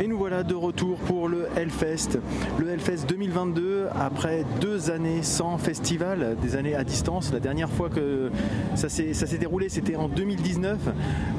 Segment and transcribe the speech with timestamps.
[0.00, 2.18] Et nous voilà de retour pour le Hellfest.
[2.58, 7.32] Le Hellfest 2022, après deux années sans festival, des années à distance.
[7.32, 8.30] La dernière fois que
[8.74, 10.78] ça s'est déroulé, c'était en 2019.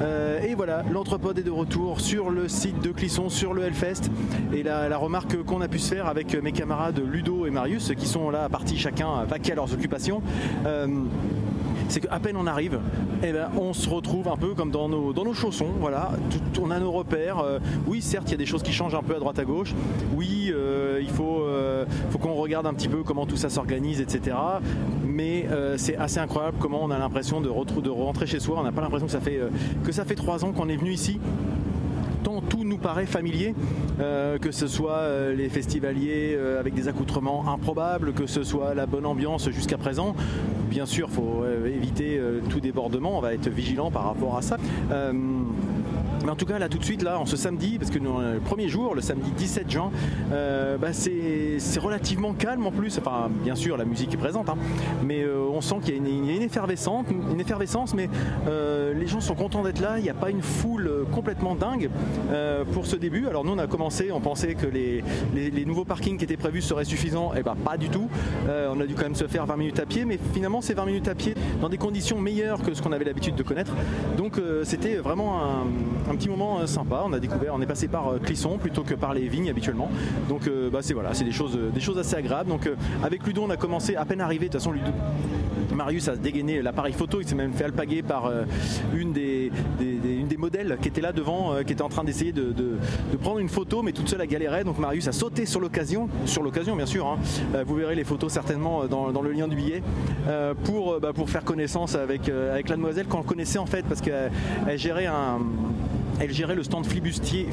[0.00, 4.10] Euh, et voilà, l'Entrepode est de retour sur le site de Clisson, sur le Hellfest.
[4.54, 8.06] Et la, remarque qu'on a pu se faire avec mes camarades Ludo et Marius, qui
[8.06, 10.22] sont là partis chacun vaquer à leurs occupations,
[10.64, 10.86] euh,
[11.88, 12.80] c'est qu'à peine on arrive,
[13.22, 15.72] eh ben, on se retrouve un peu comme dans nos, dans chaussons.
[15.80, 16.12] Voilà,
[16.60, 17.38] on a nos repères.
[17.38, 19.44] Euh, oui, certes, il y a des choses qui changent un peu à droite à
[19.44, 19.74] gauche.
[20.14, 24.00] Oui, euh, il faut, euh, faut qu'on regarde un petit peu comment tout ça s'organise,
[24.00, 24.36] etc.
[25.04, 25.46] Mais
[25.76, 28.56] c'est assez incroyable comment on a l'impression de, de rentrer chez soi.
[28.58, 31.20] On n'a pas l'impression que ça fait trois ans qu'on est venu ici
[32.56, 33.54] tout nous paraît familier,
[34.00, 38.74] euh, que ce soit euh, les festivaliers euh, avec des accoutrements improbables, que ce soit
[38.74, 40.14] la bonne ambiance jusqu'à présent.
[40.70, 44.56] Bien sûr, il faut éviter tout débordement, on va être vigilant par rapport à ça.
[46.26, 48.40] Mais en tout cas, là, tout de suite, là, en ce samedi, parce que le
[48.40, 49.92] premier jour, le samedi 17 juin,
[50.32, 52.98] euh, bah, c'est relativement calme en plus.
[52.98, 54.56] Enfin, bien sûr, la musique est présente, hein,
[55.04, 58.10] mais euh, on sent qu'il y a une, une effervescence, une effervescence, mais
[58.48, 59.98] euh, les gens sont contents d'être là.
[59.98, 61.90] Il n'y a pas une foule complètement dingue
[62.72, 63.28] pour ce début.
[63.28, 66.60] Alors nous, on a commencé, on pensait que les, les- nouveaux parkings qui étaient prévus
[66.62, 67.34] seraient suffisants.
[67.36, 68.08] Et ben pas du tout.
[68.48, 70.86] On a dû quand même se faire 20 minutes à pied, mais finalement, c'est 20
[70.86, 73.72] minutes à pied dans des conditions meilleures que ce qu'on avait l'habitude de connaître.
[74.16, 75.66] Donc c'était vraiment un,
[76.10, 77.02] un petit moment euh, sympa.
[77.04, 79.90] On a découvert, on est passé par euh, Clisson plutôt que par les vignes habituellement.
[80.28, 82.48] Donc euh, bah, c'est voilà, c'est des choses, des choses assez agréables.
[82.48, 82.68] Donc
[83.02, 84.46] avec Ludo, on a commencé à peine arrivé.
[84.48, 84.74] De toute façon,
[85.74, 88.30] Marius a dégainé l'appareil photo, il s'est même fait alpaguer par
[88.94, 89.50] une, des,
[89.80, 92.76] une des modèles qui était là devant, qui était en train d'essayer de, de-
[93.20, 94.64] prendre une photo, mais toute seule elle galérait.
[94.64, 97.06] Donc Marius a sauté sur l'occasion, sur l'occasion bien sûr.
[97.06, 97.18] hein.
[97.66, 99.82] Vous verrez les photos certainement dans, le lien du billet
[100.64, 104.30] pour, bah, pour faire connaissance avec, avec la demoiselle qu'on connaissait en fait parce qu'elle
[104.66, 105.38] elle gérait un
[106.20, 107.46] elle gérait le stand flibustier,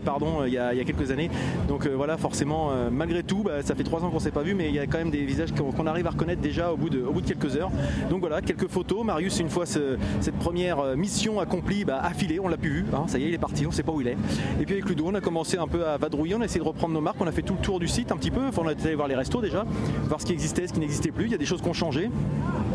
[0.00, 1.30] pardon, euh, il, y a, quelques années.
[1.68, 4.30] Donc euh, voilà, forcément, euh, malgré tout, bah, ça fait trois ans qu'on ne s'est
[4.30, 6.72] pas vu, mais il y a quand même des visages qu'on arrive à reconnaître déjà
[6.72, 7.70] au bout, de, quelques heures.
[8.10, 9.04] Donc voilà, quelques photos.
[9.04, 12.84] Marius, une fois ce- cette première mission accomplie, bah, affilé, on l'a plus vu.
[12.92, 14.16] hein, ça y est, il est parti, on ne sait pas où il est.
[14.60, 16.66] Et puis avec Ludo, on a commencé un peu à vadrouiller, on a essayé de
[16.66, 18.46] reprendre nos marques, on a fait tout le tour du site un petit peu.
[18.48, 19.64] Enfin, on a été allé voir les restos déjà,
[20.08, 21.26] voir ce qui existait, ce qui n'existait plus.
[21.26, 22.10] Il y a des choses qui ont changé.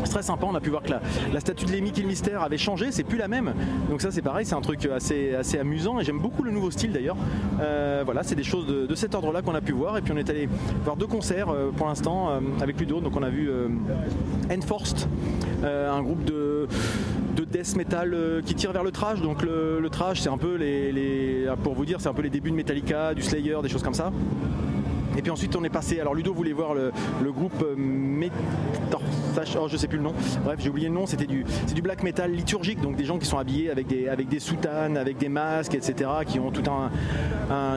[0.04, 2.42] C'est très sympa, on a pu voir que la, statue de Lémi qui le mystère
[2.42, 3.52] avait changé, c'est plus la même.
[3.88, 6.70] Donc ça c'est pareil, c'est un truc assez, assez amusant et j'aime beaucoup le nouveau
[6.70, 7.16] style d'ailleurs.
[7.60, 9.96] Euh, voilà, c'est des choses de, cet ordre-là qu'on a pu voir.
[9.96, 10.48] Et puis on est allé
[10.84, 13.00] voir deux concerts euh, pour l'instant euh, avec Ludo.
[13.00, 13.50] Donc on a vu
[14.50, 15.08] Enforced,
[15.64, 16.66] un groupe de
[17.36, 19.20] de death metal qui tire vers le trash.
[19.20, 22.30] Donc le, le trash, c'est un peu les- pour vous dire, c'est un peu les
[22.30, 24.12] débuts de Metallica, du Slayer, des choses comme ça.
[25.16, 26.92] Et puis ensuite on est passé, alors Ludo voulait voir le,
[27.32, 31.26] groupe euh, Métorsach, oh je sais plus le nom, bref j'ai oublié le nom, c'était
[31.26, 31.44] du,
[31.82, 35.74] black metal liturgique, donc des gens qui sont habillés avec des, soutanes, avec des masques,
[35.74, 36.90] etc., qui ont tout un,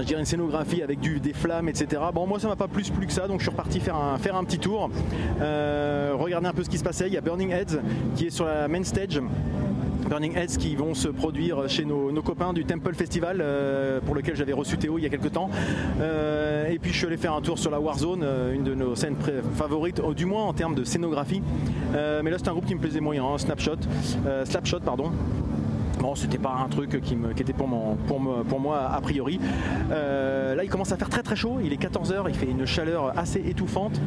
[0.02, 2.02] je dirais une scénographie avec des flammes, etc.
[2.14, 4.18] Bon moi ça m'a pas plus plus que ça, donc je suis reparti faire un,
[4.18, 4.90] faire un petit tour,
[5.42, 7.80] euh, regarder un peu ce qui se passait, il y a Burning Heads
[8.16, 9.22] qui est sur la main stage.
[10.22, 14.54] Heads qui vont se produire chez nos, copains du Temple Festival euh, pour lequel j'avais
[14.54, 15.50] reçu Théo il y a quelques temps.
[16.00, 18.76] Euh, et puis je suis allé faire un tour sur la Warzone, euh, une de
[18.76, 19.16] nos scènes
[19.56, 21.42] favorites, du moins en termes de scénographie.
[21.94, 23.78] Mais là c'est un groupe qui me plaisait moyen, hein, Snapshot,
[24.46, 25.12] Slapshot pardon.
[26.00, 29.40] Bon, c'était pas un truc qui, me, qui était pour, moi a priori.
[29.92, 31.60] Euh, là, il commence à faire très très chaud.
[31.64, 34.00] Il est 14h, il fait une chaleur assez étouffante.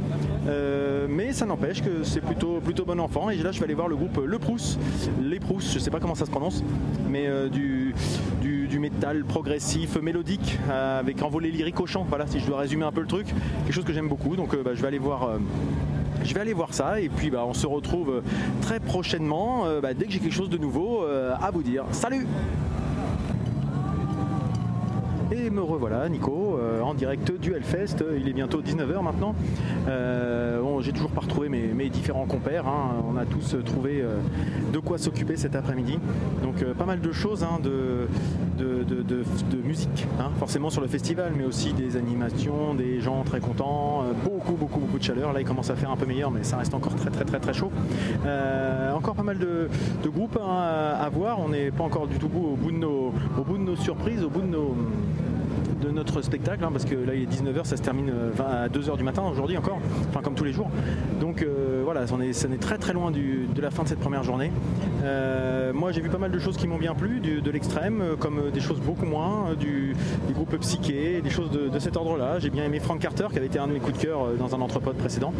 [0.48, 3.30] Euh, mais ça n'empêche que c'est plutôt, plutôt bon enfant.
[3.30, 4.78] Et là, je vais aller voir le groupe Le Prousse.
[5.22, 6.62] Les Prousses, je sais pas comment ça se prononce,
[7.08, 7.94] mais euh, du,
[8.42, 12.04] du, métal progressif, mélodique, avec un volet lyrique au chant.
[12.06, 13.26] Voilà, si je dois résumer un peu le truc.
[13.64, 14.36] Quelque chose que j'aime beaucoup.
[14.36, 15.30] Donc, bah, je vais aller voir.
[16.24, 18.22] Je vais aller voir ça et puis bah, on se retrouve euh,
[18.62, 21.84] très prochainement euh, bah, dès que j'ai quelque chose de nouveau euh, à vous dire.
[21.92, 22.26] Salut
[25.44, 27.96] et me revoilà, Nico, euh, en direct du Hellfest.
[28.18, 29.34] Il est bientôt 19h maintenant.
[29.88, 32.66] Euh, bon, J'ai toujours pas retrouvé mes, différents compères.
[32.66, 33.02] hein.
[33.08, 34.18] On a tous trouvé euh,
[34.72, 35.98] de quoi s'occuper cet après-midi.
[36.42, 38.06] Donc euh, pas mal de choses hein, de,
[39.64, 44.12] musique, hein, forcément sur le festival, mais aussi des animations, des gens très contents, euh,
[44.24, 45.32] beaucoup, beaucoup, beaucoup de chaleur.
[45.32, 47.40] Là, il commence à faire un peu meilleur, mais ça reste encore très, très, très,
[47.40, 47.70] très chaud.
[48.26, 49.68] Euh, encore pas mal de,
[50.06, 51.40] groupes à, à voir.
[51.40, 54.22] On n'est pas encore du tout au bout de nos, au bout de nos surprises,
[54.22, 54.74] au bout de nos
[55.92, 58.68] notre spectacle hein, parce que là il est 19h ça se termine euh, 20 à
[58.68, 59.78] 2h du matin aujourd'hui encore
[60.08, 60.70] enfin comme tous les jours.
[61.20, 64.22] Donc euh, voilà ça est très très loin du- de la fin de cette première
[64.22, 64.50] journée.
[65.04, 68.50] Euh, moi j'ai vu pas mal de choses qui m'ont bien plu de l'extrême comme
[68.52, 69.94] des choses beaucoup moins du,
[70.26, 73.36] du groupe psyché des choses de, cet ordre là j'ai bien aimé Frank Carter qui
[73.36, 75.32] avait été un de mes coups de cœur dans un entrepôt précédent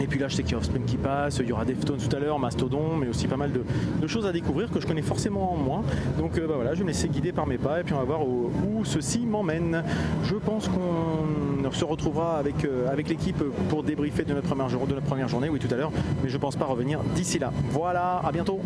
[0.00, 1.98] Et puis là, je sais qu'il y a Offspring qui passe, il y aura Deftones
[1.98, 5.02] tout à l'heure, Mastodon, mais aussi pas mal de, choses à découvrir que je connais
[5.02, 5.82] forcément moins.
[6.18, 8.04] Donc bah voilà, je vais me laisser guider par mes pas et puis on va
[8.04, 9.84] voir où, ceci m'emmène.
[10.24, 15.58] Je pense qu'on se retrouvera avec, avec l'équipe pour débriefer de notre, première, journée, oui
[15.58, 15.92] tout à l'heure,
[16.22, 17.52] mais je pense pas revenir d'ici là.
[17.70, 18.60] Voilà, à bientôt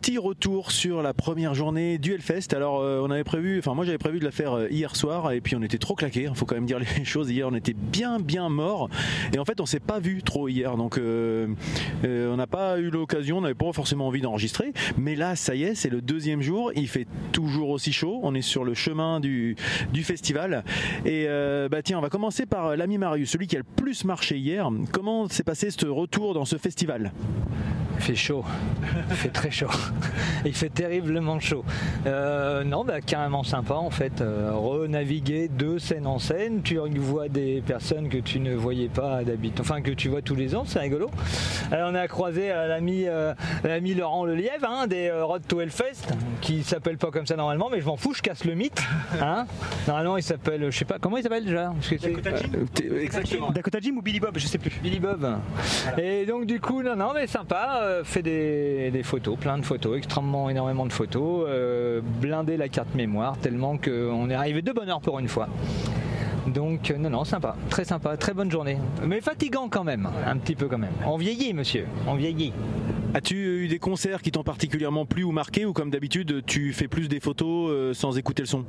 [0.00, 2.54] petit retour sur la première journée du Hellfest.
[2.54, 5.30] Alors, euh, on avait prévu, enfin, moi j'avais prévu de la faire euh, hier soir
[5.32, 6.22] et puis on était trop claqués.
[6.22, 7.30] Il hein, faut quand même dire les choses.
[7.30, 8.88] Hier, on était bien, bien mort
[9.34, 10.78] et en fait, on s'est pas vu trop hier.
[10.78, 11.48] Donc, euh,
[12.02, 14.72] on n'a pas eu l'occasion, on n'avait pas forcément envie d'enregistrer.
[14.96, 16.72] Mais là, ça y est, c'est le deuxième jour.
[16.74, 18.20] Il fait toujours aussi chaud.
[18.22, 19.54] On est sur le chemin du,
[19.92, 20.64] du festival.
[21.04, 21.26] Et
[21.70, 24.70] bah tiens, on va commencer par l'ami Marius, celui qui a le plus marché hier.
[24.92, 27.12] Comment s'est passé ce retour dans ce festival?
[28.00, 28.44] Il fait chaud,
[29.10, 29.68] il fait très chaud,
[30.44, 31.64] il fait terriblement chaud.
[32.06, 34.20] Euh, non, bah, carrément sympa en fait.
[34.20, 39.24] Euh, renaviguer de scène en scène, tu vois des personnes que tu ne voyais pas
[39.24, 41.10] d'habitude, enfin que tu vois tous les ans, c'est rigolo.
[41.70, 43.06] Alors, on a croisé euh, l'ami,
[43.64, 46.08] l'ami Laurent Lelièvre hein, des Road to Hellfest,
[46.40, 48.82] qui s'appelle pas comme ça normalement, mais je m'en fous, je casse le mythe.
[49.20, 49.44] Hein.
[49.86, 51.74] Normalement, il s'appelle, je sais pas, comment il s'appelle déjà?
[52.00, 52.48] Dakota Jim
[53.00, 53.50] Exactement.
[53.50, 54.70] Dakota Jim ou Billy Bob, je sais plus.
[54.82, 55.36] Billy Bob.
[55.98, 58.00] Et donc du coup, non, non, mais sympa.
[58.04, 63.36] Fait des, photos, plein de photos, extrêmement énormément de photos, euh, blindé la carte mémoire
[63.38, 65.48] tellement qu'on est arrivé de bonne heure pour une fois.
[66.46, 68.78] Donc euh, non non sympa, très sympa, très bonne journée.
[69.04, 70.92] Mais fatigant quand même, un petit peu quand même.
[71.06, 72.52] On vieillit monsieur, on vieillit.
[73.12, 76.86] As-tu eu des concerts qui t'ont particulièrement plu ou marqué ou comme d'habitude tu fais
[76.86, 78.64] plus des photos euh, sans écouter le son?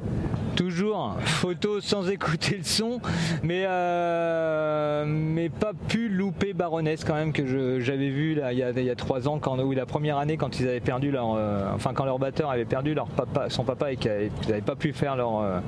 [0.56, 3.00] Toujours photos sans écouter le son,
[3.44, 8.90] mais euh, mais pas pu louper Baroness quand même que j'avais vu là il y,
[8.90, 11.94] a, trois ans quand ou la première année quand ils avaient perdu leur euh, enfin
[11.94, 15.16] quand leur batteur avait perdu leur papa son papa et qu'ils n'avaient pas pu faire
[15.16, 15.62] leur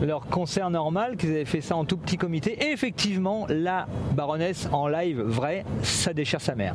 [0.00, 2.56] leur concert normal qu'ils avaient fait ça en tout petit comité.
[2.64, 6.74] Et effectivement la Baroness en live vrai ça déchire sa mère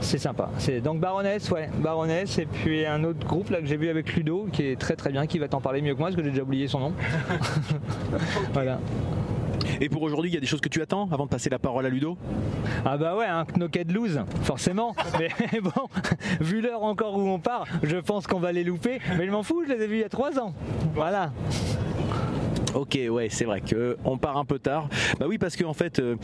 [0.00, 0.50] c'est sympa.
[0.58, 4.14] C'est donc Baroness, ouais, Baroness, et puis un autre groupe là que j'ai vu avec
[4.14, 6.24] Ludo, qui est très très bien, qui va t'en parler mieux que moi, parce que
[6.24, 6.92] j'ai déjà oublié son nom.
[8.52, 8.78] voilà.
[9.80, 11.58] Et pour aujourd'hui, il y a des choses que tu attends avant de passer la
[11.58, 12.16] parole à Ludo?
[12.84, 14.94] Ah bah ouais, un knocked lose, forcément.
[15.18, 15.30] mais
[15.60, 15.88] bon,
[16.40, 18.98] vu l'heure encore où on part, je pense qu'on va les louper.
[19.16, 20.54] Mais je m'en fous, je les ai vus il y a trois ans.
[20.94, 21.32] Voilà.
[22.74, 24.88] Ok, ouais, c'est vrai que on part un peu tard.
[25.18, 26.14] Bah oui, parce qu'en fait, euh,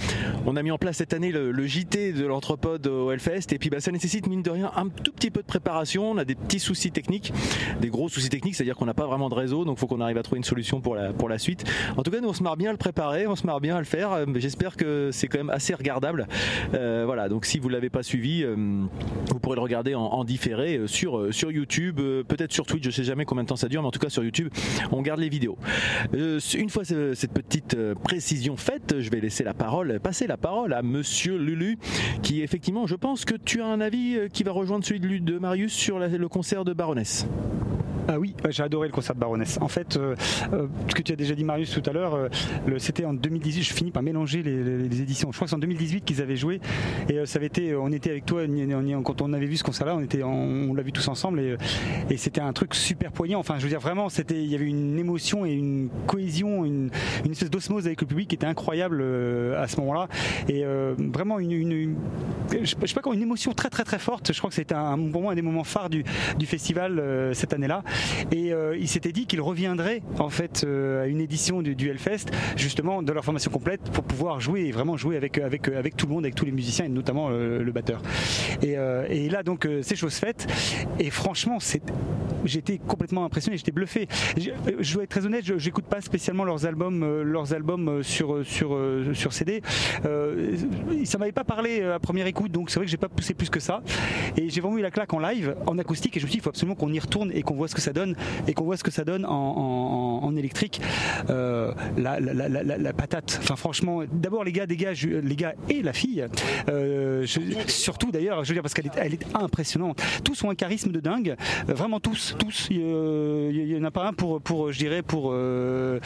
[0.46, 3.68] on a mis en place cette année le, JT de l'anthropode au Hellfest, et puis
[3.68, 6.12] bah, ça nécessite mine de rien un tout petit peu de préparation.
[6.12, 7.32] On a des petits soucis techniques,
[7.80, 10.18] des gros soucis techniques, c'est-à-dire qu'on n'a pas vraiment de réseau, donc faut qu'on arrive
[10.18, 11.64] à trouver une solution pour la pour la suite.
[11.96, 13.74] En tout cas, nous on se marre bien à le préparer, on se marre bien
[13.74, 14.12] à le faire.
[14.12, 16.28] Euh, J'espère que c'est quand même assez regardable.
[16.74, 21.34] Euh, voilà, donc si vous l'avez pas suivi, vous pourrez le regarder en, différé sur
[21.34, 22.84] sur YouTube, peut-être sur Twitch.
[22.84, 24.48] Je sais jamais combien de temps ça dure, mais en tout cas sur YouTube,
[24.92, 25.58] on garde les vidéos
[26.54, 30.72] une fois cette petite euh, précision faite, je vais laisser la parole, passer la parole
[30.72, 31.78] à Monsieur Lulu,
[32.22, 35.38] qui effectivement, je pense que tu as un avis euh, qui va rejoindre celui de
[35.38, 37.26] Marius sur le concert de Baroness.
[38.08, 39.58] Ah oui, j'ai adoré le concert de Baroness.
[39.60, 40.14] En fait, euh,
[40.52, 42.28] euh, ce que tu as déjà dit Marius tout à l'heure, euh,
[42.78, 43.62] c'était en 2018.
[43.62, 45.32] Je finis par mélanger les, éditions.
[45.32, 46.60] Je crois que c'est en 2018 qu'ils avaient joué
[47.08, 47.74] et ça avait été.
[47.74, 48.42] On était avec toi
[49.04, 49.96] quand on avait vu ce concert-là.
[49.96, 53.40] On était, on, l'a vu tous ensemble et, c'était un truc super poignant.
[53.40, 56.90] Enfin, je veux dire vraiment, c'était, il y avait une émotion et une cohésion, une,
[57.30, 59.02] espèce d'osmose avec le public qui était incroyable
[59.56, 60.08] à ce moment-là
[60.48, 60.64] et
[60.98, 61.96] vraiment une,
[62.50, 64.32] je, sais pas comment, une émotion très très très forte.
[64.32, 66.04] Je crois que c'était un, pour moi un des moments phares du,
[66.38, 67.02] du festival
[67.32, 67.82] cette année-là.
[68.32, 71.88] Et euh, il s'était dit qu'il reviendrait en fait euh, à une édition du, du,
[71.88, 72.26] Hellfest,
[72.56, 76.06] justement de leur formation complète pour pouvoir jouer et vraiment jouer avec, avec, avec tout
[76.06, 78.00] le monde, avec tous les musiciens et notamment euh, le, batteur.
[78.62, 78.76] Et,
[79.28, 80.46] là donc c'est chose faite.
[80.98, 81.58] Et franchement,
[82.44, 84.08] j'étais complètement impressionné, j'étais bluffé.
[84.36, 84.50] Je,
[84.80, 88.78] je, dois être très honnête, je n'écoute pas spécialement leurs albums, leurs albums sur, sur,
[89.14, 89.62] sur CD.
[90.04, 90.56] Euh,
[91.04, 93.50] ça m'avait pas parlé à première écoute, donc c'est vrai que j'ai pas poussé plus
[93.50, 93.82] que ça.
[94.36, 96.40] Et j'ai vraiment eu la claque en live, en acoustique, et je me suis dit,
[96.40, 98.16] il faut absolument qu'on y retourne et qu'on voit ce que ça donne
[98.48, 100.80] et qu'on voit ce que ça donne en, électrique,
[101.30, 103.38] euh, la, patate.
[103.42, 106.26] Enfin, franchement, d'abord les gars les gars et la fille.
[106.68, 107.26] Euh,
[107.66, 110.02] surtout d'ailleurs, je veux dire parce qu'elle est, impressionnante.
[110.24, 111.36] Tous ont un charisme de dingue,
[111.68, 112.68] vraiment tous, tous.
[112.70, 116.00] Il n'y en a pas un pour, pour je dirais, pour euh,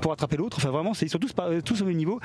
[0.00, 0.56] pour attraper l'autre.
[0.58, 2.20] Enfin, vraiment, ils sont tous, tous au même niveau.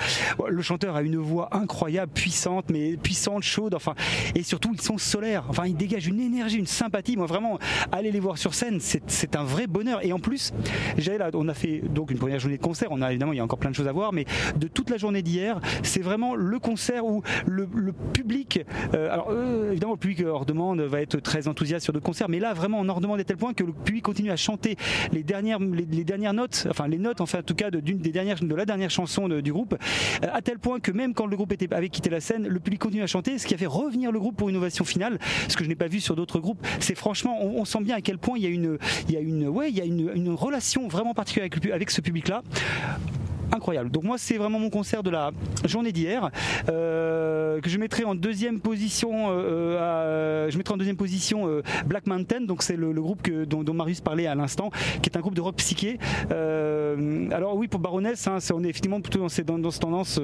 [0.48, 3.76] Le chanteur a une voix incroyable, puissante, mais puissante, chaude.
[3.76, 3.96] Enfin,
[4.34, 5.46] et surtout, ils sont solaires.
[5.50, 7.18] Enfin, ils dégagent une énergie, une sympathie.
[7.18, 7.60] Moi, vraiment,
[7.92, 10.04] aller les voir sur scène, c'est un vrai bonheur.
[10.06, 10.52] Et en plus,
[10.98, 12.90] là, on a fait donc une première journée de concert.
[12.92, 14.90] On a évidemment, il y a encore plein de choses à voir, mais de toute
[14.90, 17.68] la journée d'hier, c'est vraiment le concert où le,
[18.14, 22.06] public, euh, alors euh, évidemment, le public hors demande va être très enthousiaste sur d'autres
[22.06, 24.36] concerts, mais là, vraiment, on hors demande à tel point que le public continue à
[24.36, 24.76] chanter
[25.12, 28.40] les dernières, les, dernières notes, enfin les notes, enfin en tout cas d'une des dernières,
[28.40, 29.76] de la dernière chanson du groupe,
[30.24, 32.82] euh, à tel point que même quand le groupe avait quitté la scène, le public
[32.82, 35.56] continue à chanter, ce qui a fait revenir le groupe pour une ovation finale, ce
[35.56, 36.66] que je n'ai pas vu sur d'autres groupes.
[36.80, 39.22] C'est franchement, on, sent bien à quel point il y a une, il y a
[39.22, 42.44] une, ouais, il y a une, une relation vraiment particulière avec, avec ce public-là
[43.54, 43.92] incroyable.
[43.92, 45.32] Donc moi c'est vraiment mon concert de la
[45.66, 46.30] journée d'hier
[46.70, 49.28] euh, que je mettrai en deuxième position.
[49.30, 52.42] Euh, je mettrai en deuxième position euh, Black Mountain.
[52.42, 54.72] Donc c'est le, groupe que, dont, Marius parlait à l'instant,
[55.02, 56.00] qui est un groupe de rock psyché.
[56.30, 60.20] alors oui pour Baroness, hein, on est effectivement plutôt dans, dans, dans cette tendance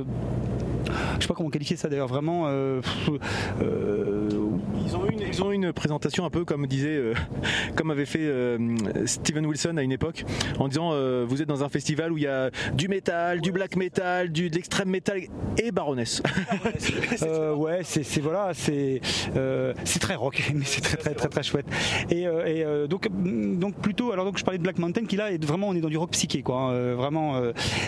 [1.18, 2.48] je sais pas comment qualifier ça d'ailleurs, vraiment.
[4.90, 7.14] Euh, euh, ils, ont une, ils, ont une, présentation un peu comme disait, euh,
[7.76, 8.30] comme avait fait
[9.06, 10.26] Steven Wilson à une époque,
[10.60, 10.90] en disant
[11.26, 14.50] vous êtes dans un festival où il y a du métal, du black metal, du,
[14.50, 15.22] de l'extrême metal
[15.58, 16.22] et Baroness.
[17.56, 19.02] ouais, c'est voilà, c'est
[19.84, 21.66] c'est très rock, mais c'est très très très très chouette.
[22.10, 22.26] Et,
[22.88, 23.08] donc
[23.60, 25.82] donc plutôt, alors donc je parlais de Black Mountain qui là est vraiment on est
[25.82, 27.42] dans du rock psyché quoi, hein, vraiment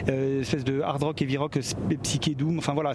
[0.07, 1.59] espèce de hard rock, heavy rock,
[2.03, 2.93] psyché doom, enfin voilà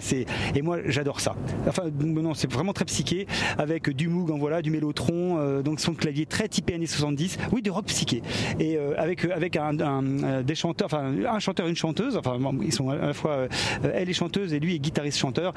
[0.55, 1.35] et moi j'adore ça.
[1.67, 5.79] Enfin non, c'est vraiment très psyché avec du Moog, en voilà, du Mélotron, euh, donc
[5.79, 7.37] son clavier très typé années 70.
[7.51, 8.21] Oui, du rock psyché.
[8.59, 12.15] Et euh, avec euh, un, chanteur, une chanteuse.
[12.15, 13.47] Enfin ils sont à la fois
[13.93, 15.53] elle est chanteuse et lui est guitariste chanteur.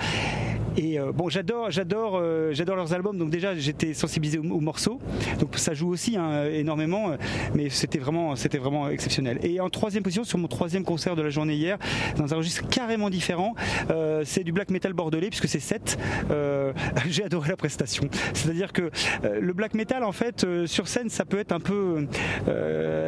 [0.76, 3.18] Et bon, j'adore, j'adore, j'adore leurs albums.
[3.18, 5.00] Donc déjà j'étais sensibilisé aux, morceaux.
[5.38, 7.12] Donc ça joue aussi hein, énormément,
[7.54, 8.34] mais c'était vraiment,
[8.88, 9.38] exceptionnel.
[9.42, 11.76] Et en troisième position sur mon troisième concert de la journée hier,
[12.16, 13.54] dans un registre carrément différent
[14.24, 15.98] c'est du black metal bordelais puisque c'est 7.
[16.30, 16.72] Euh,
[17.08, 18.04] j'ai adoré la prestation.
[18.34, 18.90] C'est-à-dire que
[19.24, 22.06] euh, le black metal en fait euh, sur scène ça peut être un peu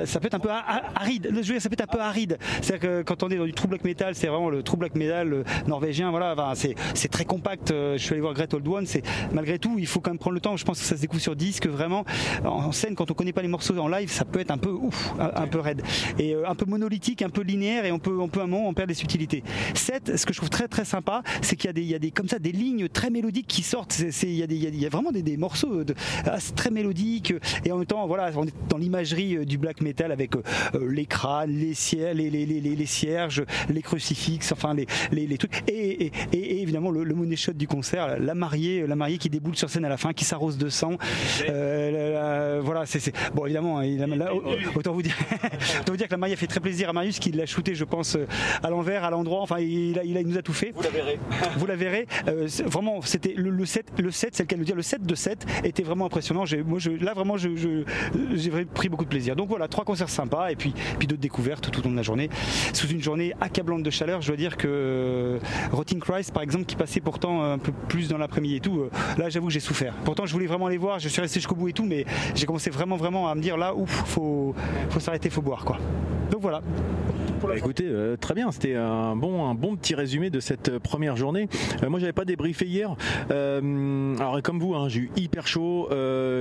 [0.05, 1.29] ça peut être un peu aride.
[1.31, 2.39] Je veux dire, ça peut être un peu aride.
[2.61, 4.95] C'est-à-dire que quand on est dans du true black metal, c'est vraiment le true black
[4.95, 6.11] metal norvégien.
[6.11, 7.69] Voilà, c'est très compact.
[7.71, 8.87] Je suis allé voir Great Old One.
[8.87, 9.03] C'est
[9.33, 10.57] malgré tout, il faut quand même prendre le temps.
[10.57, 11.67] Je pense que ça se découvre sur disque.
[11.67, 12.05] Vraiment,
[12.45, 14.71] en scène, quand on connaît pas les morceaux en live, ça peut être un peu
[14.71, 15.83] ouf, un, peu raide
[16.19, 18.75] et un peu monolithique, un peu linéaire et on peut, on peut un moment on
[18.75, 19.43] perd des subtilités.
[19.75, 21.95] 7, ce que je trouve très très sympa, c'est qu'il y a des, il y
[21.95, 23.99] a des comme ça des lignes très mélodiques qui sortent.
[24.23, 25.95] Il, y a des, il y a vraiment des, morceaux de,
[26.27, 29.81] ah, très mélodiques et en même temps, voilà, on est dans l'imagerie euh, du black
[29.81, 30.43] metal avec euh,
[30.75, 31.75] euh, les crânes, les,
[32.15, 37.05] les, les, les, cierges, les crucifixes, enfin les, les, trucs et, et, et, évidemment le,
[37.05, 39.97] le money shot du concert, la mariée, la mariée qui déboule sur scène à la
[39.97, 40.97] fin, qui s'arrose de sang.
[41.47, 43.87] voilà, c'est, bon évidemment, hein,
[44.75, 45.17] autant vous dire,
[45.81, 47.75] autant vous dire que la mariée a fait très plaisir à Marius qui l'a shooté,
[47.75, 48.17] je pense,
[48.63, 49.41] à l'envers, à l'endroit.
[49.41, 50.73] Enfin, il, a, il, nous a tout fait.
[50.75, 51.19] Vous la verrez.
[51.57, 52.07] Vous la verrez.
[52.29, 54.77] Euh, vraiment, c'était le, le, 7, le 7, c'est le cas de dire.
[54.77, 56.45] Le 7 de 7 était vraiment impressionnant.
[56.67, 57.55] Moi, là, vraiment, j'ai
[58.75, 59.35] pris beaucoup de plaisir.
[59.35, 62.03] Donc voilà, trois concerts sympas et puis, puis d'autres découvertes tout au long de la
[62.03, 62.29] journée.
[62.75, 65.39] Sous une journée accablante de chaleur, je dois dire que euh,
[65.73, 68.91] Rotting Christ, par exemple, qui passait pourtant un peu plus dans l'après-midi et tout, euh,
[69.17, 69.95] là, j'avoue j'ai souffert.
[70.05, 70.99] Pourtant, je voulais vraiment les voir.
[70.99, 73.57] Je suis resté jusqu'au bout et tout, mais j'ai commencé vraiment, vraiment à me dire
[73.57, 74.55] là, ouf, faut,
[74.91, 75.79] faut s'arrêter, faut boire, quoi.
[76.31, 76.61] Donc voilà.
[77.43, 81.17] Bah, écoutez, euh, très bien, c'était un bon, un bon petit résumé de cette première
[81.17, 81.49] journée.
[81.83, 82.95] Euh, moi, j'avais pas débriefé hier.
[83.31, 85.89] alors, comme vous, hein, j'ai eu hyper chaud.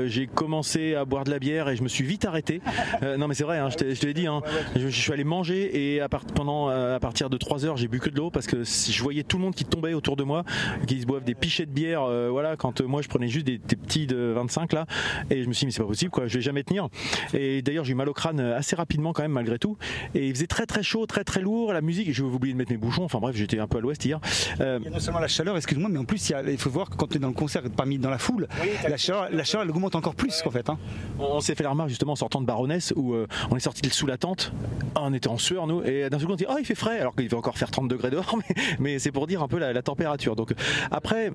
[0.06, 2.62] j'ai commencé à boire de la bière et je me suis vite arrêté.
[3.02, 4.28] non, mais c'est vrai, hein, je te l'ai dit.
[4.28, 4.42] Hein,
[4.76, 8.10] je, suis allé manger et à pendant à partir de 3 heures, j'ai bu que
[8.10, 10.44] de l'eau parce que je voyais tout le monde qui tombait autour de moi,
[10.88, 12.06] qui se boivent des pichets de bière.
[12.30, 14.86] voilà, quand moi je prenais juste des, petits de 25 là,
[15.30, 16.88] et je me suis dit mais c'est pas possible, quoi, je vais jamais tenir.
[17.34, 19.78] Et d'ailleurs, j'ai eu mal au crâne assez rapidement quand même malgré tout.
[20.16, 22.54] Et il faisait très très chaud, très très lourd, la musique, et je vais oublier
[22.54, 24.20] de mettre mes bouchons, enfin bref, j'étais un peu à l'ouest hier.
[24.60, 26.90] Euh, il y a non seulement la chaleur, excuse-moi, mais en plus, il, faut voir
[26.90, 29.64] que quand tu es dans le concert, parmi dans la foule, la, chaleur, la chaleur,
[29.64, 30.70] elle augmente encore plus, en fait.
[30.70, 30.78] Hein.
[31.20, 33.88] On, s'est fait la remarque justement en sortant de Baroness, où euh, on est sorti
[33.90, 34.54] sous la tente,
[34.96, 37.00] on était en sueur, nous, et d'un seul coup, on dit, oh, il fait frais,
[37.00, 38.38] alors qu'il va encore faire 30 degrés dehors,
[38.80, 40.36] mais, c'est pour dire un peu la, température.
[40.36, 40.54] Donc
[40.92, 41.32] après,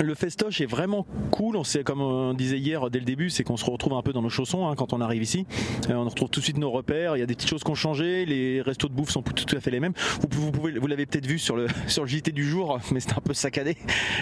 [0.00, 1.56] le festoche est vraiment cool.
[1.56, 4.12] On sait, comme on disait hier dès le début, c'est qu'on se retrouve un peu
[4.12, 5.46] dans nos chaussons hein, quand on arrive ici.
[5.90, 7.16] Euh, on retrouve tout de suite nos repères.
[7.16, 8.24] Il y a des petites choses qui ont changé.
[8.24, 9.94] Les restos de bouffe sont tout à fait les mêmes.
[10.30, 13.16] Vous, pouvez, vous l'avez peut-être vu sur le sur le JT du jour, mais c'est
[13.16, 13.76] un peu saccadé.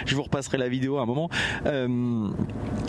[0.05, 1.29] Je vous repasserai la vidéo à un moment.
[1.65, 2.29] Euh,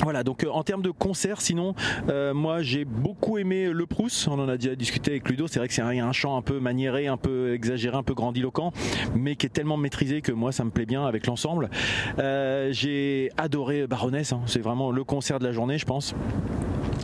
[0.02, 0.24] voilà.
[0.24, 1.74] Donc euh, en termes de concert, sinon,
[2.08, 4.28] moi j'ai beaucoup aimé Le Proust.
[4.28, 5.46] On en a déjà discuté avec Ludo.
[5.46, 8.14] C'est vrai que c'est un, un chant un peu maniéré, un peu exagéré, un peu
[8.14, 8.72] grandiloquent,
[9.14, 11.70] mais qui est tellement maîtrisé que moi ça me plaît bien avec l'ensemble.
[12.18, 14.32] j'ai adoré Baroness.
[14.32, 14.40] Hein.
[14.46, 16.14] C'est vraiment le concert de la journée, je pense.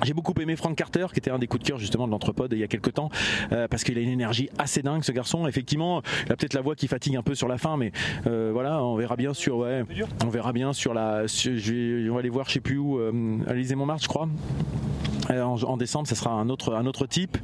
[0.04, 2.52] J'ai beaucoup aimé Frank Carter, qui était un des coups de cœur justement de l'entrepode
[2.52, 3.10] il y a quelques temps,
[3.52, 5.46] euh, parce qu'il a une énergie assez dingue ce garçon.
[5.46, 7.92] Effectivement, il a peut-être la voix qui fatigue un peu sur la fin, mais
[8.26, 9.84] euh, voilà, on verra bien sur, ouais,
[10.24, 12.98] on verra bien sur la, je vais, on va aller voir, je sais plus où,
[12.98, 14.28] euh, Montmartre, je crois.
[15.30, 17.38] En, décembre, ça sera un autre, un autre type.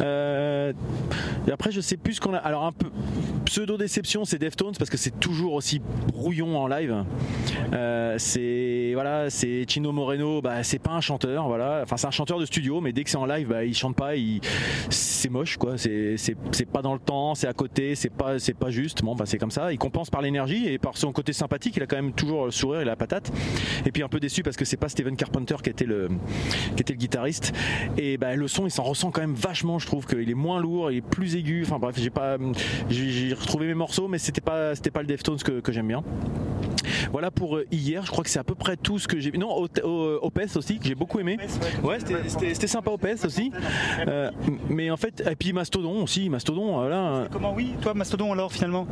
[0.00, 0.72] Euh,
[1.50, 2.38] après, je sais plus ce qu'on a.
[2.38, 2.86] Alors, un peu
[3.44, 7.04] pseudo déception, c'est Deftones parce que c'est toujours aussi brouillon en live.
[7.72, 10.40] Euh, c'est voilà, c'est Chino Moreno.
[10.40, 11.80] Bah, c'est pas un chanteur, voilà.
[11.82, 13.96] Enfin, c'est un chanteur de studio, mais dès que c'est en live, bah, il chante
[13.96, 14.16] pas.
[14.16, 14.40] Il...
[14.88, 15.76] C'est moche, quoi.
[15.76, 19.02] C'est pas dans le temps, c'est à côté, c'est pas c'est pas juste.
[19.02, 19.72] Bon, bah, c'est comme ça.
[19.72, 21.76] Il compense par l'énergie et par son côté sympathique.
[21.76, 23.30] Il a quand même toujours le sourire et la patate.
[23.84, 26.08] Et puis un peu déçu parce que c'est pas Steven Carpenter qui était le
[26.76, 27.09] qui était le guitariste.
[27.98, 29.78] Et bah, le son, il s'en ressent quand même vachement.
[29.78, 31.62] Je trouve qu'il est moins lourd, il est plus aigu.
[31.64, 32.36] Enfin bref, j'ai pas,
[32.88, 36.02] j'ai retrouvé mes morceaux, mais c'était pas, c'était pas le Deftones que, que j'aime bien.
[37.12, 38.04] Voilà pour euh, hier.
[38.04, 39.30] Je crois que c'est à peu près tout ce que j'ai.
[39.32, 41.36] Non, Op- au- Opeth aussi que j'ai beaucoup aimé.
[41.82, 43.52] Ouais, c'était sympa Opeth aussi.
[44.06, 44.30] Euh,
[44.68, 46.28] mais en fait, et puis Mastodon aussi.
[46.28, 47.26] Mastodon, voilà.
[47.32, 48.86] Comment oui Toi, Mastodon, alors finalement?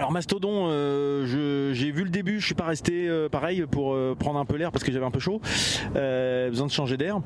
[0.00, 3.92] Alors Mastodon, euh, je- j'ai vu le début, je suis pas resté euh, pareil pour
[3.92, 5.42] euh, prendre un peu l'air parce que j'avais un peu chaud,
[5.94, 7.18] euh, besoin de changer d'air.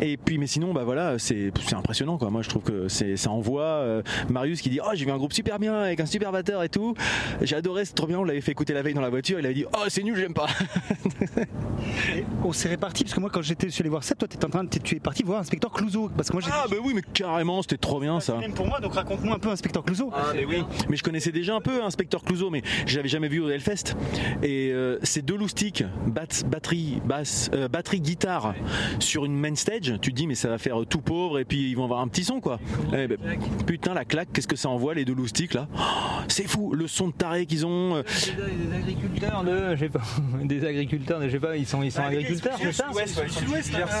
[0.00, 2.30] Et puis mais sinon bah voilà, c'est c'est impressionnant quoi.
[2.30, 3.62] Moi je trouve que c'est ça envoie.
[3.64, 6.62] euh, Marius qui dit oh j'ai vu un groupe super bien avec un super batteur
[6.62, 6.94] et tout.
[7.42, 8.18] J'ai adoré, c'est trop bien.
[8.18, 9.38] On l'avait fait écouter la veille dans la voiture.
[9.38, 10.46] Il avait dit oh c'est nul, j'aime pas.
[12.16, 14.42] Et On s'est répartis parce que moi, quand j'étais suis allé voir ça, toi, t'es
[14.44, 16.76] en train de, tu es parti voir Inspecteur Clouseau parce que moi, j'ai ah bah
[16.82, 18.36] oui mais carrément, c'était trop bien ça.
[18.38, 20.10] même pour moi, donc raconte-moi un peu Inspecteur Clouseau.
[20.34, 20.64] mais oui.
[20.88, 23.94] Mais je connaissais déjà un peu Inspecteur Clouseau, mais je l'avais jamais vu au Hellfest.
[24.42, 28.54] Et euh, c'est deux loustiques, bat- batterie, basse, euh, batterie, guitare
[28.98, 29.94] sur une main stage.
[30.00, 32.08] Tu te dis mais ça va faire tout pauvre et puis ils vont avoir un
[32.08, 32.58] petit son quoi.
[32.92, 33.18] Eh ben,
[33.66, 35.68] putain la claque, qu'est-ce que ça envoie les deux loustiques là?
[35.76, 35.80] Oh,
[36.28, 37.96] C'est fou, le son de taré qu'ils ont.
[37.96, 40.00] euh, Des agriculteurs de, je sais pas,
[40.44, 42.86] des agriculteurs, de, je sais pas, ils sont, ils sont agriculteurs, c'est ça?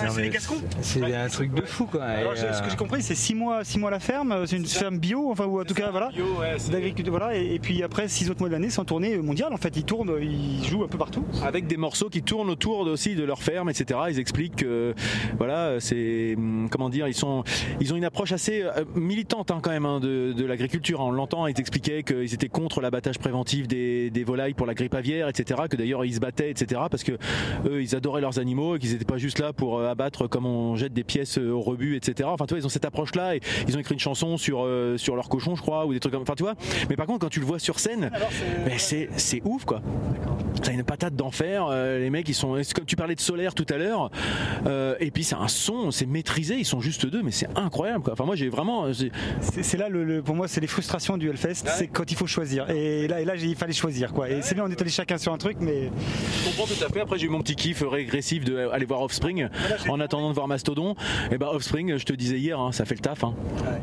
[0.06, 0.30] Non, mais
[0.80, 2.04] C'est un truc de fou quoi.
[2.04, 4.56] Alors, j'ai- ce que j'ai euh, compris, c'est 6 mois, six mois la ferme, c'est
[4.56, 6.10] une ferme bio, enfin, ou en tout cas, voilà.
[6.70, 9.52] D'agriculture, voilà, et, et puis après 6 autres mois de l'année, c'est en tournée mondiale,
[9.52, 11.24] en fait, ils tournent, ils jouent un peu partout.
[11.42, 14.00] avec des morceaux qui tournent autour aussi de leur ferme, etc.
[14.10, 14.94] Ils expliquent que
[15.38, 17.44] voilà, c'est hum, comment dire, ils sont,
[17.80, 21.00] ils ont une approche assez euh, militante hein, quand même hein, de, l'agriculture.
[21.00, 25.28] On l'entend, ils expliquaient qu'ils étaient contre l'abattage préventif des, volailles pour la grippe aviaire,
[25.28, 25.62] etc.
[25.68, 26.82] Que d'ailleurs ils se battaient, etc.
[26.90, 27.12] Parce que
[27.66, 30.46] eux, ils adoraient leurs animaux et qu'ils n'étaient pas juste là pour euh, abattre comme
[30.46, 32.28] on jette des pièces euh, au rebut, etc.
[32.32, 34.96] Enfin, tu vois, ils ont cette approche-là et ils ont écrit une chanson sur euh,
[34.96, 36.22] sur leurs cochons, je crois, ou des trucs comme.
[36.22, 36.54] Enfin, tu vois.
[36.88, 39.80] Mais par contre, quand tu le vois sur scène, ben, c'est c'est ouf, quoi.
[40.62, 41.66] Ça a une patate d'enfer.
[41.70, 42.56] euh, les mecs, ils sont.
[42.74, 44.10] Comme tu parlais de solaire tout à l'heure.
[44.66, 46.56] euh, et puis c'est un son, c'est maîtrisé.
[46.56, 48.04] Ils sont juste deux, mais c'est incroyable.
[48.04, 48.12] Quoi.
[48.12, 48.84] Enfin, moi, j'ai vraiment.
[48.86, 51.88] euh, j'ai- C'est c'est là, le, le- pour moi, c'est les frustrations du Hellfest, c'est
[51.88, 52.68] quand il faut choisir.
[52.70, 54.28] Et là, et là j'ai- il fallait choisir, quoi.
[54.30, 55.90] Et c'est bien, on est allé chacun sur un truc, mais
[56.40, 57.00] Je comprends tout à fait.
[57.00, 59.48] Après, j'ai eu mon petit kiff régressif de aller voir Offspring
[59.88, 60.94] en attendant de voir Mastodon.
[61.32, 63.24] Et bah, Offspring, je te disais hier, hein, ça fait le taf.
[63.24, 63.34] hein.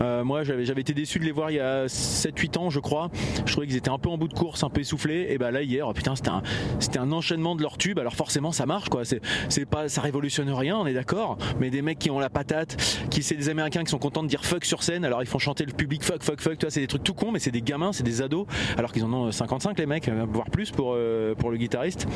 [0.02, 2.80] Euh, moi, j'avais j'avais été déçu de les voir il y a 7-8 ans, je
[2.80, 3.10] crois.
[3.46, 5.28] Je trouvais qu'ils étaient un peu en bout de course, un peu essoufflés.
[5.30, 6.42] Et bah là, hier, putain, c'était un,
[6.80, 8.00] c'était un enchaînement de leurs tubes.
[8.00, 9.06] Alors forcément, ça marche, quoi.
[9.06, 11.38] C'est, c'est pas, ça révolutionne rien, on est d'accord.
[11.60, 12.78] Mais des mecs qui ont la patate,
[13.10, 15.06] qui c'est des Américains qui sont contents de dire fuck sur scène.
[15.06, 16.58] Alors ils font chanter le public fuck, fuck, fuck.
[16.58, 18.46] Tu vois, c'est des trucs tout cons, mais c'est des gamins, c'est des ados.
[18.78, 22.08] Alors qu'ils en ont 55 les mecs, euh, voire plus pour euh, pour le guitariste.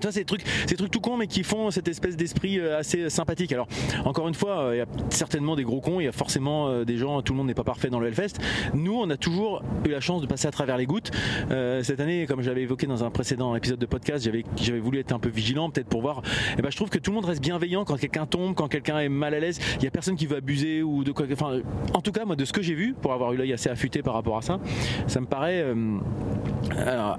[0.00, 2.78] Tu vois, des trucs, des trucs tout cons, mais qui font cette espèce d'esprit euh,
[2.78, 3.52] assez sympathique.
[3.52, 3.66] Alors,
[4.04, 6.68] encore une fois, euh, il y a certainement des gros cons, il y a forcément
[6.68, 8.34] euh, des gens, tout le monde n'est pas parfait dans le Hellfest.
[8.74, 11.10] Nous, on a toujours eu la chance de passer à travers les gouttes.
[11.50, 14.98] Euh, cette année, comme j'avais évoqué dans un précédent épisode de podcast, j'avais, j'avais voulu
[14.98, 16.22] être un peu vigilant, peut-être pour voir.
[16.58, 18.98] Et ben, je trouve que tout le monde reste bienveillant quand quelqu'un tombe, quand quelqu'un
[18.98, 19.58] est mal à l'aise.
[19.78, 21.26] Il y a personne qui veut abuser ou de quoi.
[21.32, 21.60] Enfin,
[21.94, 24.02] en tout cas, moi, de ce que j'ai vu, pour avoir eu l'œil assez affûté
[24.02, 24.58] par rapport à ça,
[25.06, 27.14] ça me paraît euh,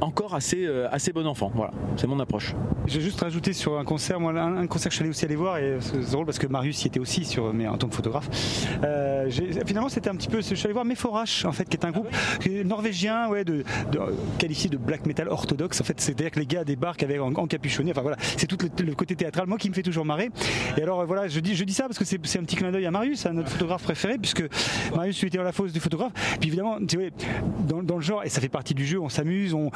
[0.00, 1.50] encore assez, euh, assez bon enfant.
[1.54, 1.72] Voilà,
[2.20, 2.54] approche.
[2.86, 5.58] j'ai juste rajouté sur un concert, un, concert que je suis allé aussi aller voir,
[5.58, 8.28] et c'est drôle parce que Marius y était aussi, sur, mais en tant que photographe.
[8.84, 9.30] Euh,
[9.66, 11.90] finalement, c'était un petit peu, je suis allé voir Meforash, en fait, qui est un
[11.90, 12.08] groupe
[12.64, 13.64] norvégien, ouais, de,
[14.38, 15.80] qualifié de black metal orthodoxe.
[15.80, 17.92] En fait, c'est-à-dire que les gars débarquent avec en, encapuchonnés.
[17.92, 20.30] Enfin voilà, c'est tout le, côté théâtral, moi qui me fait toujours marrer.
[20.76, 22.70] Et alors euh, voilà, je dis, je dis ça parce que c'est un petit clin
[22.70, 24.44] d'œil à Marius, à notre photographe préféré, puisque
[24.94, 26.12] Marius lui était dans la fosse du photographe.
[26.40, 29.70] Puis évidemment, dans, le genre, et ça fait partie du jeu, on s'amuse, on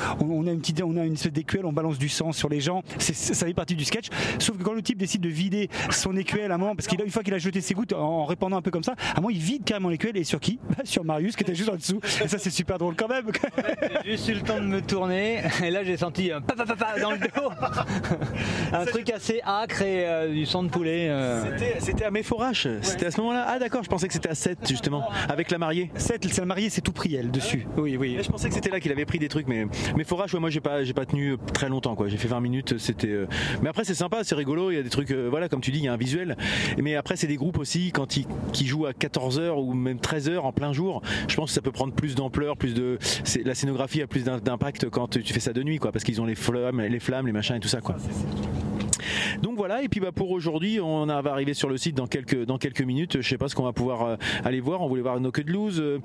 [0.46, 2.83] a une petite, on a une espèce d'écuelle, on balance du sang sur les gens.
[2.98, 4.06] C'est- ça fait partie du sketch.
[4.38, 7.11] Sauf que quand le type décide de vider son écuelle à un moment, parce qu'une
[7.11, 9.30] fois qu'il a jeté ses gouttes en, répandant un peu comme ça, à un moment
[9.30, 10.59] il vide carrément l'écuelle et sur qui?
[10.70, 12.00] Bah, Sur Marius qui était juste en dessous.
[12.22, 13.26] Et ça c'est super drôle quand même.
[14.04, 16.64] J'ai juste eu le temps de me tourner et là j'ai senti un pa, pa,
[16.64, 17.50] pa, pa dans le dos.
[18.72, 21.09] un truc assez acre et euh, du sang de poulet.
[21.09, 21.42] euh.
[21.59, 23.46] C'était- C'était à Méforache, c'était à ce moment-là.
[23.48, 25.90] Ah d'accord, je pensais que c'était à 7 justement, avec la mariée.
[25.96, 27.66] C'est c'est la mariée, c'est tout pris elle dessus.
[27.76, 28.18] Oui, oui.
[28.22, 30.61] Je pensais que c'était là qu'il avait pris des trucs, mais Méforache, ouais, moi j'ai
[30.61, 32.09] pas, j'ai pas tenu très longtemps quoi.
[32.11, 33.09] J'ai fait 20 minutes, c'était.
[33.09, 33.27] euh,
[33.62, 35.70] Mais après c'est sympa, c'est rigolo, il y a des trucs, euh, voilà, comme tu
[35.70, 36.37] dis, il y a un visuel.
[36.79, 40.38] Mais après c'est des groupes aussi quand ils qui jouent à 14h ou même 13h
[40.38, 41.03] en plein jour.
[41.29, 42.99] Je pense que ça peut prendre plus d'ampleur, plus de.
[43.44, 46.20] La scénographie a plus d'im- d'impact quand tu fais ça de nuit quoi, parce qu'ils
[46.20, 47.96] ont les flammes, les flammes, les machins et tout ça quoi.
[49.43, 52.45] Donc voilà, et puis bah, pour aujourd'hui, on va arriver sur le site dans quelques,
[52.45, 53.21] dans quelques minutes.
[53.21, 54.81] Je sais pas ce qu'on va pouvoir euh, aller voir.
[54.83, 55.81] On voulait voir No Cut Loose.
[55.81, 55.99] euh,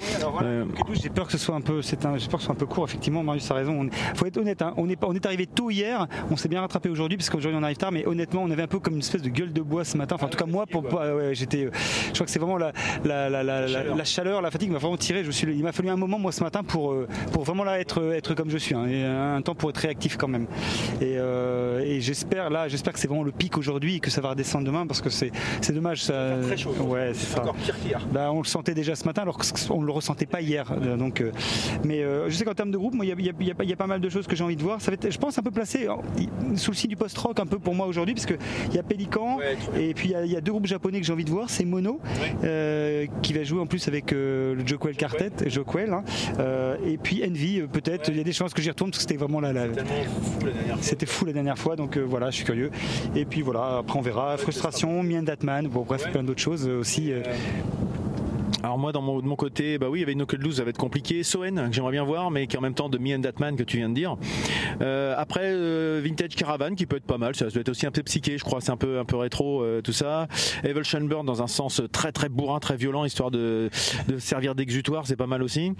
[0.44, 2.56] euh, J'ai peur que ce soit un peu, c'est un, j'ai peur que ce soit
[2.56, 2.86] un peu court.
[2.86, 3.84] Effectivement, Marius a raison.
[3.84, 4.62] Il faut être honnête.
[4.62, 4.74] hein.
[4.78, 6.08] On est, on est arrivé tôt hier.
[6.32, 7.92] On s'est bien rattrapé aujourd'hui parce qu'aujourd'hui on arrive tard.
[7.92, 10.16] Mais honnêtement, on avait un peu comme une espèce de gueule de bois ce matin.
[10.16, 11.66] Enfin, en tout cas moi, pour, ouais, j'étais.
[11.66, 11.72] euh,
[12.08, 12.72] Je crois que c'est vraiment la,
[13.04, 15.24] la, la, la, chaleur, la fatigue m'a vraiment tiré.
[15.24, 17.80] Je suis, il m'a fallu un moment moi ce matin pour, euh, pour vraiment là
[17.80, 18.76] être, être comme je suis.
[18.76, 20.48] hein, et un temps pour être réactif quand même.
[21.02, 24.30] Et, et j'espère là, j'espère que c'est vraiment le pic aujourd'hui et que ça va
[24.32, 26.04] redescendre demain parce que c'est, c'est dommage.
[26.04, 26.74] Ça, très chaud.
[26.88, 27.43] Ouais, c'est ça.
[27.63, 28.06] pire qu'hier.
[28.12, 30.71] Bah, on le sentait déjà ce matin alors qu'on ne le ressentait pas hier.
[30.71, 31.32] Euh, Donc, euh,
[31.84, 33.69] mais euh, je sais qu'en termes de groupe, il y a, y y pas- il
[33.69, 34.82] y a pas mal de choses que j'ai envie de voir.
[34.82, 35.88] Ça va être, je pense, un peu placé
[36.56, 38.38] sous le signe du post-rock un peu pour moi aujourd'hui, parce qu'il
[38.74, 41.26] y a Pélican Ouais, et puis il y, a, deux groupes japonais que j'ai envie
[41.26, 41.50] de voir.
[41.50, 42.00] C'est Mono
[42.43, 46.04] euh, qui va jouer en plus avec le Joquel Quartet, Joquel, hein.
[46.86, 48.10] Et puis Envy peut-être.
[48.10, 49.67] Il y a des chances que j'y retourne parce que c'était vraiment la, la-
[50.82, 52.71] c'était fou la dernière fois, donc voilà, je suis curieux.
[53.16, 54.38] Et puis voilà, après on verra.
[54.38, 57.12] Frustration, and Datman, bon bref, plein d'autres choses euh, aussi.
[58.60, 60.63] Euh, Alors moi, dans mon, de mon côté, bah oui, avec No Cut Loose, ça
[60.63, 61.24] va être compliqué.
[61.24, 63.56] Soen, que j'aimerais bien voir, mais qui est en même temps de Me and Datman
[63.56, 64.18] que tu viens de dire.
[64.82, 67.36] Euh, après, euh, Vintage Caravan, qui peut être pas mal.
[67.36, 68.62] Ça doit être aussi un peu psyché, je crois.
[68.62, 70.28] C'est un peu, un peu rétro, euh, tout ça.
[70.63, 73.70] Evil Burn dans un sens très, très bourrin, très violent, histoire de,
[74.08, 75.08] de servir d'exutoire.
[75.08, 75.74] C'est pas mal aussi.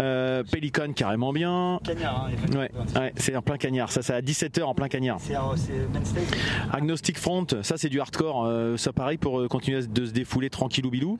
[0.00, 1.80] Euh, Pelican, carrément bien.
[1.84, 3.90] Cagnard, hein, Ouais, ouais c'est en plein cagnard.
[3.90, 5.18] Ça, c'est à 17h en plein cagnard.
[5.20, 5.34] C'est
[6.04, 6.24] stage.
[6.72, 10.50] Agnostic Front, ça c'est du hardcore, euh, ça pareil pour euh, continuer de se défouler
[10.50, 11.18] tranquillou bilou.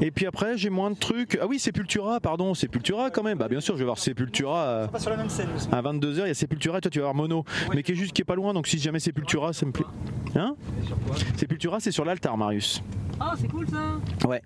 [0.00, 1.38] Et puis après j'ai moins de trucs.
[1.40, 3.36] Ah oui Sepultura, pardon, Sepultura quand même.
[3.38, 5.68] Bah bien sûr je vais voir Sepultura euh, Pas sur la même scène aussi.
[5.70, 7.94] à 22h, il y a Sepultura et toi tu vas voir Mono, mais qui est
[7.94, 9.84] juste qui est pas loin donc si jamais Sepultura ça me plaît.
[10.34, 10.56] Hein
[11.36, 12.82] Sepultura c'est sur l'altar Marius.
[13.18, 13.98] Ah, c'est cool ça
[14.28, 14.42] Ouais.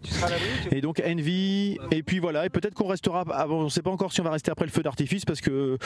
[0.70, 4.12] Et donc Envy et puis voilà et peut-être qu'on restera avant on sait pas encore
[4.12, 5.76] si on va rester après le feu d'artifice parce que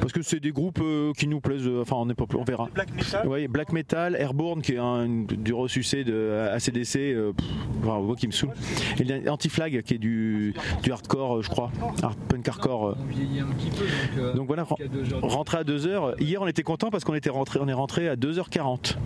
[0.00, 2.44] parce que c'est des groupes euh, qui nous plaisent euh, enfin on est pas on
[2.44, 2.68] verra.
[2.74, 3.28] Black Metal.
[3.28, 7.46] Oui, Black Metal, Airborne qui est un du ressucé de ACDC, euh, pff,
[7.82, 8.50] enfin, moi qui me saoule.
[8.98, 11.70] Et Anti-Flag qui est du, du hardcore, euh, je crois,
[12.02, 12.88] Hard- punk hardcore.
[12.88, 12.94] euh.
[13.00, 14.18] On vieillit un petit peu donc.
[14.18, 15.20] euh, Donc voilà, jusqu'à deux heures.
[15.22, 16.14] rentré à 2h.
[16.22, 18.96] Hier on était content parce qu'on était rentré, on est rentré à 2h40.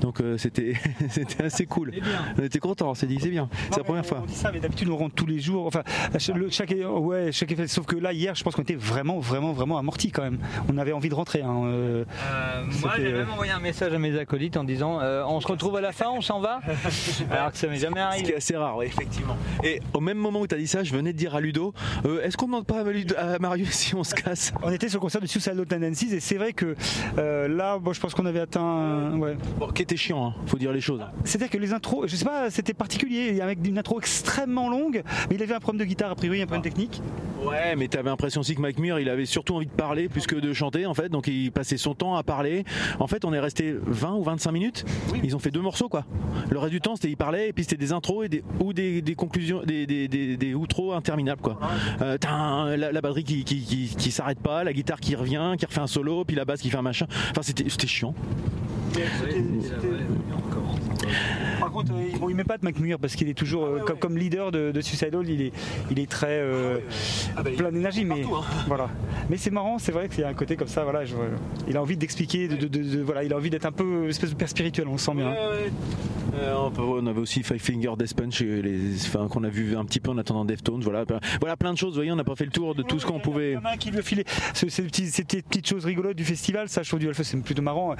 [0.00, 0.74] Donc euh, c'était
[1.10, 1.92] c'était assez cool.
[1.94, 2.42] C'est.
[2.42, 4.20] On était content, on s'est dit c'est bien, c'est la première fois.
[4.22, 5.66] On dit ça, mais d'habitude on rentre tous les jours.
[5.66, 5.82] Enfin,
[6.18, 7.66] chaque, ouais, chaque effet.
[7.66, 10.38] Sauf que là, hier, je pense qu'on était vraiment, vraiment, vraiment amorti quand même.
[10.72, 11.42] On avait envie de rentrer.
[11.42, 15.22] hein, euh, Euh, moi, j'ai même envoyé un message à mes acolytes en disant euh,
[15.26, 16.60] on se retrouve à la fin, on s'en va
[17.30, 18.30] Alors que ça m'est jamais arrivé.
[18.32, 19.36] est assez rare, ouais, effectivement.
[19.64, 21.72] Et au même moment où tu as dit ça, je venais de dire à Ludo
[22.04, 24.52] euh, est-ce qu'on ne demande pas à, Ludo- à Marius si on se casse?
[24.62, 26.74] On était sur le concert de Suicidal Tendencies et c'est vrai que
[27.18, 29.16] euh, là, bon, je pense qu'on avait atteint.
[29.18, 29.36] ouais.
[29.58, 31.00] Bon, qui était chiant, hein, faut dire les choses.
[31.24, 33.28] C'est-à-dire que les intros, je sais pas, c'était particulier.
[33.30, 36.14] Il y avait une intro extrêmement longue, mais il avait un problème de guitare, a
[36.14, 37.00] priori, un problème technique.
[37.44, 40.26] Ouais, mais t'avais l'impression aussi que Mike Muir, il avait surtout envie de parler plus
[40.26, 41.08] que de chanter, en fait.
[41.08, 42.64] Donc il passait son temps à parler.
[42.98, 44.84] En fait, on est resté 20 ou 25 minutes.
[45.22, 46.04] Ils ont fait deux morceaux, quoi.
[46.50, 48.72] Le reste du temps, c'était il parlait et puis c'était des intros et des, ou
[48.72, 51.58] des, des conclusions, des, des, des, des outros interminables, quoi.
[52.02, 55.54] Euh, t'as la, la batterie qui, qui, qui, qui s'arrête pas, la guitare qui revient,
[55.58, 57.06] qui refait un solo, puis la basse qui fait un machin.
[57.30, 58.14] Enfin, c'était c'était chiant.
[61.60, 63.98] Par contre, euh, bon, il met pas de McMuir parce qu'il est toujours euh, comme,
[63.98, 65.52] comme leader de, de Suicidal, il est,
[65.90, 66.78] il est très euh,
[67.56, 68.22] plein d'énergie, mais
[68.66, 68.88] voilà.
[69.30, 71.04] Mais c'est marrant, c'est vrai qu'il y a un côté comme ça, voilà.
[71.04, 71.14] je-
[71.68, 74.08] il a envie d'expliquer, de, de- de- de- voilà, il a envie d'être un peu
[74.08, 75.34] espèce de père spirituel, on le sent bien.
[76.34, 78.42] Euh, on, peut- on avait aussi Five Finger Death Punch
[79.06, 80.82] enfin, qu'on a vu un petit peu en attendant Deftones.
[80.82, 81.04] Voilà,
[81.40, 81.90] voilà plein de choses.
[81.90, 83.56] Vous voyez, on n'a pas fait le tour de tout ce qu'on pouvait.
[83.80, 86.68] Qui filé ce- ces, petites, choses rigolotes du festival.
[86.68, 87.94] Ça, je trouve du Alpha, c'est plutôt marrant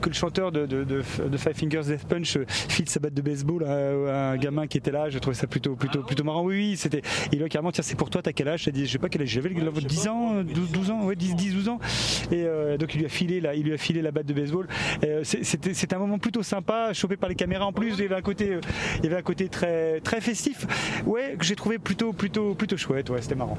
[0.00, 3.20] que le chanteur de, de, de- de Five Fingers Death Punch file sa batte de
[3.20, 5.10] baseball à, à un gamin qui était là.
[5.10, 6.42] Je trouvais ça plutôt, plutôt, plutôt marrant.
[6.42, 7.02] Oui, oui, c'était.
[7.30, 8.62] Il lui a carrément, tiens, c'est pour toi, t'as quel âge?
[8.62, 11.34] J'ai dit, je sais pas quel âge j'avais, 10 ans, 12, 12 ans, ouais, 10,
[11.36, 11.78] 10, 12 ans.
[12.32, 14.32] Et euh, donc, il lui a filé, là, il lui a filé la batte de
[14.32, 14.66] baseball.
[15.04, 17.92] Euh, c'est- C'était c'était un moment plutôt sympa, chopé par les caméras en plus.
[17.98, 18.60] Il y avait un côté, euh,
[18.98, 20.66] il y avait un côté très, très festif.
[21.04, 23.10] Ouais, que j'ai trouvé plutôt, plutôt, plutôt chouette.
[23.10, 23.58] Ouais, c'était marrant.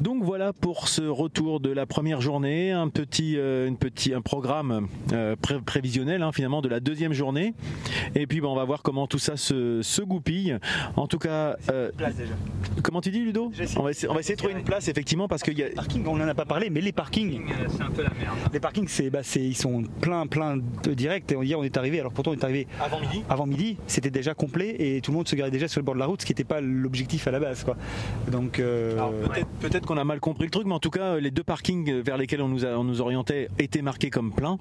[0.00, 4.20] Donc voilà pour ce retour de la première journée, un petit, euh, une petit un
[4.22, 7.54] programme euh, pré- prévisionnel hein, finalement de la deuxième journée.
[8.14, 10.58] Et puis ben, on va voir comment tout ça se, se goupille.
[10.96, 12.34] En tout cas, euh, Place déjà.
[12.82, 15.28] comment tu dis Ludo on va, essayer, on va essayer de trouver une place effectivement
[15.28, 17.82] parce qu'il y a Parking, on n'en a pas parlé, mais les parkings, Euh, C'est
[17.82, 18.36] un peu la merde.
[18.52, 21.32] les parkings, c'est, bah, c'est, ils sont plein, plein de directs.
[21.32, 22.00] Et hier, on est arrivé.
[22.00, 23.22] Alors pourtant, on est arrivé avant midi.
[23.28, 23.76] avant midi.
[23.86, 26.06] C'était déjà complet et tout le monde se garait déjà sur le bord de la
[26.06, 27.76] route, ce qui n'était pas l'objectif à la base, quoi.
[28.30, 28.96] Donc, euh,
[29.28, 32.00] Peut-être peut-être qu'on a mal compris le truc, mais en tout cas, les deux parkings
[32.00, 34.58] vers lesquels on nous, a- on nous orientait étaient marqués comme plein.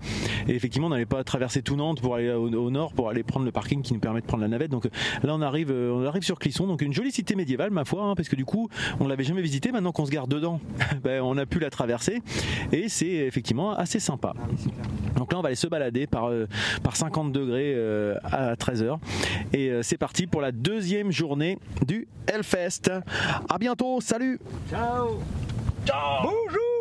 [0.48, 3.24] Et effectivement, on n'allait pas traverser tout Nantes pour aller au, au nord, pour aller
[3.24, 4.72] prendre le parking qui nous permet de prendre la navette.
[4.72, 4.86] Donc
[5.24, 8.16] là, on arrive, on arrive sur Clisson, donc une jolie cité médiévale, ma foi, hein,
[8.16, 9.72] parce que du coup, on l'avait jamais visité.
[9.72, 10.60] Maintenant qu'on se garde dedans,
[11.04, 12.22] ben, on a pu la traverser
[12.72, 14.34] et c'est effectivement assez sympa.
[15.18, 16.30] Donc là, on va aller se balader par,
[16.84, 17.76] par 50 degrés
[18.24, 18.98] à 13h.
[19.54, 22.92] Et c'est parti pour la deuxième journée du Hellfest.
[23.50, 25.20] À bientôt, salut Ciao
[25.86, 26.73] Ciao Bonjour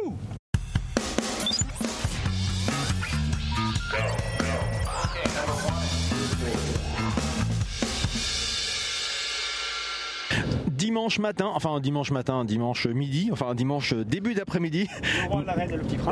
[10.82, 14.88] dimanche matin, enfin dimanche matin, dimanche midi, enfin dimanche début d'après-midi.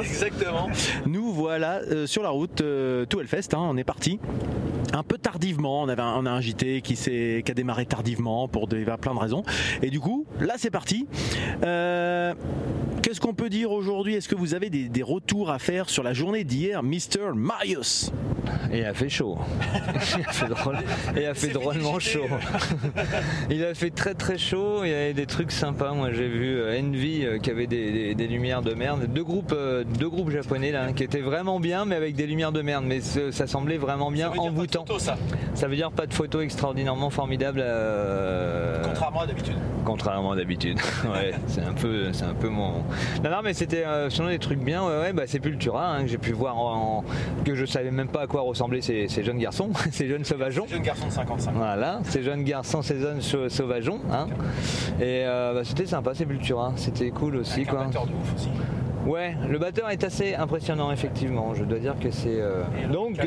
[0.01, 0.69] Exactement.
[1.07, 4.21] Nous voilà euh, sur la route euh, tout Hellfest, hein, on est parti.
[4.93, 8.47] Un peu tardivement, on, avait un, on a un JT qui, qui a démarré tardivement
[8.47, 9.43] pour des, plein de raisons.
[9.83, 11.09] Et du coup, là c'est parti.
[11.65, 12.33] Euh,
[13.03, 14.15] Qu'est-ce qu'on peut dire aujourd'hui?
[14.15, 17.33] Est-ce que vous avez des, des, retours à faire sur la journée d'hier, Mr.
[17.35, 18.13] Marius?
[18.73, 19.39] Il a fait chaud.
[20.19, 20.79] il a fait, drôle,
[21.17, 22.27] il a fait drôlement chaud.
[23.51, 24.85] il a fait très très chaud.
[24.85, 25.93] Il y avait des trucs sympas.
[25.93, 29.07] Moi j'ai vu euh, Envy euh, qui avait des, des, lumières de merde.
[29.07, 32.53] Deux groupes, euh, deux groupes japonais là, qui étaient vraiment bien, mais avec des lumières
[32.53, 32.85] de merde.
[32.87, 34.85] Mais ça semblait vraiment bien envoûtant.
[34.99, 35.17] Ça.
[35.55, 35.69] ça.
[35.69, 37.63] veut dire pas de photos extraordinairement formidables.
[37.63, 38.83] Euh...
[38.85, 39.57] Contrairement à d'habitude.
[39.85, 40.79] Contrairement à d'habitude.
[41.13, 42.85] ouais, c'est un peu, c'est un peu mon,
[43.25, 44.85] non, non, mais c'était euh, des trucs bien.
[44.85, 47.05] Ouais, ouais bah, Sepultura, hein, que j'ai pu voir en,
[47.45, 50.65] que je savais même pas à quoi ressemblaient ces, ces jeunes garçons, ces jeunes sauvageons.
[50.67, 51.53] Ces jeunes garçons de 55.
[51.55, 54.01] Voilà, ces jeunes garçons, ces jeunes sauvageons.
[54.11, 54.27] Hein.
[55.01, 56.73] Et euh, bah, c'était sympa, Sepultura.
[56.77, 57.61] C'était cool aussi.
[57.61, 57.83] Avec quoi.
[57.83, 58.49] Un de ouf aussi.
[59.07, 61.55] Ouais, le batteur est assez impressionnant effectivement.
[61.55, 62.63] Je dois dire que c'est euh...
[62.93, 63.19] donc.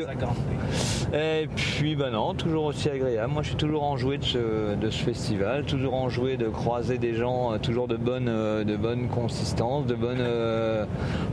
[1.12, 3.32] Et puis bah non, toujours aussi agréable.
[3.32, 7.14] Moi, je suis toujours enjoué de ce, de ce festival, toujours enjoué de croiser des
[7.14, 10.20] gens, euh, toujours de bonne, euh, de bonne consistance, de bonne.
[10.20, 10.84] Euh...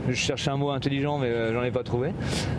[0.08, 2.12] Je cherchais un mot intelligent, mais euh, j'en ai pas trouvé.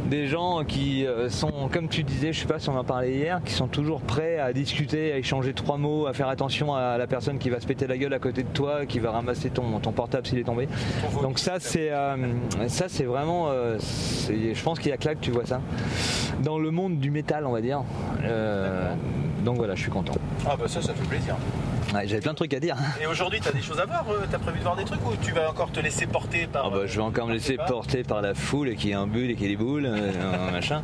[0.10, 3.14] Des gens qui euh, sont, comme tu disais, je sais pas si on en parlait
[3.14, 6.98] hier, qui sont toujours prêts à discuter, à échanger trois mots, à faire attention à
[6.98, 9.50] la personne qui va se péter la gueule à côté de toi, qui va ramasser
[9.50, 10.68] ton, ton portable s'il est tombé.
[11.22, 12.16] Donc ça, c'est euh,
[12.68, 13.48] ça, c'est vraiment.
[13.50, 15.60] Euh, je pense qu'il y a que là que tu vois ça.
[16.44, 17.84] Dans le monde du métal, on va dire.
[18.24, 18.94] Euh,
[19.44, 20.14] donc voilà, je suis content.
[20.48, 21.36] Ah bah ça, ça fait plaisir.
[21.94, 22.76] Ouais, J'avais plein de trucs à dire.
[23.02, 25.06] Et aujourd'hui, tu as des choses à voir Tu as prévu de voir des trucs
[25.06, 26.66] ou tu vas encore te laisser porter par.
[26.68, 29.06] Ah bah, je vais encore me laisser porter par la foule et qui est un
[29.06, 30.82] bulle et qui est des boules, euh, machin.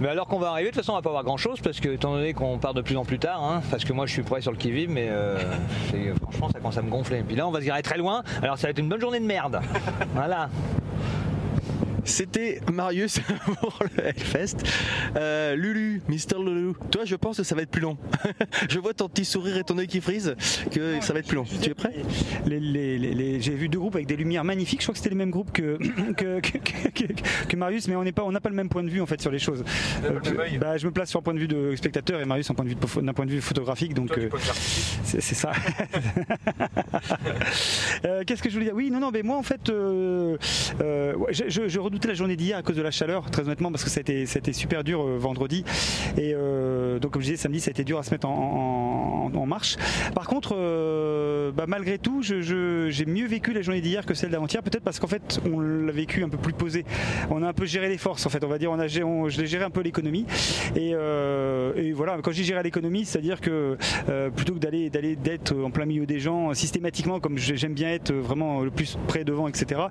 [0.00, 1.80] Mais alors qu'on va arriver, de toute façon, on va pas voir grand chose parce
[1.80, 4.12] que, étant donné qu'on part de plus en plus tard, hein, parce que moi je
[4.12, 5.38] suis prêt sur le qui-vive, mais euh,
[6.22, 7.20] franchement, ça commence à me gonfler.
[7.20, 9.00] Et puis là, on va se garer très loin, alors ça va être une bonne
[9.00, 9.60] journée de merde.
[10.14, 10.48] Voilà.
[12.06, 13.20] C'était Marius
[13.60, 14.56] pour le Hellfest.
[15.16, 17.98] Euh, Lulu, Mister Lulu, toi je pense que ça va être plus long.
[18.70, 20.36] je vois ton petit sourire et ton œil qui frise
[20.70, 21.44] que ça va être plus long.
[21.44, 21.94] Tu es prêt
[22.46, 24.80] les, les, les, J'ai vu deux groupes avec des lumières magnifiques.
[24.80, 25.78] Je crois que c'était les mêmes groupes que,
[26.16, 27.04] que, que,
[27.48, 29.20] que Marius, mais on n'a pas, on pas le même point de vue en fait
[29.20, 29.64] sur les choses.
[30.04, 30.20] Euh,
[30.60, 32.64] bah, je me place sur un point de vue de spectateur et Marius d'un point,
[32.64, 33.94] de vue, point de vue photographique.
[33.94, 34.28] Donc euh,
[35.04, 35.52] c'est ça.
[38.04, 38.74] Euh, qu'est-ce que je voulais dire?
[38.74, 40.36] Oui, non, non, mais moi en fait, euh,
[41.30, 43.90] je, je, je la journée d'hier à cause de la chaleur, très honnêtement, parce que
[43.90, 45.64] ça a été, super dur euh, vendredi.
[46.18, 49.30] Et euh, donc, comme je disais, samedi, ça a été dur à se mettre en,
[49.46, 49.76] marche.
[50.12, 54.30] Par contre, euh, bah, malgré tout, j'ai je, mieux vécu la journée d'hier que celle
[54.30, 56.84] d'avant-hier, peut-être parce qu'en fait, on l'a vécu un peu plus posé.
[57.30, 59.04] On a un peu géré les forces, en fait, on va dire, on a géré,
[59.04, 60.26] on, géré un peu l'économie.
[60.74, 63.76] Et, et, voilà, quand je dis gérer l'économie, c'est-à-dire que
[64.34, 68.12] plutôt que d'aller d'aller d'être en plein milieu des gens systématiquement, comme j'aime bien être
[68.12, 69.82] vraiment le plus près devant, etc.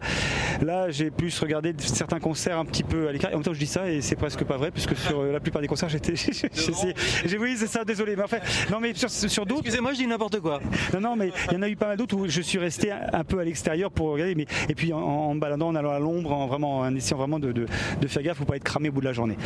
[0.62, 3.31] Là, j'ai plus regardé certains concerts un petit peu à l'écart.
[3.31, 5.62] En même temps, je dis ça et c'est presque pas vrai, puisque sur la plupart
[5.62, 6.15] des concerts, j'étais.
[7.25, 8.15] j'ai oui, c'est ça, désolé.
[8.15, 8.38] Mais enfin,
[8.71, 9.62] non, mais sur, sur d'autres.
[9.62, 10.60] Excusez-moi, je dis n'importe quoi.
[10.93, 12.91] Non, non, mais il y en a eu pas mal d'autres où je suis resté
[12.91, 14.36] un peu à l'extérieur pour regarder.
[14.36, 17.39] Mais, et puis en, en baladant, en allant à l'ombre, en, vraiment, en essayant vraiment
[17.39, 17.65] de, de,
[18.01, 19.38] de, faire gaffe pour pas être cramé au bout de la journée.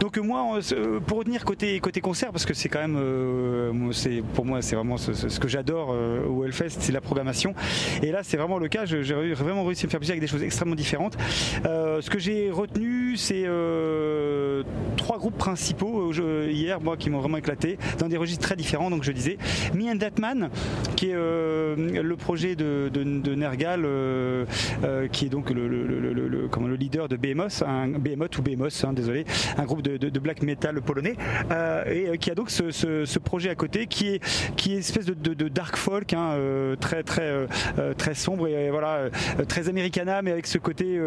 [0.00, 0.58] Donc, moi,
[1.06, 2.96] pour retenir côté, côté concert, parce que c'est quand même.
[2.96, 7.54] Euh, c'est, pour moi, c'est vraiment ce que j'adore euh, au Hellfest, c'est la programmation.
[8.02, 8.84] Et là, c'est vraiment le cas.
[8.84, 9.02] J'ai
[9.34, 11.16] vraiment réussi à me faire plaisir avec des choses extrêmement différentes.
[11.64, 14.62] Euh, ce que j'ai retenu, c'est euh,
[14.96, 18.90] trois groupes principaux euh, hier, moi, qui m'ont vraiment éclaté, dans des registres très différents.
[18.90, 19.38] Donc je disais,
[19.74, 20.50] Me and That Man,
[20.96, 22.90] qui est euh, le projet de,
[23.34, 24.44] Nergal, euh,
[25.12, 29.24] qui est donc le, leader de Behemoth, un ou Behemoth, hein, désolé,
[29.56, 31.14] un groupe de, black metal polonais,
[31.88, 34.20] et qui a donc ce, projet à côté, qui est
[34.66, 36.36] est espèce de, de dark folk, hein,
[36.80, 37.46] très très
[37.96, 39.08] très sombre et voilà
[39.48, 41.00] très americana, mais avec ce côté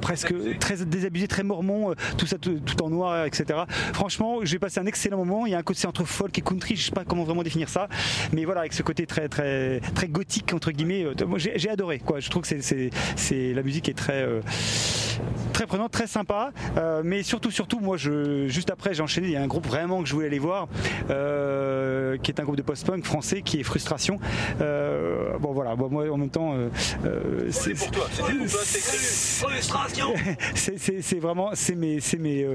[0.00, 0.27] presque
[0.58, 3.60] très désabusé, très mormon, tout ça tout, en noir, etc.
[3.92, 5.46] Franchement, j'ai passé un excellent moment.
[5.46, 7.68] Il y a un côté entre folk et country, je sais pas comment vraiment définir
[7.68, 7.88] ça,
[8.32, 11.06] mais voilà, avec ce côté très très très gothique entre guillemets.
[11.26, 11.98] Moi, j'ai adoré.
[11.98, 14.26] Quoi, je trouve que c'est la musique est très
[15.52, 16.52] très prenant, très sympa.
[16.76, 19.28] Euh, mais surtout, surtout, moi, je, juste après, j'ai enchaîné.
[19.28, 20.68] Il y a un groupe vraiment que je voulais aller voir,
[21.10, 24.18] euh, qui est un groupe de post-punk français, qui est Frustration.
[24.60, 25.74] Euh, bon, voilà.
[25.74, 26.54] Bon, moi, en même temps,
[27.50, 28.06] c'est pour toi.
[28.12, 28.60] C'est pour toi.
[29.48, 30.14] Frustration.
[30.54, 32.46] c'est vraiment, c'est mes, c'est mes,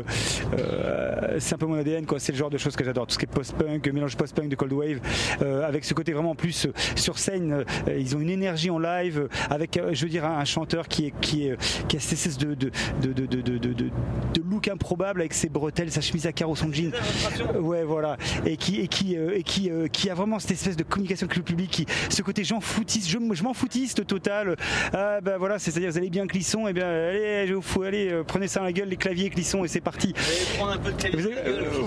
[1.39, 2.19] c'est un peu mon ADN, quoi.
[2.19, 3.08] C'est le genre de choses que j'adore.
[3.08, 4.99] Tout ce qui est post-punk, mélange post-punk de cold wave,
[5.41, 7.65] avec ce côté vraiment plus sur scène.
[7.88, 11.47] ils ont une énergie en live, avec, je veux dire, un, chanteur qui est, qui
[11.47, 16.56] est, qui a cessé de, de look improbable avec ses bretelles, sa chemise à carreaux,
[16.56, 16.92] son jean.
[17.60, 18.18] Ouais, voilà.
[18.46, 21.26] Et qui, et qui, euh, et qui, euh, qui a vraiment cette espèce de communication
[21.26, 24.56] avec le public, qui, ce côté j'en foutiste, je, je m'en foutiste total.
[24.94, 28.12] Ah, ben voilà, c'est-à-dire vous allez bien Clisson, et eh bien allez, je vous allez,
[28.12, 30.13] euh, prenez ça dans la gueule, les claviers Clisson, et c'est parti.
[30.16, 31.36] Vous allez prendre un peu de clavier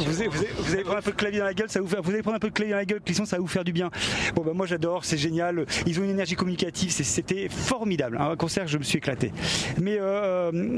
[0.07, 2.22] vous allez, prendre un peu de clavier dans la gueule, ça vous faire, vous allez
[2.22, 3.90] prendre un peu de clavier dans la gueule, Clisson, ça va vous faire du bien.
[4.35, 5.66] Bon, ben moi j'adore, c'est génial.
[5.87, 8.18] Ils ont une énergie communicative, c'était formidable.
[8.20, 9.33] Un concert, je me suis éclaté.
[9.81, 9.98] Mais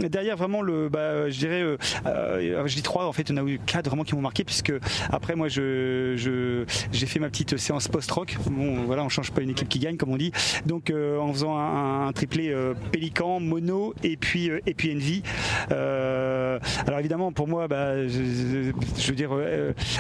[0.09, 3.43] derrière vraiment le, bah, je dirais, euh, euh, je dis trois, en fait, on a
[3.43, 4.73] eu quatre vraiment qui m'ont marqué, puisque
[5.11, 8.37] après, moi, je, j'ai fait ma petite séance post-rock.
[8.51, 10.33] Bon, voilà, on change pas une équipe qui gagne, comme on dit.
[10.67, 12.55] Donc, euh, en faisant un, triplé
[12.93, 15.23] Pélican, Mono et puis, et puis Envy.
[15.71, 19.31] alors, évidemment, pour moi, bah, je, veux dire,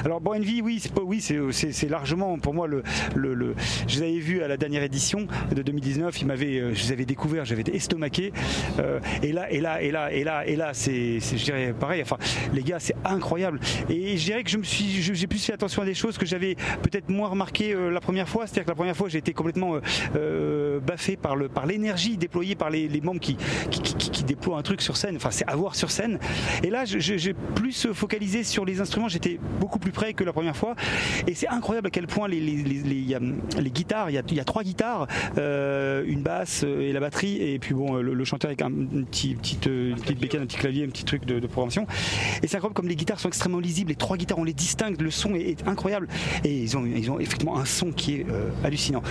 [0.04, 2.82] alors, bon, Envy, oui, c'est, oui, c'est, largement, pour moi, le,
[3.14, 3.54] le,
[3.86, 7.04] je les avais vus à la dernière édition de 2019, ils m'avaient, je les avais
[7.04, 7.72] découverts, j'avais été
[9.22, 9.50] et là,
[9.82, 12.02] et là, et là, et là, c'est, je dirais, pareil.
[12.02, 12.16] Enfin,
[12.52, 13.60] les gars, c'est incroyable.
[13.88, 16.26] Et je dirais que je me suis, j'ai plus fait attention à des choses que
[16.26, 18.46] j'avais peut-être moins remarqué euh, la première fois.
[18.46, 19.80] C'est-à-dire que la première fois, j'ai été complètement euh,
[20.16, 23.36] euh, baffé par le, par l'énergie déployée par les, membres qui
[23.70, 25.16] qui, déploient un truc sur scène.
[25.16, 26.18] Enfin, c'est à voir sur scène.
[26.62, 29.08] Et là, j'ai plus focalisé sur les instruments.
[29.08, 30.74] J'étais beaucoup plus près que la première fois.
[31.26, 34.44] Et c'est incroyable à quel point les, les, guitares, il y, a, il y, a,
[34.44, 39.06] trois guitares, une basse et la batterie, et puis bon, le, chanteur avec un, une,
[39.58, 41.86] petite, une petite bécane, un petit clavier, un petit truc de, programmation.
[42.42, 43.90] Et c'est incroyable comme les guitares sont extrêmement lisibles.
[43.90, 45.00] Les trois guitares, on les distingue.
[45.00, 46.08] Le son est, incroyable.
[46.44, 49.02] Et ils ont, ils ont effectivement un son qui est euh, hallucinant.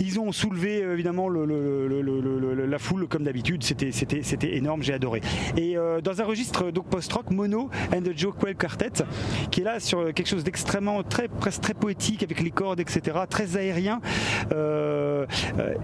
[0.00, 3.62] Ils ont soulevé euh, évidemment la foule comme d'habitude.
[3.64, 4.82] C'était, énorme.
[4.82, 5.20] J'ai adoré.
[5.56, 9.04] Et euh, dans un registre post-rock, Mono and the Joe Quell Quartet,
[9.50, 13.18] qui est là sur quelque chose d'extrêmement très presque très poétique avec les cordes, etc.
[13.28, 14.00] Très aérien.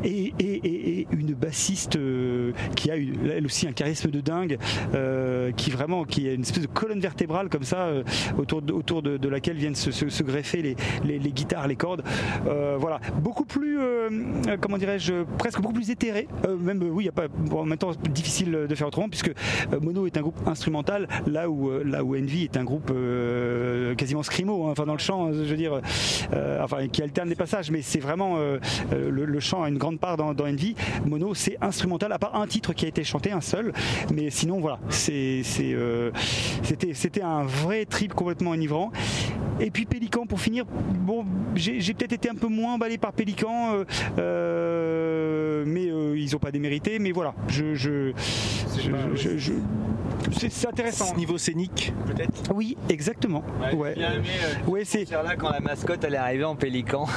[0.05, 1.99] et, une bassiste
[2.77, 4.59] qui a eu, elle aussi un charisme de dingue.
[4.95, 8.03] Euh, qui vraiment qui est une espèce de colonne vertébrale comme ça euh,
[8.39, 12.03] autour de, autour de, laquelle viennent se, greffer les, guitares, les cordes.
[12.47, 13.79] Euh, voilà, beaucoup plus
[14.61, 16.29] comment dirais-je, presque beaucoup plus éthéré.
[16.61, 19.33] même oui, il y a pas en même temps difficile de faire autrement puisque
[19.81, 22.93] Mono est un groupe instrumental là où là où Envy est un groupe
[23.97, 25.81] quasiment scrimo, hein, enfin dans le chant, je veux dire,
[26.61, 28.39] enfin qui alterne les passages, mais c'est vraiment
[28.91, 30.75] le, chant a une grande part dans, dans Envy.
[31.07, 33.62] Mono c'est instrumental à part un titre qui a été chanté, un seul,
[34.15, 34.79] mais sinon voilà,
[35.11, 36.11] euh,
[36.63, 38.91] c'était, un vrai trip complètement enivrant.
[39.61, 43.75] Et puis Pélican pour finir, bon, j'ai, peut-être été un peu moins emballé par Pélican,
[43.75, 43.85] euh,
[44.19, 45.85] euh, mais
[46.21, 46.99] ils n'ont pas démérité.
[46.99, 48.13] Mais voilà, je,
[50.49, 51.15] c'est, intéressant.
[51.17, 52.53] Niveau scénique, peut-être?
[52.55, 53.45] Oui, exactement.
[53.75, 53.95] Ouais,
[54.67, 54.85] ouais.
[54.85, 57.07] c'est là quand la mascotte elle est arrivée en Pélican.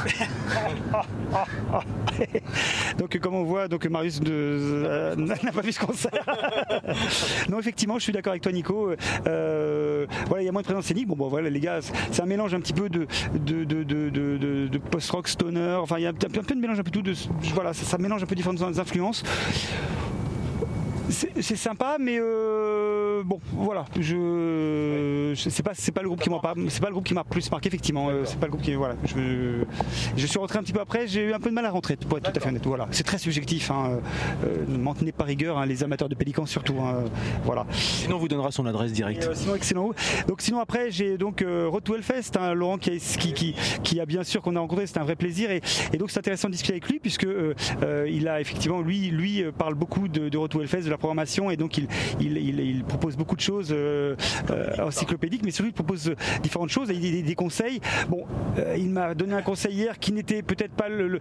[2.98, 6.26] donc comme on voit, donc Marius n'a pas vu ce concert.
[7.50, 8.92] non, effectivement, je suis d'accord avec toi, Nico.
[9.28, 11.08] Euh, voilà, il y a moins de présence scénique.
[11.08, 11.80] Bon, bon, voilà, les gars,
[12.12, 15.78] c'est un mélange un petit peu de, de, de, de post-rock, stoner.
[15.82, 17.14] Enfin, il y a un peu de mélange un peu tout de.
[17.54, 19.24] Voilà, ça mélange un peu différentes influences
[21.10, 23.86] c'est sympa, mais euh, bon, voilà.
[24.00, 27.24] Je, c'est pas, c'est pas le groupe qui m'a c'est pas le groupe qui m'a
[27.24, 28.10] plus marqué effectivement.
[28.10, 28.96] Euh, c'est pas le groupe qui, voilà.
[29.06, 29.64] Je,
[30.16, 31.08] je, suis rentré un petit peu après.
[31.08, 32.66] J'ai eu un peu de mal à rentrer, pour être tout à fait honnête.
[32.66, 33.72] Voilà, c'est très subjectif.
[33.72, 34.00] Hein.
[34.46, 36.80] Euh, ne m'en tenez pas rigueur, hein, les amateurs de Pélican surtout.
[36.80, 37.04] Hein.
[37.44, 37.66] Voilà.
[37.72, 39.30] Sinon, on vous donnera son adresse directe.
[39.34, 39.92] sinon, excellent.
[40.28, 44.06] Donc, sinon après, j'ai donc Road to Hellfest, hein, Laurent qui, qui, qui, qui, a
[44.06, 44.88] bien sûr qu'on a rencontré.
[44.88, 45.62] C'était un vrai plaisir et,
[45.94, 47.28] et donc c'est intéressant de discuter avec lui puisque
[48.08, 51.52] il a effectivement lui, lui parle beaucoup de, de Road to Hellfest, de la programmation
[51.52, 51.88] et donc il,
[52.22, 54.16] il, propose beaucoup de choses euh,
[54.50, 57.82] euh, encyclopédiques, mais surtout il propose différentes choses et des, des conseils.
[58.10, 58.26] Bon,
[58.58, 61.20] euh, il m'a donné un conseil hier qui n'était peut-être pas le,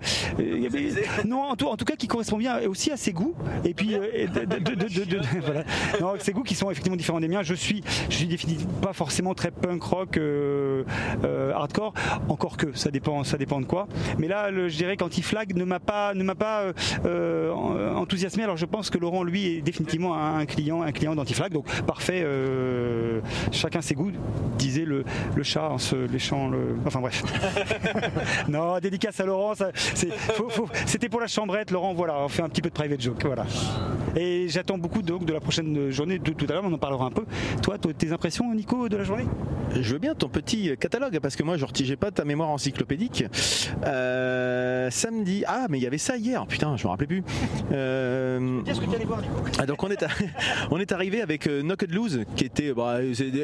[1.25, 3.35] non en tout, en tout, cas qui correspond bien aussi à ses goûts
[3.65, 5.65] et puis de, voilà.
[6.01, 7.43] non, ses goûts qui sont effectivement différents des miens.
[7.43, 10.21] Je suis je suis définitivement pas forcément très punk rock
[11.55, 11.95] hardcore,
[12.29, 13.89] encore que ça dépend ça dépend de quoi.
[14.19, 16.73] Mais là, je dirais qu'Anti-Flag ne m'a pas ne m'a pas
[17.97, 18.45] enthousiasmé.
[18.45, 21.53] Alors je pense que Laurent, lui, est définitivement un client, un client d'Antiflag.
[21.53, 23.21] Donc parfait, euh,
[23.53, 24.13] chacun ses goûts,
[24.59, 25.05] disait le,
[25.35, 26.77] le chat en se léchant le.
[26.87, 27.23] Enfin bref.
[28.49, 29.55] non, dédicace à Laurent.
[30.87, 31.95] C'était pour la chambrette, Laurent.
[31.95, 33.25] Voilà, on fait un petit peu de private joke.
[33.25, 33.47] Voilà.
[34.17, 36.19] Et j'attends beaucoup donc, de la prochaine journée.
[36.19, 37.25] De tout à l'heure, on en parlera un peu.
[37.63, 39.25] Toi, toi, tes impressions, Nico, de la journée?
[39.81, 43.25] Je veux bien ton petit catalogue parce que moi je j'ai pas ta mémoire encyclopédique.
[43.85, 47.25] Euh, samedi, ah mais il y avait ça hier, putain je me rappelais plus.
[47.73, 49.35] Euh, Qu'est-ce que tu allais voir, Nico?
[49.67, 50.09] Donc on est, à-
[50.71, 52.99] on est arrivé avec euh, Knocked Loose qui était bah,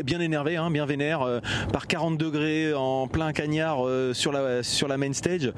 [0.04, 1.40] bien énervé, hein, bien vénère, euh,
[1.72, 5.52] par 40 degrés en plein cagnard euh, sur, la, sur la main stage.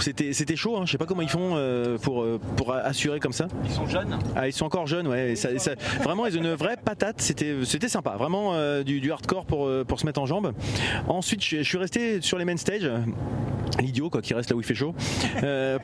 [0.00, 2.24] C'était c'était chaud, hein, je sais pas comment ils font euh, pour,
[2.56, 3.48] pour assurer comme ça.
[3.64, 4.18] Ils sont jeunes.
[4.36, 5.32] Ah, ils sont encore jeunes, ouais.
[5.32, 7.20] et ça- ça- vraiment, ils ont une vraie patate.
[7.20, 8.16] C'était, c'était sympa.
[8.18, 10.52] Vraiment du, du hardcore pour, pour se mettre en jambes.
[11.08, 12.88] Ensuite, je, je suis resté sur les main stage.
[13.80, 14.94] L'idiot, quoi, qui reste là où il fait chaud.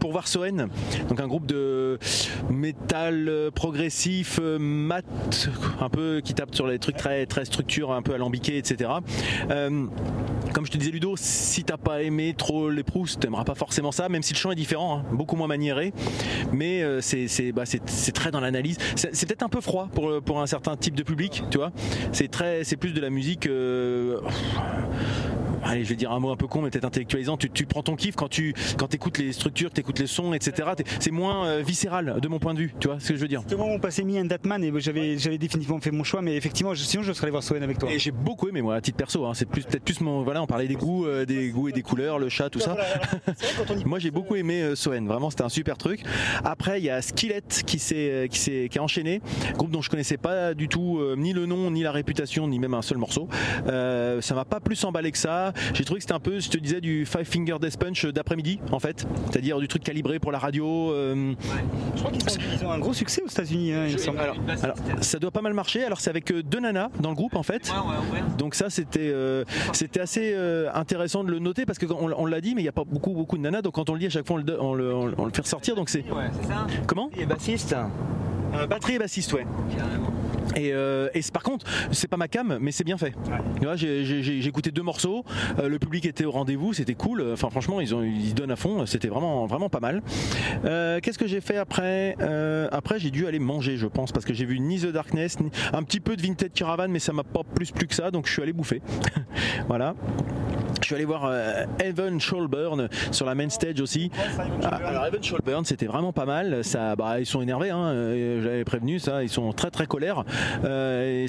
[0.01, 0.69] pour voir Soen.
[1.09, 1.99] Donc, un groupe de
[2.51, 3.51] métal euh,
[4.39, 5.05] euh, mat,
[5.81, 8.91] un peu qui tape sur les trucs très, très structure, un peu alambiqués, etc.
[9.51, 9.87] Euh,
[10.53, 13.93] comme je te disais Ludo, si t'as pas aimé trop les Proust, t'aimeras pas forcément
[13.93, 15.93] ça, même si le chant est différent, hein, beaucoup moins maniéré,
[16.53, 17.65] mais euh, c'est bah,
[18.15, 18.79] très dans l'analyse.
[18.95, 21.73] C'est peut-être un peu froid pour, pour un certain type de public, tu vois.
[22.13, 23.49] C'est très, c'est plus de la musique.
[25.69, 27.37] Allez, je vais dire un mot un peu con, mais peut-être intellectualisant.
[27.37, 30.33] Tu, tu prends ton kiff quand tu quand écoutes les structures, tu écoutes les sons,
[30.33, 30.69] etc.
[30.99, 33.29] C'est moins euh, viscéral de mon point de vue, tu vois ce que je veux
[33.29, 33.43] dire.
[33.57, 36.73] Où on passait Me and Datman et j'avais j'avais définitivement fait mon choix, mais effectivement,
[36.75, 37.91] je- sinon je serais allé voir Soen avec toi.
[37.91, 39.27] Et j'ai beaucoup aimé moi à titre perso.
[39.27, 39.35] hein.
[39.35, 41.83] C'est plus peut-être plus mon voilà, on parlait des goûts, euh, des goûts et des
[41.83, 42.77] couleurs, le chat, tout ça.
[43.85, 46.01] Moi j'ai beaucoup aimé euh, Soen, vraiment c'était un super truc.
[46.45, 49.21] Après il y a Skillet qui s'est euh, qui s'est qui a enchaîné,
[49.57, 52.59] groupe dont je connaissais pas du tout euh, ni le nom ni la réputation ni
[52.59, 53.29] même un seul morceau.
[53.67, 55.53] Euh, ça m'a pas plus emballé que ça.
[55.75, 58.61] J'ai trouvé que c'était un peu, je te disais du Five Finger Death Punch d'après-midi
[58.73, 60.93] en fait, c'est-à-dire du truc calibré pour la radio.
[60.93, 61.35] euh,
[61.95, 64.19] Je crois qu'ils ont un gros succès aux États-Unis, hein, il me semble.
[64.19, 65.85] alors, alors, ça doit pas mal marcher.
[65.85, 67.73] Alors c'est avec euh, deux nanas dans le groupe en fait.
[68.39, 72.27] Donc ça c'était euh, c'était assez euh, intéressant de le noter parce que quand on,
[72.27, 74.01] l'a dit mais il n'y a pas beaucoup beaucoup de nanas donc quand on le
[74.01, 75.89] dit à chaque fois on le, on le, on le- on le fait ressortir donc
[75.89, 76.67] c'est Ouais, c'est ça.
[76.87, 77.11] comment?
[77.17, 77.75] Et bassiste.
[78.55, 79.47] Euh, batterie et bassiste ouais.
[80.57, 83.13] Et, euh, et par contre, c'est pas ma cam, mais c'est bien fait.
[83.77, 85.25] J'ai- écouté deux morceaux,
[85.59, 87.23] euh, le public était au rendez-vous, c'était cool.
[87.33, 90.03] Enfin, franchement, ils, ont, ils donnent à fond, c'était vraiment, vraiment pas mal.
[90.65, 94.25] Euh, Qu'est-ce que j'ai fait après Euh, Après, j'ai dû aller manger, je pense, parce
[94.25, 97.13] que j'ai vu ni The Darkness, ni- un petit peu de Vintage Caravan, mais ça
[97.13, 98.81] m'a pas plus plus que ça, donc je suis allé bouffer.
[99.69, 99.95] voilà.
[100.81, 104.11] Je suis allé voir euh, Evan Scholburn sur la main stage aussi.
[104.65, 106.65] Ah, alors Evan Scholburn, c'était vraiment pas mal.
[106.65, 107.71] Ça, bah, ils sont énervés.
[107.71, 107.85] Hein.
[107.89, 109.23] euh, J'avais prévenu ça.
[109.23, 110.25] Ils sont très très colères.
[110.65, 111.27] Euh,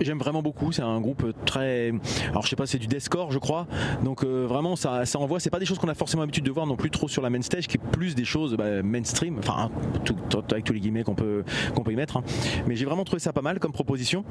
[0.00, 0.72] j'aime vraiment beaucoup.
[0.72, 1.92] C'est un groupe très.
[2.30, 3.66] Alors je sais pas, c'est du deathcore, je crois.
[4.04, 5.40] Donc euh, vraiment, ça, ça envoie.
[5.40, 7.30] C'est pas des choses qu'on a forcément l'habitude de voir non plus trop sur la
[7.30, 9.36] main stage, qui est plus des choses bah, mainstream.
[9.38, 9.70] Enfin,
[10.04, 10.16] tout-
[10.50, 11.44] avec tous les guillemets qu'on peut
[11.74, 12.16] qu'on peut y mettre.
[12.16, 12.22] hein.
[12.66, 14.24] Mais j'ai vraiment trouvé ça pas mal comme proposition.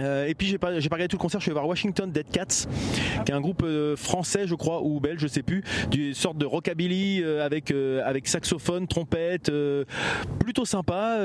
[0.00, 1.66] Euh, et puis j'ai pas j'ai pas regardé tout le concert, je suis allé voir
[1.66, 2.66] Washington Dead Cats,
[3.24, 6.38] qui est un groupe euh, français je crois ou belge, je sais plus, d'une sorte
[6.38, 7.72] de rockabilly euh, avec
[8.04, 9.50] avec saxophone, trompette,
[10.38, 11.18] plutôt sympa.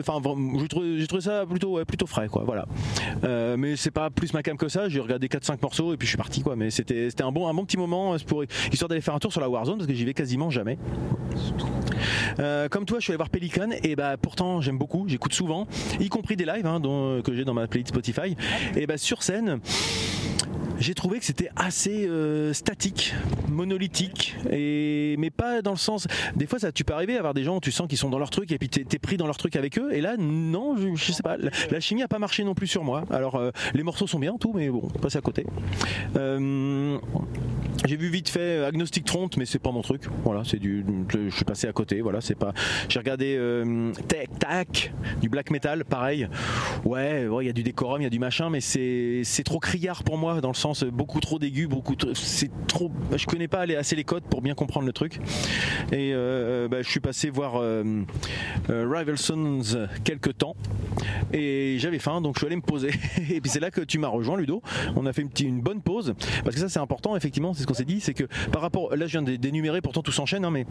[0.00, 0.20] Enfin
[0.98, 2.66] j'ai trouvé ça plutôt plutôt frais quoi, voilà.
[3.56, 4.88] Mais c'est pas plus ma cam que ça.
[4.88, 6.56] J'ai regardé 4-5 morceaux et puis je suis parti quoi.
[6.56, 9.40] Mais c'était c'était un bon un bon petit moment histoire d'aller faire un tour sur
[9.40, 10.78] la Warzone parce que j'y vais quasiment jamais.
[12.38, 15.66] Euh, comme toi, je suis allé voir Pelican et bah pourtant j'aime beaucoup, j'écoute souvent,
[16.00, 18.36] y compris des lives hein, dont- que j'ai dans ma playlist Spotify.
[18.76, 19.60] Et bah sur scène.
[20.80, 23.12] J'ai trouvé que c'était assez euh, statique,
[23.48, 26.06] monolithique, et mais pas dans le sens.
[26.36, 28.18] Des fois, ça, tu peux arriver à avoir des gens, tu sens qu'ils sont dans
[28.18, 29.92] leur truc, et puis t'es es pris dans leur truc avec eux.
[29.92, 31.36] Et là, non, je, sais pas.
[31.36, 33.04] La, chimie a pas marché non plus sur moi.
[33.10, 35.46] Alors, euh, les morceaux sont bien, tout, mais bon, passe à côté.
[36.16, 36.98] Euh,
[37.84, 40.02] j'ai vu vite fait Agnostic Front, mais c'est pas mon truc.
[40.24, 42.00] Voilà, c'est du, je suis passé à côté.
[42.00, 42.52] Voilà, c'est pas.
[42.88, 46.28] J'ai regardé euh, Tech Tac, du black metal, pareil.
[46.84, 49.44] Ouais, ouais, il y a du décorum, il y a du machin, mais c'est c'est
[49.44, 51.94] trop criard pour moi dans le sens euh, beaucoup trop d'aigus, beaucoup.
[51.94, 52.90] trop- C'est trop.
[53.16, 55.20] Je connais pas assez les codes pour bien comprendre le truc.
[55.92, 58.02] Et euh, bah, je suis passé voir euh,
[58.70, 60.56] euh, Rival Sons quelques temps
[61.32, 62.90] et j'avais faim, donc je suis allé me poser.
[63.30, 64.62] Et puis c'est là que tu m'as rejoint, Ludo.
[64.96, 66.14] On a fait une, bonne pause
[66.44, 69.18] parce que ça c'est important, effectivement, qu'on s'est dit, c'est que par rapport, là je
[69.18, 70.66] viens d'énumérer, pourtant tout s'enchaîne, hein, mais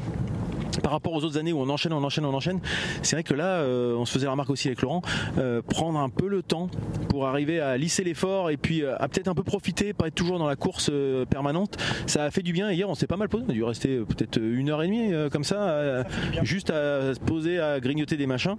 [0.81, 2.59] par rapport aux autres années où on enchaîne, on enchaîne, on enchaîne,
[3.01, 5.01] c'est vrai que là, euh, on se faisait la remarque aussi avec Laurent,
[5.37, 6.69] euh, prendre un peu le temps
[7.09, 10.15] pour arriver à lisser l'effort et puis euh, à peut-être un peu profiter, pas être
[10.15, 10.91] toujours dans la course
[11.29, 11.77] permanente.
[12.05, 12.71] Ça a fait du bien.
[12.71, 13.45] Hier, on s'est pas mal posé.
[13.47, 16.03] On a dû rester peut-être une heure et demie comme ça,
[16.43, 18.55] juste à se poser, à grignoter des machins.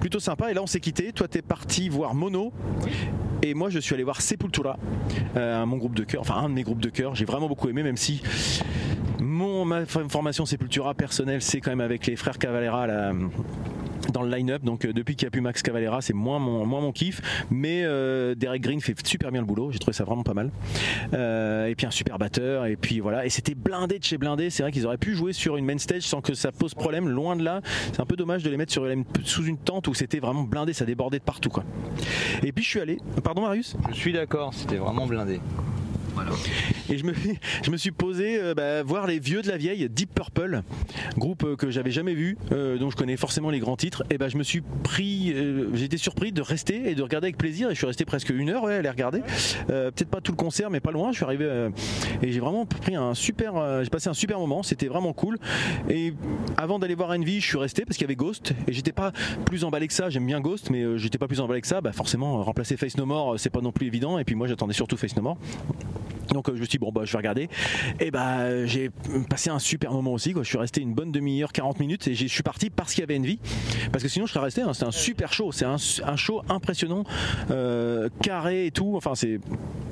[0.00, 0.50] Plutôt sympa.
[0.50, 1.12] Et là, on s'est quitté.
[1.12, 2.52] Toi, t'es parti voir Mono.
[3.42, 4.76] Et moi, je suis allé voir Sepultura,
[5.36, 7.14] euh, mon groupe de cœur, enfin un de mes groupes de cœur.
[7.14, 8.22] J'ai vraiment beaucoup aimé, même si
[9.20, 12.86] Mon ma formation Sepultura personnelle, c'est quand même avec les frères Cavalera
[14.12, 14.62] dans le line-up.
[14.62, 17.20] Donc euh, depuis qu'il n'y a plus Max Cavalera, c'est moins mon, moins mon kiff.
[17.50, 19.70] Mais euh, Derek Green fait super bien le boulot.
[19.72, 20.50] J'ai trouvé ça vraiment pas mal.
[21.14, 22.66] Euh, et puis un super batteur.
[22.66, 23.26] Et puis voilà.
[23.26, 24.50] Et c'était blindé de chez blindé.
[24.50, 27.08] C'est vrai qu'ils auraient pu jouer sur une main stage sans que ça pose problème.
[27.08, 27.60] Loin de là.
[27.92, 28.86] C'est un peu dommage de les mettre sur,
[29.24, 30.72] sous une tente où c'était vraiment blindé.
[30.72, 31.50] Ça débordait de partout.
[31.50, 31.64] Quoi.
[32.42, 32.98] Et puis je suis allé.
[33.22, 33.76] Pardon Marius?
[33.90, 34.54] Je suis d'accord.
[34.54, 35.40] C'était vraiment blindé.
[36.90, 37.12] Et je me,
[37.62, 40.62] je me suis posé euh, bah, voir les vieux de la vieille, Deep Purple,
[41.16, 44.04] groupe euh, que j'avais jamais vu, euh, dont je connais forcément les grands titres.
[44.10, 45.34] Et bah, je me suis pris,
[45.74, 47.70] j'ai été surpris de rester et de regarder avec plaisir.
[47.70, 49.20] Et je suis resté presque une heure ouais, à les regarder.
[49.66, 51.12] Peut-être pas tout le concert, mais pas loin.
[51.12, 51.68] Je suis arrivé
[52.22, 54.62] et j'ai vraiment pris un super, j'ai passé un super moment.
[54.62, 55.38] C'était vraiment cool.
[55.88, 56.14] Et
[56.56, 59.12] avant d'aller voir Envy, je suis resté parce qu'il y avait Ghost et j'étais pas
[59.44, 60.10] plus emballé que ça.
[60.10, 61.80] J'aime bien Ghost, mais j'étais pas plus emballé que ça.
[61.80, 64.18] Bah, forcément, remplacer Face No More, c'est pas non plus évident.
[64.18, 65.38] Et puis moi, j'attendais surtout Face No More.
[66.32, 67.48] Donc euh, je suis bon bah je vais regarder
[68.00, 68.90] et bah j'ai
[69.28, 70.42] passé un super moment aussi quoi.
[70.42, 73.04] Je suis resté une bonne demi-heure 40 minutes et je suis parti parce qu'il y
[73.04, 73.38] avait Envy
[73.92, 74.72] parce que sinon je serais resté hein.
[74.74, 77.04] c'est un super show c'est un, un, show impressionnant
[77.50, 79.40] euh, carré et tout enfin c'est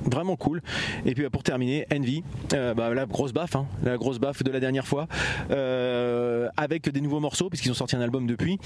[0.04, 0.62] vraiment cool
[1.04, 2.22] et puis bah, pour terminer Envy
[2.52, 3.66] euh, bah, la grosse baffe hein.
[3.82, 5.08] la grosse baffe de la dernière fois
[5.50, 8.58] euh, avec des nouveaux morceaux puisqu'ils ont sorti un album depuis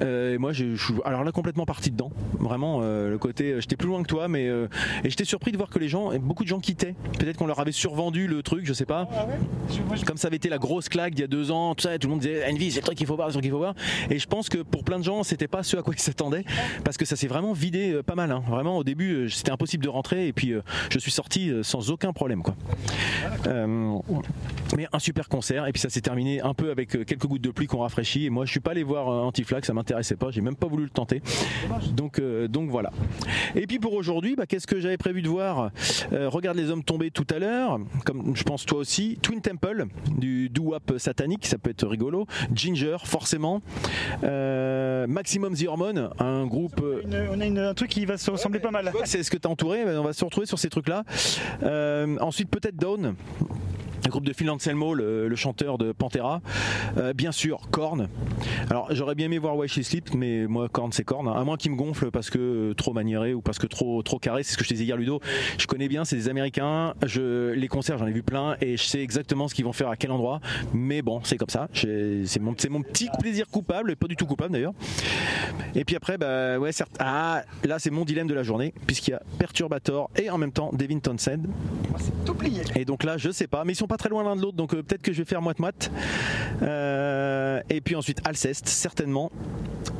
[0.00, 4.02] et moi je, suis alors là complètement parti dedans vraiment le côté j'étais plus loin
[4.02, 6.94] que toi mais et j'étais surpris de voir que les gens beaucoup de gens quittaient
[7.18, 9.08] Peut-être qu'on leur avait survendu le truc, je sais pas.
[9.12, 9.26] Ah
[10.06, 12.06] Comme ça avait été la grosse claque il y a deux ans, tout ça, tout
[12.06, 13.58] le monde disait Envy, c'est le truc qu'il faut voir, c'est le truc qu'il faut
[13.58, 13.74] voir.
[14.08, 16.44] Et je pense que pour plein de gens, c'était pas ce à quoi ils s'attendaient,
[16.84, 18.30] parce que ça s'est vraiment vidé euh, pas mal.
[18.30, 18.42] Hein.
[18.48, 21.90] Vraiment, au début, euh, c'était impossible de rentrer, et puis euh, je suis sorti sans
[21.90, 22.42] aucun problème,
[24.76, 27.50] mais un super concert, et puis ça s'est terminé un peu avec quelques gouttes de
[27.50, 28.26] pluie qu'on rafraîchit.
[28.26, 30.84] Et moi, je suis pas allé voir Anti-Flag, ça m'intéressait pas, j'ai même pas voulu
[30.84, 31.22] le tenter.
[31.92, 32.20] Donc,
[32.70, 32.90] voilà.
[33.54, 35.70] Et puis pour aujourd'hui, bah, qu'est-ce que j'avais prévu de voir?
[36.12, 39.86] Regarde les hommes tombés tout à l'heure, comme je pense toi aussi, Twin Temple,
[40.16, 43.62] du doo-wop satanique, ça peut être rigolo, Ginger, forcément,
[45.06, 46.80] Maximum The Hormone, un groupe...
[46.82, 48.92] on a un truc qui va se ressembler pas mal.
[49.04, 51.04] C'est ce que tu as entouré, on va se retrouver sur ces trucs-là.
[51.62, 53.14] Euh, ensuite peut-être Dawn,
[54.04, 56.40] le groupe de Phil Anselmo, le, chanteur de Pantera.
[56.98, 58.08] Euh, bien sûr, Korn.
[58.68, 61.28] Alors j'aurais bien aimé voir Why She Sleep, mais moi Korn c'est Korn.
[61.28, 64.18] À moins qu'il me gonfle parce que euh, trop maniéré ou parce que trop trop
[64.18, 64.42] carré.
[64.42, 65.20] C'est ce que je disais hier Ludo.
[65.58, 66.94] Je connais bien, c'est des Américains.
[67.04, 69.88] Je, les concerts j'en ai vu plein et je sais exactement ce qu'ils vont faire
[69.88, 70.40] à quel endroit.
[70.74, 71.68] Mais bon, c'est comme ça.
[71.72, 74.74] C'est mon, mon petit plaisir coupable, pas du tout coupable d'ailleurs.
[75.74, 76.96] Et puis après, bah ouais, certes.
[76.98, 80.52] Ah, là c'est mon dilemme de la journée puisqu'il y a Perturbator et en même
[80.52, 81.44] temps Devin Townsend.
[82.74, 84.56] Et donc là, je sais pas, mais ils sont pas très loin l'un de l'autre,
[84.56, 85.90] donc euh, peut-être que je vais faire moite-moite.
[86.62, 89.32] Euh, et puis ensuite Alceste, certainement.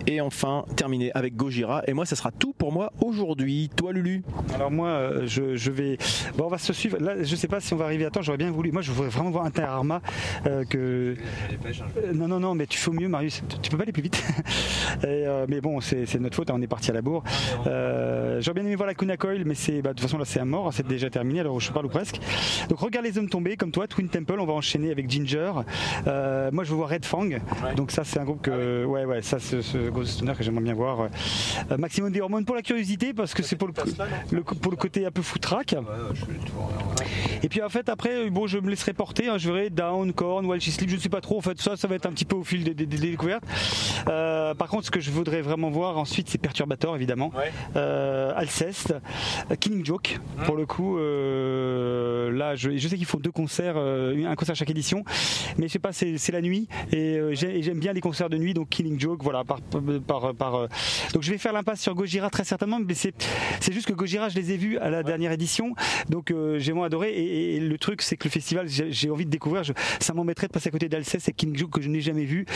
[0.06, 1.82] Et enfin, terminer avec Gojira.
[1.88, 3.68] Et moi, ça sera tout pour moi aujourd'hui.
[3.76, 4.22] Toi, Lulu
[4.54, 5.98] Alors moi, euh, je, vais...
[6.36, 6.98] Bon, on va se suivre.
[6.98, 8.22] Là, je sais pas si on va arriver à temps.
[8.22, 8.70] J'aurais bien voulu...
[8.70, 10.00] Moi, je voudrais vraiment voir Inter Arma.
[10.68, 11.16] que...
[12.14, 13.42] non, non, non, mais tu fais au mieux, Marius.
[13.60, 14.22] Tu peux pas aller plus vite.
[15.48, 16.50] mais bon, c'est notre faute.
[16.50, 17.24] Hein, on est parti à la bourre.
[17.64, 20.40] J'aurais bien aimé voir la Kuna Coil, mais c'est bah, de toute façon, là, c'est
[20.40, 20.72] à mort.
[20.72, 22.20] C'est déjà terminé, alors je parle ou presque.
[22.68, 23.79] Donc, regarde les hommes tombés, comme toi.
[23.86, 25.52] Twin Temple, on va enchaîner avec Ginger.
[26.06, 27.28] Euh, moi, je veux voir Red Fang.
[27.76, 30.42] Donc ça, c'est un groupe que, ah ouais, ouais, ça, c'est ce Ghost Stoner que
[30.42, 31.08] j'aimerais bien voir.
[31.70, 35.06] Euh, Maximum des hormones pour la curiosité, parce que c'est pour le, pour le côté
[35.06, 35.74] un peu foutraque.
[37.42, 39.28] Et puis en fait, après, bon, je me laisserai porter.
[39.28, 40.90] Hein, je verrai Down, Korn, While She Sleep.
[40.90, 41.38] Je ne sais pas trop.
[41.38, 43.44] En fait, ça, ça va être un petit peu au fil des, découvertes.
[44.08, 47.32] Euh, par contre, ce que je voudrais vraiment voir ensuite, c'est Perturbator, évidemment.
[47.74, 48.94] Alceste,
[49.58, 50.18] Killing Joke.
[50.44, 54.70] Pour le coup, là, je, je sais qu'ils font deux concerts euh, un concert chaque
[54.70, 55.04] édition.
[55.58, 58.54] Mais je sais pas, c'est la nuit euh, et j'aime bien les concerts de nuit,
[58.54, 59.44] donc Killing Joke, voilà.
[59.44, 59.60] Par,
[60.06, 60.66] par, par euh,
[61.12, 63.14] donc je vais faire l'impasse sur Gojira très certainement, mais c'est
[63.72, 65.74] juste que Gojira, je les ai vus à la dernière édition,
[66.08, 67.12] donc j'ai moins adoré.
[67.14, 69.62] Et, le truc, c'est que le festival, j'ai envie de découvrir.
[70.00, 72.46] ça m'embêterait de passer à côté d'Alceste et Killing Joke que je n'ai jamais vu.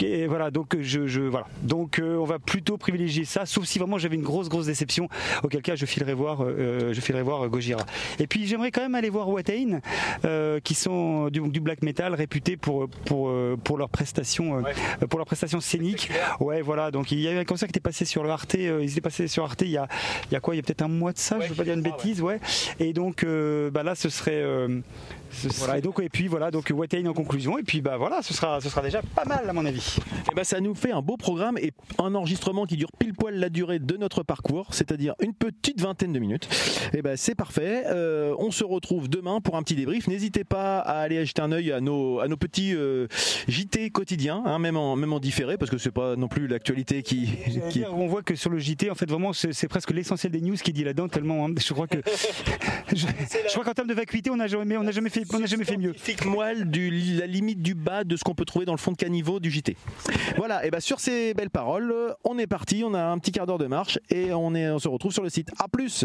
[0.00, 1.46] Et voilà, donc je, je voilà.
[1.62, 5.08] Donc on va plutôt privilégier ça, sauf si vraiment j'avais une grosse grosse déception,
[5.42, 7.84] auquel cas je filerai voir, je filerai voir Gojira.
[8.18, 9.80] Et puis j'aimerais quand même aller voir Watain,
[10.62, 13.30] qui sont du, black metal réputé pour pour
[13.64, 16.10] pour leurs prestations euh, pour leurs prestations scéniques.
[16.40, 16.90] Ouais, voilà.
[16.90, 18.54] Donc il y a eu un concert qui était passé sur le Arte.
[18.54, 19.88] Euh, ils étaient passés sur Arte il y a
[20.30, 21.38] il y a quoi Il y a peut-être un mois de ça.
[21.40, 22.20] je veux pas dire une bêtise.
[22.22, 22.40] Ouais.
[22.78, 24.42] Et donc euh, bah là, ce serait
[25.58, 28.32] voilà, et donc et puis voilà donc Watain en conclusion et puis bah voilà ce
[28.32, 29.96] sera ce sera déjà pas mal à mon avis.
[30.30, 33.34] Et bah ça nous fait un beau programme et un enregistrement qui dure pile poil
[33.34, 36.48] la durée de notre parcours, c'est-à-dire une petite vingtaine de minutes.
[36.92, 37.84] Et bah c'est parfait.
[37.86, 40.06] Euh, on se retrouve demain pour un petit débrief.
[40.06, 43.06] N'hésitez pas à aller jeter un œil à nos à nos petits euh,
[43.48, 46.60] JT quotidiens, hein, même en même en différé parce que c'est pas non plus la
[46.60, 47.26] l'actualité qui,
[47.70, 47.82] qui...
[47.90, 50.70] On voit que sur le JT, en fait, vraiment, c'est presque l'essentiel des news qui
[50.70, 51.08] est dit là-dedans.
[51.08, 51.98] Tellement, hein, je crois que,
[52.92, 55.38] je, je crois qu'en termes de vacuité, on n'a jamais, on n'a jamais fait, on
[55.38, 55.94] n'a jamais fait mieux.
[56.24, 58.96] Moelle du la limite du bas de ce qu'on peut trouver dans le fond de
[58.96, 59.76] caniveau du JT.
[60.36, 63.32] Voilà, et bien sur ces belles paroles, euh, on est parti, on a un petit
[63.32, 65.50] quart d'heure de marche et on, on se retrouve sur le site.
[65.58, 66.04] A plus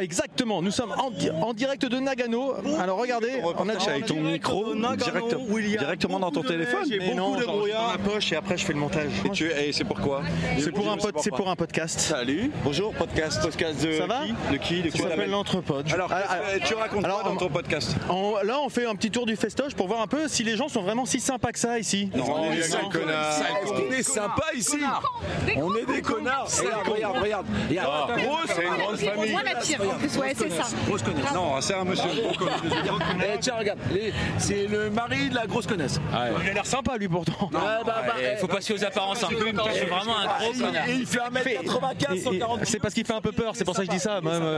[0.00, 2.54] Exactement, nous sommes en, di- en direct de Nagano.
[2.80, 6.84] Alors regardez, on a avec ton micro direct- directement dans ton téléphone.
[6.98, 9.10] Mais non, j'enregistre dans ma poche et après je fais le montage.
[9.24, 10.22] Et, tu, et c'est pourquoi
[10.58, 11.98] C'est pour un c'est pour un podcast.
[12.00, 13.40] Salut, bonjour, podcast.
[13.42, 15.92] Podcast de Ça va qui De qui De Ça quoi s'appelle l'entrepode.
[15.92, 18.86] Alors, Ah, ah, tu racontes alors, quoi dans on- ton podcast on- là, on fait
[18.86, 21.20] un petit tour du festoche pour voir un peu si les gens sont vraiment si
[21.20, 22.10] sympas que ça ici.
[22.14, 23.40] on est des sales connards.
[23.72, 24.78] On est sympa ici
[25.56, 26.48] On est des connards
[26.86, 30.34] Regarde, regarde, regarde Ah, Gros, c'est une grande famille Moi la pire en plus, ouais,
[30.36, 30.64] c'est ça.
[31.34, 32.08] Non, c'est un monsieur.
[32.10, 36.00] Eh, Tiens, regarde, les- c'est le mari de la grosse connasse.
[36.42, 37.50] Il a l'air sympa lui pourtant.
[37.54, 39.36] Ah, bah, bah, eh, faut passer aux apparences un peu.
[39.38, 40.88] Je suis vraiment un gros connard.
[40.88, 43.64] Et il fait 1m95, Et- et- 140 C'est parce qu'il fait un peu peur, c'est
[43.64, 44.20] pour ça que je dis ça.
[44.20, 44.50] Moi, moi,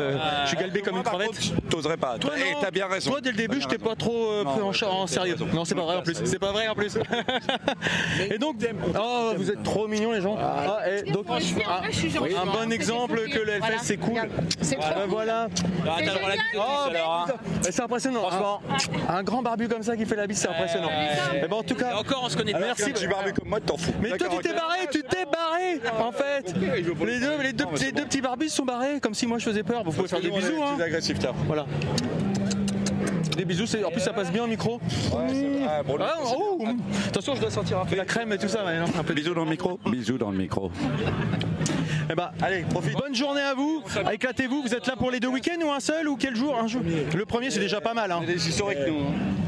[0.45, 1.53] je suis galbé comme une crevette.
[1.71, 2.19] t'oserais pas.
[2.19, 2.59] Toi, Et non.
[2.61, 3.11] t'as bien raison.
[3.11, 5.37] Toi, dès le début, je t'ai pas trop euh, pris en, sérieux.
[5.53, 6.17] Non, c'est pas vrai en plus.
[6.25, 6.97] C'est pas vrai en plus.
[8.31, 8.57] Et donc,
[8.99, 10.37] oh, vous êtes trop mignons les gens.
[10.41, 14.21] Ah, et donc, ah, un bon exemple que le LFS c'est cool.
[14.61, 15.49] C'est Ah, trop voilà.
[15.87, 17.33] Ah, t'as le droit à la bite Oh, hein.
[17.65, 18.21] Mais C'est impressionnant.
[18.29, 18.61] Franchement,
[19.09, 20.89] un grand barbu comme ça qui fait la bise, c'est impressionnant.
[21.35, 22.59] Et ben en tout Et cas, encore, on se connaît pas.
[22.61, 22.85] merci.
[22.85, 23.93] Si tu barbu comme moi, t'en fous.
[24.01, 26.55] Mais toi tu t'es barré, tu t'es barré en fait.
[26.61, 29.45] Les deux, les deux, les deux petits barbus se sont barrés comme si moi je
[29.45, 29.83] faisais peur.
[29.85, 30.63] Vous pouvez faire des bisous.
[30.63, 30.75] Hein.
[30.77, 31.33] plus agressifs, tiens.
[31.47, 31.67] Voilà.
[33.39, 34.81] Des bisous, c'est- en plus ça passe bien au micro.
[35.13, 36.59] Ah, bon, Ah, oh.
[37.07, 38.65] Attention, je dois sentir un peu la crème et tout ça.
[38.67, 39.79] un peu Bisous dans le micro.
[39.87, 40.73] Bisous dans le micro.
[42.11, 42.95] Eh ben, allez, profite.
[42.99, 43.83] Bonne journée à vous.
[44.13, 44.63] Éclatez-vous.
[44.63, 46.57] Vous êtes là pour les deux week-ends ou un seul ou quel jour?
[46.59, 46.83] Un jour.
[47.15, 48.11] Le premier, c'est déjà pas mal.
[48.11, 48.23] Hein.
[48.27, 49.05] Nous.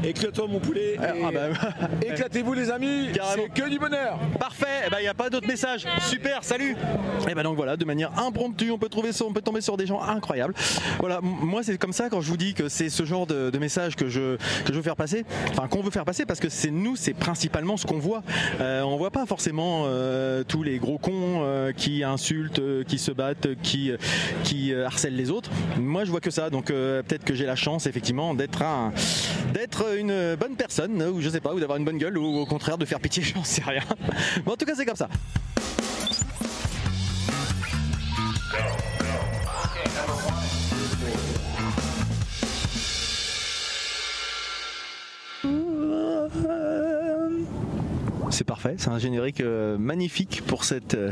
[0.07, 1.41] Éclate-toi mon poulet Ah, et- bah,
[2.01, 3.09] Éclatez-vous les amis.
[3.35, 4.65] C'est que du bonheur Parfait,
[4.97, 5.85] il n'y a pas d'autres messages.
[6.07, 6.75] Super, salut
[7.29, 9.75] Et ben donc voilà, de manière impromptue, on peut, trouver sur- on peut tomber sur
[9.77, 10.53] des gens incroyables.
[10.99, 13.57] Voilà, moi c'est comme ça quand je vous dis que c'est ce genre de, de
[13.59, 16.49] message que je, que je veux faire passer, enfin qu'on veut faire passer parce que
[16.49, 18.23] c'est nous, c'est principalement ce qu'on voit.
[18.59, 23.11] Euh, on voit pas forcément euh, tous les gros cons euh, qui insultent, qui se
[23.11, 23.91] battent, qui,
[24.43, 25.51] qui harcèlent les autres.
[25.79, 28.93] Moi je vois que ça, donc peut-être que j'ai la chance effectivement d'être un
[29.53, 32.45] d'être une bonne personne, ou je sais pas, ou d'avoir une bonne gueule, ou au
[32.45, 33.83] contraire de faire pitié, j'en sais rien.
[34.45, 35.09] Mais en tout cas c'est comme ça.
[46.33, 46.39] uh,
[48.31, 51.11] C'est parfait, c'est un générique euh, magnifique pour cette, euh,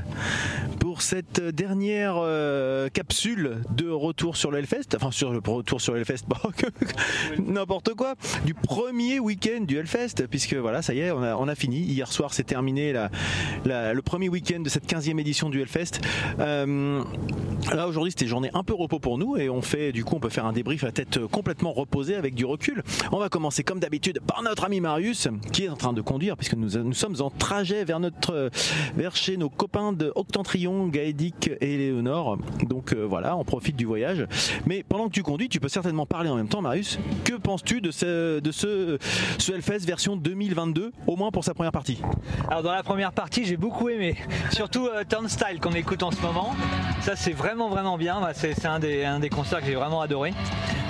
[0.79, 5.93] pour cette dernière euh, capsule de retour sur le Hellfest, enfin sur le retour sur
[5.93, 6.23] le Hellfest,
[7.45, 8.15] n'importe quoi,
[8.45, 11.79] du premier week-end du Hellfest, puisque voilà, ça y est, on a, on a fini.
[11.81, 15.99] Hier soir, c'est terminé la, le premier week-end de cette 15e édition du Hellfest.
[16.37, 20.19] Là, aujourd'hui, c'était journée un peu repos pour nous et on fait, du coup, on
[20.19, 22.81] peut faire un débrief à tête complètement reposée avec du recul.
[23.11, 26.37] On va commencer comme d'habitude par notre ami Marius, qui est en train de conduire,
[26.37, 32.37] puisque nous, nous sommes en trajet vers chez nos copains de Octantrion, Gaëdic et Léonore.
[32.63, 34.25] Donc euh, voilà, on profite du voyage.
[34.65, 36.99] Mais pendant que tu conduis, tu peux certainement parler en même temps, Marius.
[37.23, 42.01] Que penses-tu de ce, de version 2022, au moins pour sa première partie?
[42.47, 44.15] Alors dans la première partie, j'ai beaucoup aimé.
[44.51, 46.55] Surtout euh, Turnstile qu'on écoute en ce moment.
[47.01, 48.21] Ça c'est vraiment vraiment bien.
[48.21, 50.33] Bah, c'est un des concerts que j'ai vraiment adoré.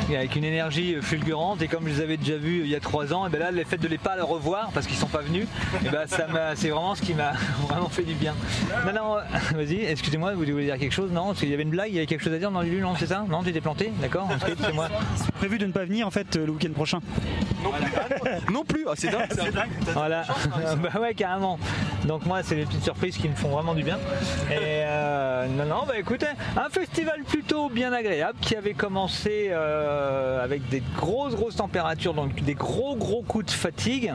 [0.09, 2.79] Et avec une énergie fulgurante et comme je les avais déjà vus il y a
[2.79, 5.07] trois ans, et ben là le fait de les pas les revoir parce qu'ils sont
[5.07, 5.45] pas venus,
[5.85, 7.31] et ben ça m'a- c'est vraiment ce qui m'a
[7.69, 8.33] vraiment fait du bien.
[8.87, 9.21] Non non, euh,
[9.55, 11.11] vas-y, excusez-moi, vous voulez dire quelque chose?
[11.11, 12.61] Non, parce qu'il y avait une blague, il y avait quelque chose à dire dans
[12.61, 13.23] Lulu, non c'est ça?
[13.29, 14.27] Non, tu t'es planté, d'accord
[14.63, 14.87] C'est moi.
[15.37, 16.99] Prévu de ne pas venir en fait le week-end prochain.
[18.51, 19.27] Non plus, ah, c'est dingue.
[19.93, 20.23] Voilà,
[20.81, 21.59] bah ouais carrément.
[22.05, 23.97] Donc moi c'est les petites surprises qui me font vraiment du bien.
[24.49, 29.98] Et euh, non non bah écoutez, un festival plutôt bien agréable qui avait commencé euh,
[30.43, 34.13] avec des grosses grosses températures, donc des gros gros coups de fatigue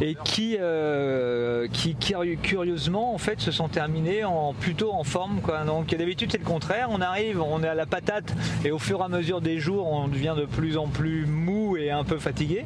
[0.00, 5.40] et qui, euh, qui curi- curieusement en fait se sont terminés en plutôt en forme
[5.40, 5.64] quoi.
[5.64, 9.00] Donc d'habitude c'est le contraire, on arrive, on est à la patate et au fur
[9.00, 12.18] et à mesure des jours on devient de plus en plus mou et un peu
[12.18, 12.64] fatigué.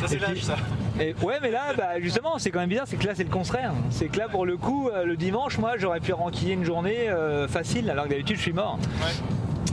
[0.00, 0.56] Ça c'est l'âge ça.
[1.00, 3.30] Et ouais, mais là, bah, justement, c'est quand même bizarre, c'est que là, c'est le
[3.30, 3.72] contraire.
[3.90, 7.08] C'est que là, pour le coup, euh, le dimanche, moi, j'aurais pu renquiller une journée
[7.08, 8.80] euh, facile, alors que d'habitude, je suis mort.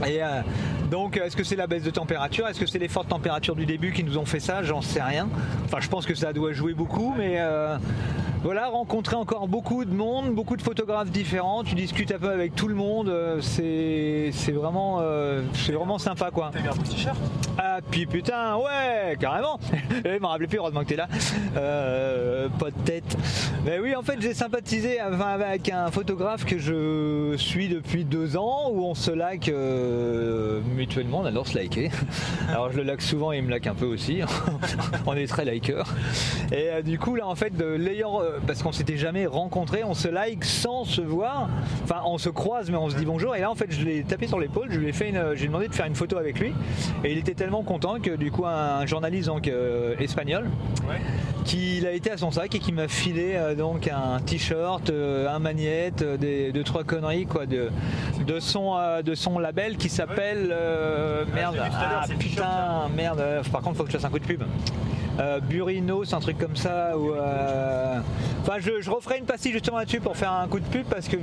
[0.04, 0.42] Et euh,
[0.90, 2.46] donc, est-ce que c'est la baisse de température?
[2.48, 4.62] Est-ce que c'est les fortes températures du début qui nous ont fait ça?
[4.62, 5.28] J'en sais rien.
[5.64, 7.36] Enfin, je pense que ça doit jouer beaucoup, mais.
[7.38, 7.78] euh,
[8.42, 11.64] voilà, rencontrer encore beaucoup de monde, beaucoup de photographes différents.
[11.64, 13.08] Tu discutes un peu avec tout le monde.
[13.08, 16.50] euh, C'est vraiment, euh, c'est vraiment sympa quoi.
[16.52, 17.16] T'as mis un beau t-shirt?
[17.58, 19.58] Ah puis putain, ouais, carrément.
[20.04, 21.08] Je m'en rappelais plus, heureusement que t'es là.
[21.56, 23.16] Euh, pas de tête.
[23.64, 28.70] Mais oui, en fait, j'ai sympathisé avec un photographe que je suis depuis deux ans,
[28.70, 31.90] où on se like euh, mutuellement, on adore se liker.
[32.48, 34.20] Alors je le like souvent et il me like un peu aussi.
[35.06, 35.84] on est très likers.
[36.52, 40.08] Et du coup, là, en fait, de l'ayant, parce qu'on s'était jamais rencontrés, on se
[40.08, 41.48] like sans se voir.
[41.84, 43.36] Enfin, on se croise, mais on se dit bonjour.
[43.36, 45.68] Et là, en fait, je l'ai tapé sur l'épaule, je lui ai fait j'ai demandé
[45.68, 46.52] de faire une photo avec lui.
[47.04, 50.48] Et il était tellement content que du coup, un, journaliste euh, espagnol,
[51.46, 55.28] qu'il a été à son sac et qui m'a filé euh, donc un t-shirt, euh,
[55.34, 57.70] un magnète, euh, des deux trois conneries quoi de
[58.26, 63.20] de son euh, de son label qui s'appelle euh, merde ah, le t-shirt, putain merde
[63.20, 64.42] euh, par contre faut que je fasse un coup de pub.
[65.18, 66.98] Euh, Burinos, un truc comme ça.
[66.98, 67.98] Ou, euh,
[68.42, 71.08] Enfin, je, je referai une pastille justement là-dessus pour faire un coup de pub parce
[71.08, 71.16] que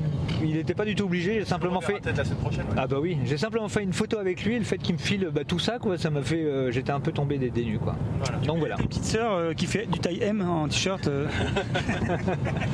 [0.44, 1.36] il n'était pas du tout obligé.
[1.40, 2.00] J'ai simplement fait.
[2.02, 2.62] Peut-être la semaine prochaine.
[2.66, 2.76] ouais.
[2.76, 4.58] Ah bah oui, j'ai simplement fait une photo avec lui.
[4.58, 6.42] Le fait qu'il me file bah, tout ça, quoi, ça m'a fait.
[6.44, 7.96] euh, J'étais un peu tombé des, des nues, quoi.
[8.20, 8.40] Voilà.
[8.40, 8.76] Donc voilà.
[8.80, 11.08] Une petite sœur euh, qui fait du taille M en t-shirt.
[11.08, 11.26] euh.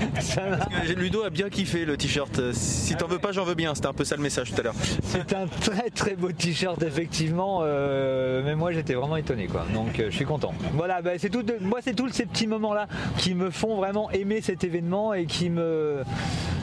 [0.98, 2.40] Ludo a bien kiffé le t-shirt.
[2.40, 3.76] Euh, Si t'en veux pas, j'en veux bien.
[3.76, 4.74] C'était un peu ça le message tout à l'heure.
[5.04, 9.66] C'est un très très beau t-shirt effectivement, euh, mais moi j'étais vraiment étonné quoi.
[9.74, 10.54] Donc euh, je suis content.
[10.74, 11.44] Voilà, bah, c'est tout.
[11.44, 12.88] de- moi c'est tous ces petits moments là
[13.18, 16.04] qui me font vraiment aimer cet événement et qui me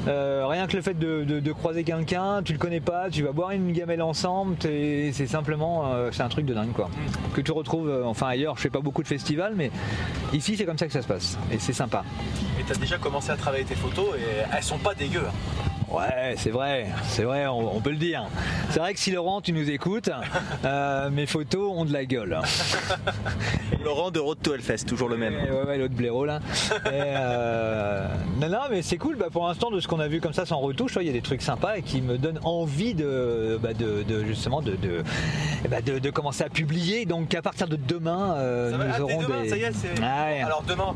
[0.09, 3.23] euh, rien que le fait de, de- de croiser quelqu'un, tu le connais pas, tu
[3.23, 6.91] vas boire une gamelle ensemble, c'est simplement euh, c'est un truc de dingue quoi.
[7.35, 9.71] Que tu retrouves euh, enfin ailleurs, je fais pas beaucoup de festivals, mais
[10.33, 12.05] ici c'est comme ça que ça se passe et c'est sympa.
[12.59, 15.23] Et t'as déjà commencé à travailler tes photos et elles sont pas dégueu.
[15.27, 15.66] hein.
[15.89, 18.27] Ouais, c'est vrai, c'est vrai, on, on peut le dire.
[18.71, 20.11] C'est vrai que si Laurent, tu nous écoutes,
[20.65, 22.41] euh, mes photos ont de la gueule.
[23.85, 25.35] Laurent de Road to Hellfest, toujours le même.
[25.35, 26.41] Ouais, ouais, ouais, l'autre blaireau là.
[26.87, 28.09] Et, euh,
[28.41, 29.17] Non, non, mais c'est cool.
[29.17, 31.13] Bah, pour l'instant, de ce qu'on a vu comme ça, sans retouche, il y a
[31.13, 35.05] des trucs sympas et qui me donnent envie de, bah, de, de- justement de, de,
[35.65, 37.05] eh bah, de- de commencer à publier.
[37.07, 39.49] Donc à partir de demain, euh, Ça va, nous ah, aurons demain, des.
[39.51, 39.71] ça y est,
[40.01, 40.43] ouais.
[40.43, 40.93] Alors demain,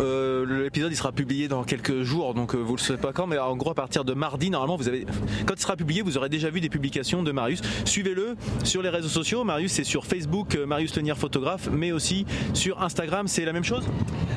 [0.00, 3.28] Euh, L'épisode il sera publié dans quelques jours, donc euh, vous le savez pas quand,
[3.28, 5.06] mais en gros à partir de mardi, normalement vous avez,
[5.46, 7.62] quand il sera publié, vous aurez déjà vu des publications de Marius.
[7.84, 9.44] Suivez-le sur les réseaux sociaux.
[9.44, 13.28] Marius c'est sur Facebook, euh, Marius Lenière photographe, mais aussi sur Instagram.
[13.28, 13.84] C'est la même chose?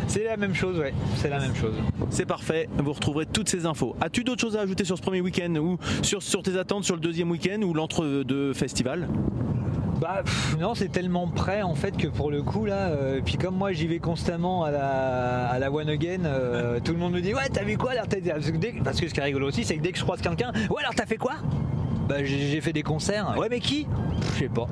[0.07, 0.93] C'est la même chose, ouais.
[1.15, 1.73] C'est la même chose.
[2.11, 2.69] C'est parfait.
[2.77, 3.95] Vous retrouverez toutes ces infos.
[3.99, 6.93] As-tu d'autres choses à ajouter sur ce premier week-end ou sur, sur tes attentes sur
[6.93, 9.07] le deuxième week-end ou l'entre-deux festival?
[9.99, 13.35] Bah pff, non, c'est tellement prêt en fait que pour le coup là, euh, puis
[13.37, 17.13] comme moi j'y vais constamment à la, à la One Again, euh, tout le monde
[17.13, 19.19] me dit ouais t'as vu quoi alors t'as- parce que, dès- parce que ce qui
[19.19, 21.33] est rigolo aussi c'est que dès que je croise quelqu'un, ouais alors t'as fait quoi?
[22.07, 23.35] Bah j'ai fait des concerts.
[23.37, 23.85] Ouais mais qui?
[24.33, 24.67] Je sais pas.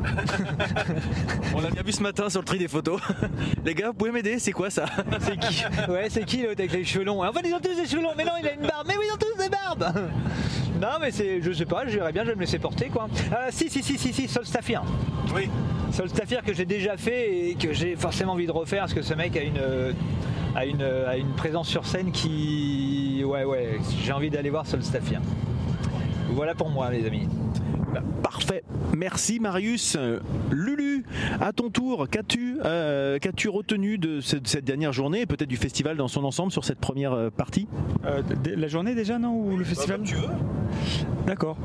[1.56, 3.02] On l'a bien vu ce matin sur le tri des photos.
[3.66, 4.40] Les gars, vous pouvez m'aider?
[4.40, 4.86] C'est quoi ça?
[5.20, 5.64] C'est qui?
[5.90, 7.24] Ouais c'est qui l'autre avec les cheveux longs?
[7.24, 8.96] En fait ils ont tous des cheveux longs, mais non il a une barbe, mais
[8.98, 9.94] oui ils ont tous des barbes
[10.82, 13.08] Non mais c'est, je sais pas, j'irais bien, je vais me laisser porter quoi.
[13.32, 14.84] Euh, si si si si si, Solstafir.
[15.34, 15.50] oui.
[15.92, 19.14] Solstafir que j'ai déjà fait et que j'ai forcément envie de refaire parce que ce
[19.14, 19.94] mec a une, euh,
[20.56, 23.24] a une, euh, a une présence sur scène qui.
[23.26, 25.22] Ouais, ouais, j'ai envie d'aller voir Solstafir.
[26.36, 27.30] Voilà pour moi, les amis.
[28.46, 28.64] Parfait.
[28.96, 29.98] Merci Marius.
[30.52, 31.04] Lulu,
[31.42, 35.58] à ton tour, qu'as-tu euh, qu'as-tu retenu de cette, cette dernière journée et peut-être du
[35.58, 37.68] festival dans son ensemble sur cette première euh, partie?
[38.06, 38.22] Euh,
[38.56, 40.28] la journée déjà, non Ou le festival Comme tu veux.
[41.26, 41.58] D'accord.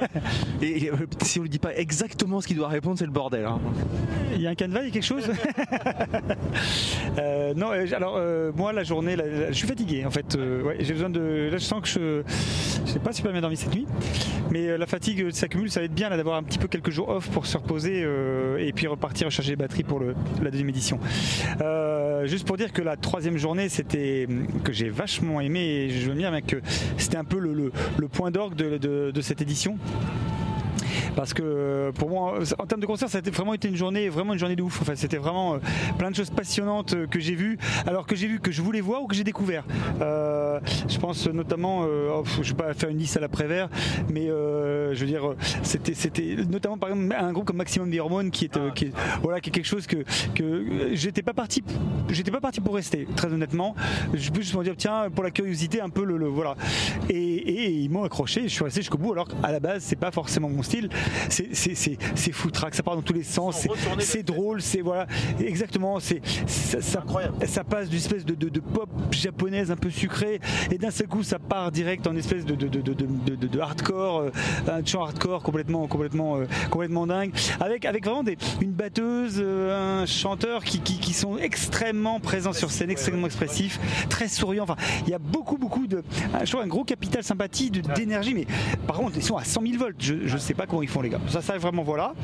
[0.62, 0.90] Et
[1.22, 3.44] si on ne lui dit pas exactement ce qu'il doit répondre, c'est le bordel.
[3.44, 3.60] hein.
[4.34, 5.30] Il y a un canevas, il y a quelque chose?
[7.18, 10.34] Euh, Non, alors euh, moi la journée, la- la- je suis fatigué en fait.
[10.34, 11.48] Euh, ouais, j'ai besoin de.
[11.52, 12.22] Là, je sens que je,
[12.86, 13.86] je n'ai pas super bien dormi cette nuit,
[14.50, 15.70] mais euh, la fatigue s'accumule.
[15.70, 18.56] Ça va être bien d'avoir un petit peu quelques jours off pour se reposer euh,
[18.58, 20.98] et puis repartir recharger les batteries pour la deuxième édition.
[21.60, 24.26] Euh, juste pour dire que la troisième journée, c'était
[24.64, 26.56] que j'ai vachement aimé et je veux dire que
[26.98, 27.52] c'était un peu le,
[27.98, 29.76] le- point d'orgue de- de cette édition
[31.16, 34.08] parce que euh, pour moi en termes de concert ça a vraiment été une journée
[34.08, 34.80] vraiment une journée de ouf.
[34.82, 35.58] Enfin c'était vraiment euh,
[35.98, 37.58] plein de choses passionnantes euh, que j'ai vues.
[37.86, 39.64] Alors que j'ai vu que je voulais voir ou que j'ai découvert.
[40.00, 43.68] Je pense notamment oh, je vais pas faire une liste à l'après-vert
[44.12, 48.30] mais je veux dire c'était c'était notamment par exemple un groupe comme Maximum des Hormones
[48.30, 48.58] qui est,
[49.22, 51.62] voilà qui est quelque chose que que j'étais pas parti
[52.10, 53.74] j'étais pas parti pour rester très honnêtement.
[54.12, 56.56] Je peux juste me dire tiens pour la curiosité un peu le, voilà.
[57.08, 59.96] Et, et ils m'ont accroché je suis resté jusqu'au bout alors qu'à la base c'est
[59.96, 60.83] pas forcément mon style
[61.28, 63.66] c'est foutraque, ça part dans tous les sens,
[63.98, 65.06] c'est drôle, c'est voilà,
[65.40, 67.04] exactement, c'est ça, ça,
[67.46, 71.08] ça passe d'une espèce de, de, de pop japonaise un peu sucrée et d'un seul
[71.08, 74.30] coup ça part direct en espèce de hardcore, euh,
[74.68, 80.02] un chant hardcore complètement complètement euh, complètement dingue, avec avec vraiment des, une batteuse, euh,
[80.02, 83.78] un chanteur qui, qui, qui sont extrêmement présents sur scène, extrêmement expressifs,
[84.08, 84.64] très souriants.
[84.64, 84.76] Enfin,
[85.06, 86.02] il y a beaucoup beaucoup de,
[86.42, 88.46] je trouve un gros capital sympathie, d'énergie, mais
[88.86, 89.96] par contre ils sont à 100 000 volts.
[89.98, 91.20] Je je sais pas ils font les gars.
[91.28, 92.14] Ça ça vraiment voilà.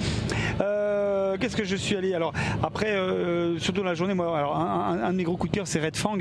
[0.61, 2.32] Euh, Qu'est-ce que je suis allé alors
[2.62, 5.50] après euh, surtout dans la journée moi alors un, un- un de mes gros coups
[5.52, 6.16] de cœur c'est Red Fang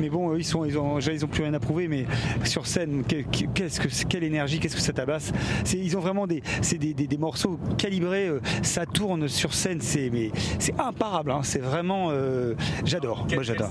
[0.00, 2.06] mais bon eux, ils sont ils ont déjà, ils ont plus rien à prouver mais
[2.44, 5.32] sur scène que- que- qu'est-ce que quelle énergie qu'est-ce que ça tabasse
[5.74, 9.80] ils ont vraiment des c'est des, des- des morceaux calibrés euh, ça tourne sur scène
[9.80, 13.68] c'est mais c'est imparable hein, c'est vraiment euh, j'adore moi j'adore.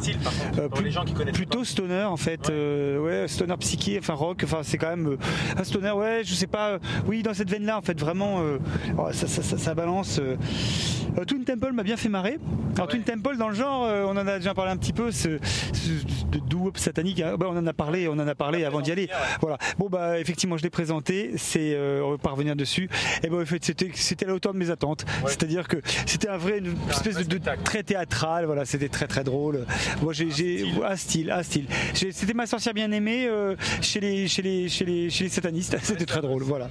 [0.59, 0.69] Euh,
[1.33, 5.17] plutôt stoner en fait euh, ouais stoner psyché enfin rock enfin c'est quand même euh,
[5.57, 8.41] un stoner ouais je sais pas euh, oui dans cette veine là en fait vraiment
[8.41, 8.59] euh,
[8.97, 10.35] oh, ça, ça- ça- ça balance euh.
[11.17, 12.39] Euh, Twin Temple m'a bien fait marrer.
[12.75, 15.11] Alors Twin Temple dans le genre euh, on en a déjà parlé un petit peu
[15.11, 15.37] ce,
[15.73, 17.35] ce- doo-wop satanique hein.
[17.37, 19.09] Bah, on en a parlé on en a parlé avant d'y aller.
[19.41, 19.57] voilà.
[19.77, 22.89] Bon bah effectivement je l'ai présenté c'est euh, on va pas revenir dessus.
[23.23, 25.05] Et ben en fait c'était c'était à la hauteur de mes attentes.
[25.27, 29.23] C'est-à-dire que c'était un vrai une espèce de, de très théâtral voilà c'était très très
[29.23, 29.65] drôle.
[30.01, 31.67] Moi j'ai j'ai un style un style.
[31.93, 33.29] C'était ma sorcière bien aimée
[33.81, 35.77] chez les chez les chez les chez les satanistes.
[35.83, 36.69] C'était très drôle voilà.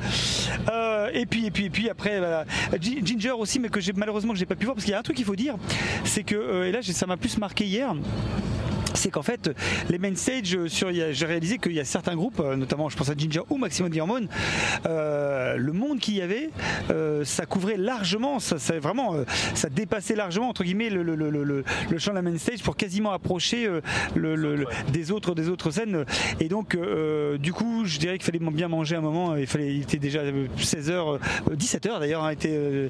[1.14, 2.44] Et puis et puis et puis après voilà.
[2.80, 3.00] Gi-
[3.38, 5.02] Aussi mais que j'ai malheureusement que j'ai pas pu voir parce qu'il y a un
[5.02, 5.56] truc qu'il faut dire
[6.04, 7.94] c'est que euh, et là ça m'a plus marqué hier
[8.94, 9.50] c'est qu'en fait,
[9.88, 12.96] les main stage, euh, sur, j'ai réalisé qu'il y a certains groupes, euh, notamment je
[12.96, 14.26] pense à Ginger ou Maximum Diamond,
[14.86, 16.50] euh, le monde qu'il y avait,
[17.24, 18.56] ça couvrait largement, ça,
[19.70, 21.64] dépassait largement entre guillemets le,
[21.98, 23.68] champ de la main stage pour quasiment approcher
[24.92, 26.04] des autres scènes.
[26.40, 26.76] Et donc,
[27.38, 29.36] du coup, je dirais qu'il fallait bien manger un moment.
[29.36, 31.18] Il fallait, était déjà 16h,
[31.50, 32.24] 17h d'ailleurs.
[32.24, 32.88] hein, était, euh,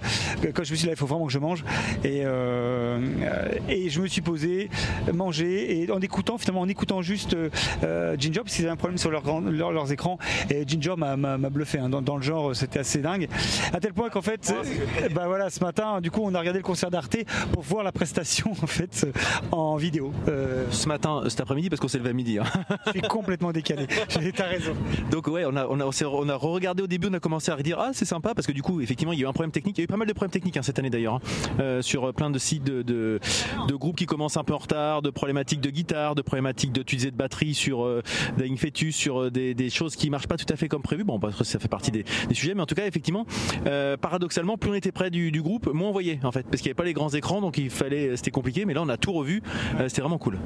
[0.54, 1.64] quand je me suis dit là, il faut vraiment que je mange.
[2.04, 4.70] Et, je me suis posé,
[5.12, 8.98] manger et en écoutant finalement en écoutant juste euh, Ginger parce qu'ils avaient un problème
[8.98, 10.18] sur leur grand- leur- leurs écrans.
[10.50, 11.16] Et Ginger m'a-
[11.50, 11.88] bluffé hein.
[11.88, 13.28] dans, dans le genre c'était assez dingue.
[13.72, 16.58] À tel point qu'en fait euh, bah voilà ce matin du coup on a regardé
[16.60, 17.16] le concert d'Arte
[17.52, 19.12] pour voir la prestation en fait euh,
[19.52, 20.12] en vidéo.
[20.28, 22.38] Euh, Ce matin, cet après-midi, parce qu'on s'est levé à midi.
[22.38, 22.44] hein.
[22.86, 23.86] je suis complètement décalé.
[24.36, 24.72] T'as raison.
[25.10, 27.56] Donc ouais, on a, on a, on a regardé au début, on a commencé à
[27.56, 29.50] redire ah c'est sympa parce que du coup effectivement il y a eu un problème
[29.52, 31.20] technique, il y a eu pas mal de problèmes techniques hein, cette année d'ailleurs hein,
[31.60, 33.20] euh, sur euh, plein de sites de, de,
[33.68, 37.12] de groupes qui commencent un peu en retard, de problématiques de guitare, de problématiques d'utilisation
[37.12, 38.02] de batterie sur euh,
[38.38, 41.02] Dying Fetus, sur euh, des, des choses qui marchent pas tout à fait comme prévu.
[41.04, 43.26] Bon parce que ça fait partie des, des sujets, mais en tout cas effectivement
[43.66, 46.58] euh, paradoxalement plus on était près du, du groupe, moins on voyait en fait parce
[46.62, 48.88] qu'il n'y avait pas les grands écrans donc il fallait c'était compliqué, mais là on
[48.88, 49.42] a tout revu,
[49.80, 50.38] euh, c'était vraiment cool.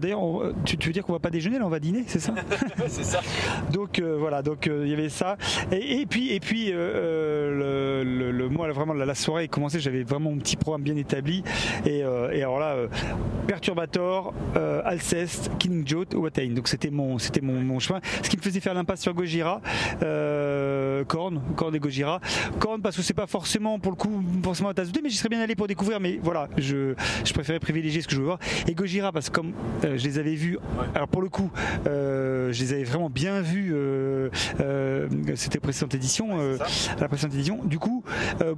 [0.00, 0.20] D'ailleurs,
[0.64, 2.34] tu, tu veux dire qu'on va pas déjeuner, là, on va dîner, c'est ça?
[2.88, 3.20] C'est ça.
[3.72, 5.36] Donc euh, voilà, donc euh, il y avait ça.
[5.70, 9.48] Et, et puis et puis euh, le, le- le- moi vraiment la, la soirée est
[9.48, 11.42] commencée, j'avais vraiment mon petit programme bien établi.
[11.86, 12.88] Et, euh, et alors là, euh,
[13.46, 16.48] Perturbator, euh, Alceste, Killing Joke, Watain.
[16.48, 18.00] Donc c'était mon c'était mon, mon chemin.
[18.22, 19.60] Ce qui me faisait faire l'impasse sur Gojira,
[20.02, 22.20] euh, Korn, Korn et Gojira.
[22.58, 25.28] Korn parce que c'est pas forcément pour le coup forcément à tasse mais j'y serais
[25.28, 26.00] bien allé pour découvrir.
[26.00, 28.38] Mais voilà, je je préférais privilégier ce que je veux voir.
[28.66, 29.52] Et Gojira parce que comme
[29.84, 30.58] euh, je les avais vus,
[30.94, 31.50] alors pour le coup,
[31.86, 33.74] euh, je les avais vraiment bien vus.
[35.36, 36.28] C'était la précédente édition,
[36.98, 37.60] la précédente édition.
[37.64, 38.04] Du coup,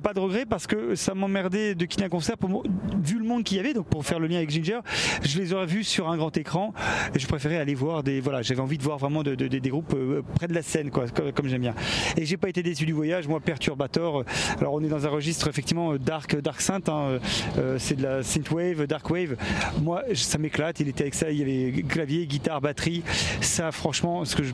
[0.02, 2.62] pas de regret parce que ça m'emmerdait de quitter un concert pour
[3.02, 3.74] vu le monde qu'il y avait.
[3.74, 4.80] Donc pour faire le lien avec Ginger,
[5.22, 6.72] je les aurais vus sur un grand écran.
[7.14, 9.58] Et je préférais aller voir des voilà, j'avais envie de voir vraiment de- de- de-
[9.58, 11.74] des groupes euh, près de la scène, quoi, comme, comme j'aime bien.
[12.16, 13.26] Et j'ai pas été déçu du voyage.
[13.28, 14.24] Moi, Perturbator.
[14.60, 16.88] Alors on est dans un registre effectivement dark, dark synth.
[16.88, 17.18] hein,
[17.58, 19.36] euh, c'est de la synthwave, dark wave.
[19.82, 20.80] Moi, ça m'éclate.
[20.80, 21.30] Il était avec ça.
[21.30, 23.02] Il y avait clavier, guitare, batterie.
[23.40, 24.52] Ça, franchement, ce que je-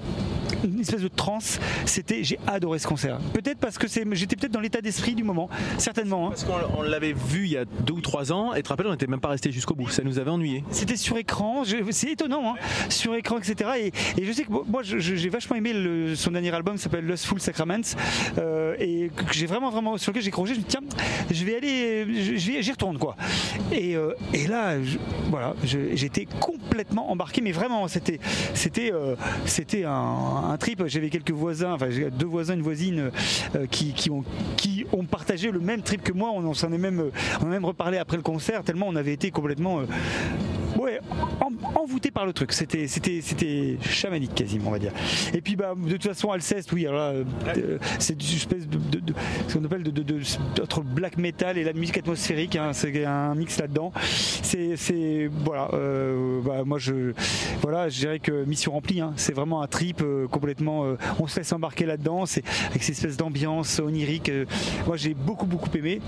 [0.65, 1.59] une espèce de trance.
[1.87, 3.19] C'était, j'ai adoré ce concert.
[3.33, 5.49] Peut-être parce que c'est, j'étais peut-être dans l'état d'esprit du moment,
[5.79, 6.27] certainement.
[6.27, 6.31] hein.
[6.31, 8.87] Parce qu'on on l'avait vu il y a deux ou trois ans et te rappelles
[8.87, 10.65] on n'était même pas resté jusqu'au bout, ça nous avait ennuyé.
[10.71, 12.59] C'était sur écran, c'est étonnant, hein,
[12.91, 13.91] sur écran, etc.
[14.19, 17.97] Et, je sais que moi, j'ai vachement aimé le- son dernier album, s'appelle Lustful Sacraments,
[18.37, 20.53] euh, et que j'ai vraiment, vraiment, sur lequel j'ai crochet.
[20.53, 20.83] Je me dis, tiens,
[21.31, 23.17] je vais aller, j'y retourne, quoi.
[23.73, 24.13] Et, euh,
[24.51, 24.99] là, je-
[25.31, 28.21] voilà, j'étais complètement embarqué, mais vraiment, c'était,
[28.53, 30.83] c'était, euh, c'était un, trip.
[30.89, 33.11] J'avais quelques voisins, enfin, deux voisins, une voisine
[33.71, 34.25] qui, ont,
[34.57, 36.31] qui ont partagé le même trip que moi.
[36.35, 39.13] On, on s'en est même, on a même reparlé après le concert, tellement on avait
[39.13, 39.83] été complètement
[40.79, 41.01] ouais,
[41.41, 42.53] en- envoûté par le truc.
[42.53, 44.93] C'était, c'était, c'était chamanique quasiment, on va dire.
[45.35, 47.23] Et puis, bah, de toute façon, Alceste, oui, alors là,
[47.57, 49.15] euh, c'est une espèce de, de- de-
[49.49, 50.21] ce qu'on appelle de, de-
[50.63, 52.57] entre black metal et la musique atmosphérique.
[52.57, 53.93] hein, c'est un mix là-dedans.
[54.03, 57.13] C'est, c'est, voilà, euh, bah, moi je,
[57.63, 59.01] voilà, je dirais que mission remplie.
[59.01, 59.13] hein.
[59.17, 60.85] c'est vraiment un trip euh, complètement.
[60.85, 62.27] euh, on se laisse embarquer là-dedans.
[62.27, 64.29] C'est avec cette espèce d'ambiance onirique.
[64.29, 64.45] euh,
[64.87, 66.01] moi, j'ai beaucoup, beaucoup aimé.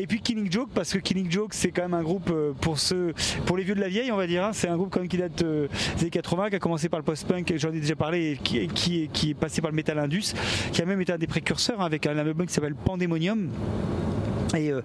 [0.00, 2.78] Et puis Killing Joke, parce que Killing Joke, c'est quand même un groupe euh, pour
[2.78, 3.14] ceux,
[3.46, 4.44] pour les vieux de la vieille, on va dire.
[4.44, 4.50] hein.
[4.52, 7.00] C'est un groupe quand même qui date euh, des années 80, qui a commencé par
[7.00, 10.34] le post-punk, j'en ai déjà parlé, et qui, est passé par le metal indus,
[10.72, 13.48] qui a même été un des précurseurs hein, avec un album qui s'appelle Pandemonium.
[14.56, 14.80] Et, euh,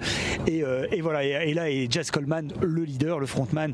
[0.50, 3.74] euh, et voilà, et, là, et Jazz Coleman, le leader, le frontman,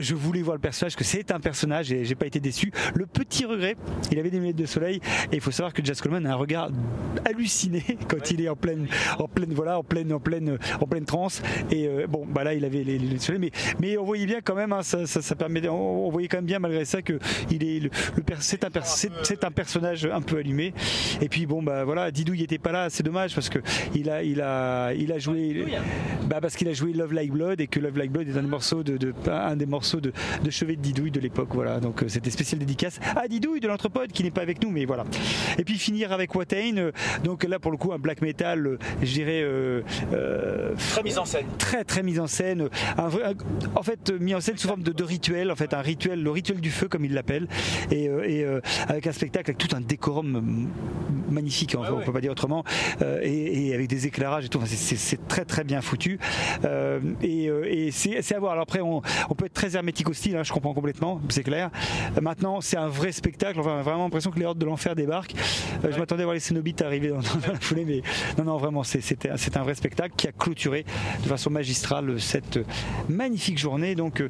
[0.00, 2.72] je voulais voir le personnage, que c'est un personnage et j'ai pas été déçu.
[2.94, 3.76] Le petit regret,
[4.12, 5.00] il avait des lunettes de soleil
[5.32, 6.70] et il faut savoir que Jazz Coleman a un regard
[7.24, 8.86] halluciné quand il est en pleine,
[9.18, 11.42] en pleine, voilà, en pleine, en pleine, en pleine transe.
[11.70, 13.50] Et euh, bon, bah là, il avait les lunettes de soleil,
[13.80, 16.84] mais, on voyait bien quand même, hein, ça, permet, on, voyait quand même bien malgré
[16.84, 17.18] ça que
[17.50, 17.90] il est,
[18.38, 18.64] c'est
[19.44, 20.72] un personnage un peu allumé.
[21.20, 23.58] Et puis bon, bah voilà, Didou, il était pas là, c'est dommage parce que
[23.94, 25.64] il a, il a, il a joué,
[26.28, 28.42] bah parce qu'il a joué Love Like Blood et que Love Like Blood est un
[28.42, 30.12] des morceaux de, de- un des morceaux de,
[30.44, 31.80] de chevet de Didouille de l'époque, voilà.
[31.80, 34.84] Donc euh, c'était spécial dédicace à Didouille de l'entrepode qui n'est pas avec nous, mais
[34.84, 35.04] voilà.
[35.58, 36.92] Et puis finir avec Watain, euh,
[37.24, 39.40] donc là pour le coup un black metal, euh, je dirais.
[39.42, 39.82] euh,
[40.12, 41.46] euh, Très mise en scène.
[41.58, 43.34] très très mise en scène un vrai- un-
[43.78, 46.30] en fait mis en scène sous forme de, de rituel en fait un rituel le
[46.30, 47.48] rituel du feu comme il l'appelle
[47.90, 50.68] et, et, euh, avec un spectacle avec tout un décorum
[51.30, 52.64] magnifique on, on peut pas dire autrement
[53.22, 56.18] et, et avec des éclairages et tout Enfin, c'est- c'est très très bien foutu
[56.64, 60.08] Euh, et, euh, et c'est à voir alors après on, on peut être très hermétique
[60.08, 61.70] au style hein, je comprends complètement c'est clair
[62.20, 65.34] maintenant c'est un vrai spectacle enfin vraiment l'impression que les hordes de l'enfer débarquent
[65.84, 68.02] Euh, je m'attendais à voir les Cénobites arriver dans, dans la foulée mais
[68.38, 69.00] non non vraiment c'est-
[69.56, 70.84] un vrai spectacle qui a clôturé
[71.22, 72.58] de façon magistrale cette
[73.08, 73.94] magnifique journée.
[73.94, 74.22] Donc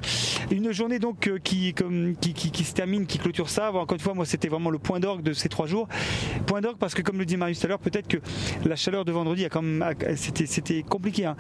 [0.51, 3.71] une journée donc qui, comme, qui, qui- qui se termine, qui clôture ça.
[3.73, 5.89] Encore une fois, moi c'était vraiment le point d'orgue de ces trois jours.
[6.47, 8.19] Point d'orgue parce que comme le dit Marius tout à l'heure, peut-être que
[8.65, 11.25] la chaleur de vendredi a quand même a- c'était c'était compliqué.
[11.27, 11.37] hein.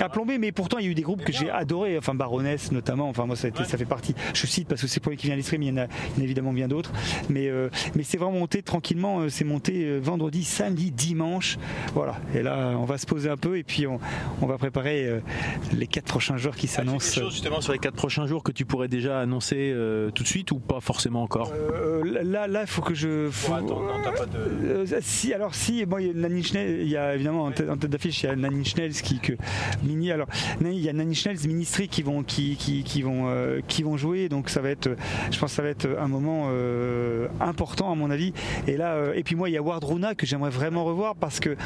[0.00, 2.72] À plomber, mais pourtant il y a eu des groupes que j'ai adorés, enfin Baroness
[2.72, 3.08] notamment.
[3.08, 4.14] Enfin moi ça, a été- ça fait partie.
[4.34, 5.84] Je cite parce que c'est pour lui qui vient à mais il y en a,
[5.84, 6.92] il y en a évidemment bien d'autres.
[7.28, 9.20] Mais euh, mais c'est vraiment monté tranquillement.
[9.20, 11.58] euh, C'est monté euh, vendredi, samedi, dimanche.
[11.94, 12.16] Voilà.
[12.34, 13.98] Et là on va se poser un peu et puis on,
[14.42, 15.20] on va préparer euh,
[15.72, 17.20] les quatre prochains jours qui s'annoncent.
[17.20, 20.28] chose justement sur les quatre prochains jours que tu pourrais déjà annoncer euh, tout de
[20.28, 21.52] suite ou pas forcément encore?
[21.54, 23.28] Euh, là, là, il faut que je.
[23.30, 23.52] faut-
[24.64, 28.25] Euh, si, alors si, bon, il y a il y a évidemment en tête, d'affiche,
[28.26, 29.32] y a Nanny Schnell qui que
[29.82, 30.10] mini.
[30.10, 30.28] Alors,
[30.60, 33.96] il y a Nanny Schnell Ministry qui vont qui, qui, qui vont euh, qui vont
[33.96, 34.90] jouer, donc ça va être,
[35.30, 38.32] je pense, que ça va être un moment euh, important à mon avis.
[38.66, 41.14] Et là, euh, et puis moi, il y a Ward Runa que j'aimerais vraiment revoir
[41.16, 41.56] parce que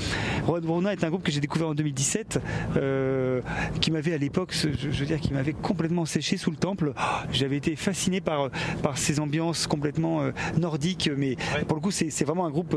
[0.47, 2.41] Ward Runa est un groupe que j'ai découvert en 2017,
[2.77, 3.41] euh,
[3.81, 6.93] qui m'avait à l'époque, je, je veux dire, qui m'avait complètement séché sous le temple.
[6.97, 7.03] Oh,
[7.33, 8.51] J'avais été fasciné par
[8.83, 10.23] par ces ambiances complètement
[10.59, 11.37] nordiques, mais
[11.67, 12.77] pour le coup, c'est vraiment un groupe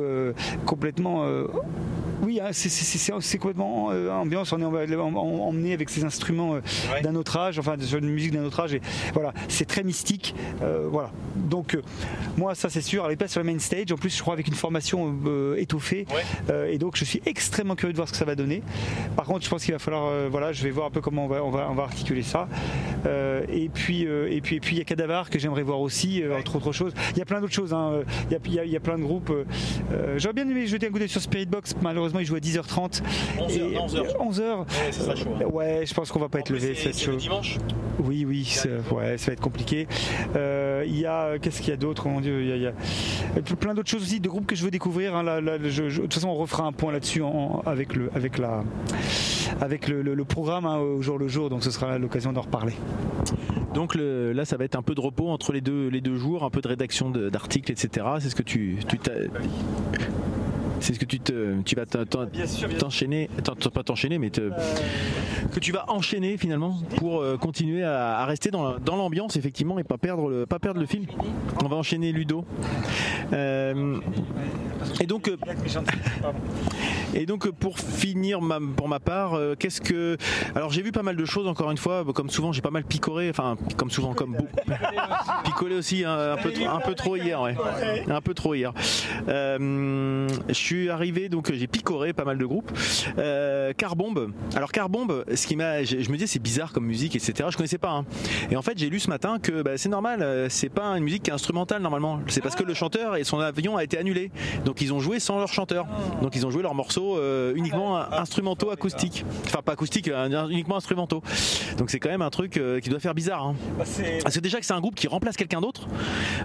[0.66, 1.26] complètement.
[2.22, 2.98] oui, hein, c'est- c'est
[3.92, 4.52] euh, ambiance.
[4.54, 6.62] On est en- en- en- emmené avec ces instruments euh,
[7.02, 8.74] d'un autre âge, enfin sur une musique d'un autre âge.
[8.74, 8.82] Et
[9.14, 10.36] voilà, c'est très mystique.
[10.62, 11.12] euh, voilà.
[11.36, 11.82] Donc euh,
[12.38, 13.06] moi, ça c'est sûr.
[13.06, 13.92] Elle est pas sur le main stage.
[13.92, 16.06] En plus, je crois avec une formation euh, étoffée.
[16.70, 18.62] Et donc, je suis extrêmement curieux de voir ce que ça va donner.
[19.16, 20.30] Par contre, je pense qu'il va falloir.
[20.30, 22.48] voilà, je vais voir un peu comment on va, on va, on va articuler ça.
[23.52, 26.56] Et puis, et puis, et puis, il y a Cadavar que j'aimerais voir aussi, entre
[26.58, 26.94] autres choses.
[27.12, 27.74] Il y a plein d'autres choses.
[27.74, 28.02] hein.
[28.30, 29.32] Il y a, il y a- il y a plein de groupes.
[30.18, 31.76] J'aurais bien aimé jeter un coup d'œil sur Spirit Box.
[31.82, 33.02] Malheureusement, il joue à 10h30.
[33.40, 34.26] 11 heures, Et- non, 11 heures, je crois.
[34.26, 34.60] 11 heures.
[34.60, 34.66] Ouais,
[35.44, 35.48] hein.
[35.52, 36.72] Ouais, je pense qu'on va pas être levé.
[36.72, 37.16] être chaud.
[37.16, 37.58] dimanche
[38.00, 38.48] Oui, oui,
[38.92, 39.88] ouais, ça va être compliqué.
[40.36, 42.08] Euh, Il y a, qu'est-ce qu'il y a d'autre?
[42.08, 44.56] Mon Dieu, il y a, il y a plein d'autres choses aussi, de groupes que
[44.56, 45.16] je veux découvrir.
[45.16, 45.24] hein.
[45.24, 47.24] Là, là, je- je- de toute façon, on refera un point là-dessus
[47.66, 48.64] avec le, avec la,
[49.62, 51.50] avec le, le- le programme hein, au jour le jour.
[51.50, 52.74] Donc, ce sera l'occasion d'en reparler.
[53.74, 56.16] Donc le- là, ça va être un peu de repos entre les deux, les deux
[56.16, 58.06] jours, un peu de rédaction d'articles, etc.
[58.20, 59.14] C'est ce que tu, tu t'as-
[60.84, 62.26] c'est ce que tu te, tu vas t'en- t'en-
[62.78, 64.52] t'enchaîner, t'en- t'en- pas t'enchaîner, mais te-
[65.54, 69.80] que tu vas enchaîner finalement pour euh, continuer à, à rester dans, dans l'ambiance effectivement
[69.80, 71.08] et pas perdre le, pas perdre le fil.
[71.64, 72.44] On va enchaîner Ludo.
[73.32, 73.98] Euh,
[75.00, 75.38] et donc, euh,
[77.14, 80.18] et donc pour finir ma- pour ma part, qu'est-ce que
[80.56, 82.84] alors j'ai vu pas mal de choses encore une fois, comme souvent j'ai pas mal
[82.84, 84.36] picoré, enfin comme souvent comme
[85.46, 87.56] picolé aussi hein, un peu trop, un peu trop hier, ouais,
[88.10, 88.74] un peu trop hier.
[89.30, 92.72] Euh, je suis suis arrivé, donc j'ai picoré pas mal de groupes.
[93.18, 94.32] Euh, Carbombe.
[94.56, 97.50] Alors Carbombe, ce qui m'a, je, je me dis c'est bizarre comme musique, etc.
[97.52, 97.92] Je connaissais pas.
[97.92, 98.06] hein.
[98.50, 100.22] Et en fait, j'ai lu ce matin que bah, c'est normal.
[100.22, 102.20] euh, C'est pas une musique qui est instrumentale normalement.
[102.28, 104.32] C'est parce que le chanteur et son avion a été annulé.
[104.66, 105.86] Donc ils ont joué sans leur chanteur.
[106.22, 109.26] Donc ils ont joué leurs morceaux euh, uniquement instrumentaux acoustiques.
[109.46, 111.22] Enfin pas acoustiques, euh, uniquement instrumentaux.
[111.78, 113.44] Donc c'est quand même un truc euh, qui doit faire bizarre.
[113.48, 113.56] hein.
[114.24, 115.88] Parce que déjà que c'est un groupe qui remplace quelqu'un d'autre.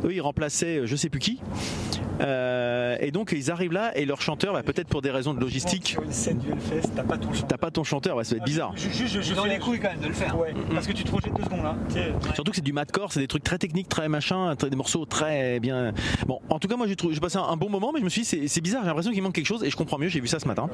[0.04, 1.40] Eux, ils remplaçaient euh, je sais plus qui.
[2.20, 5.40] Euh, et donc ils arrivent là et leur chanteur, bah, peut-être pour des raisons de
[5.40, 7.46] logistique, Sur une scène du Hellfest, t'as pas ton chant.
[7.46, 8.72] t'as pas ton chanteur, ouais, ça va être bizarre.
[8.76, 10.38] Je, je, je, je Dans les couilles quand même de le faire.
[10.38, 11.76] Ouais, parce que tu te projettes deux secondes là.
[11.88, 14.76] Sais, Surtout que c'est du madcore, c'est des trucs très techniques, très machin, très- des
[14.76, 15.92] morceaux très bien.
[16.26, 18.04] Bon, en tout cas, moi j'ai trouvé- j'ai passé un, un bon moment, mais je
[18.04, 19.98] me suis dit c'est- c'est bizarre, j'ai l'impression qu'il manque quelque chose et je comprends
[19.98, 20.08] mieux.
[20.08, 20.68] J'ai vu ça ce matin.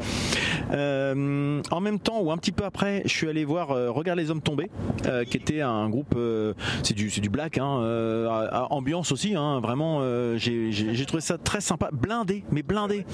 [0.72, 4.18] Euh, en même temps ou un petit peu après, je suis allé voir euh, Regarde
[4.18, 4.70] les hommes tombés,
[5.06, 8.72] euh, qui était un groupe, euh, c'est du c'est du black, hein, euh, à- à
[8.72, 9.98] ambiance aussi, hein, vraiment.
[10.00, 13.04] euh, j'ai trouvé ça très sympa, blindé, mais blindé.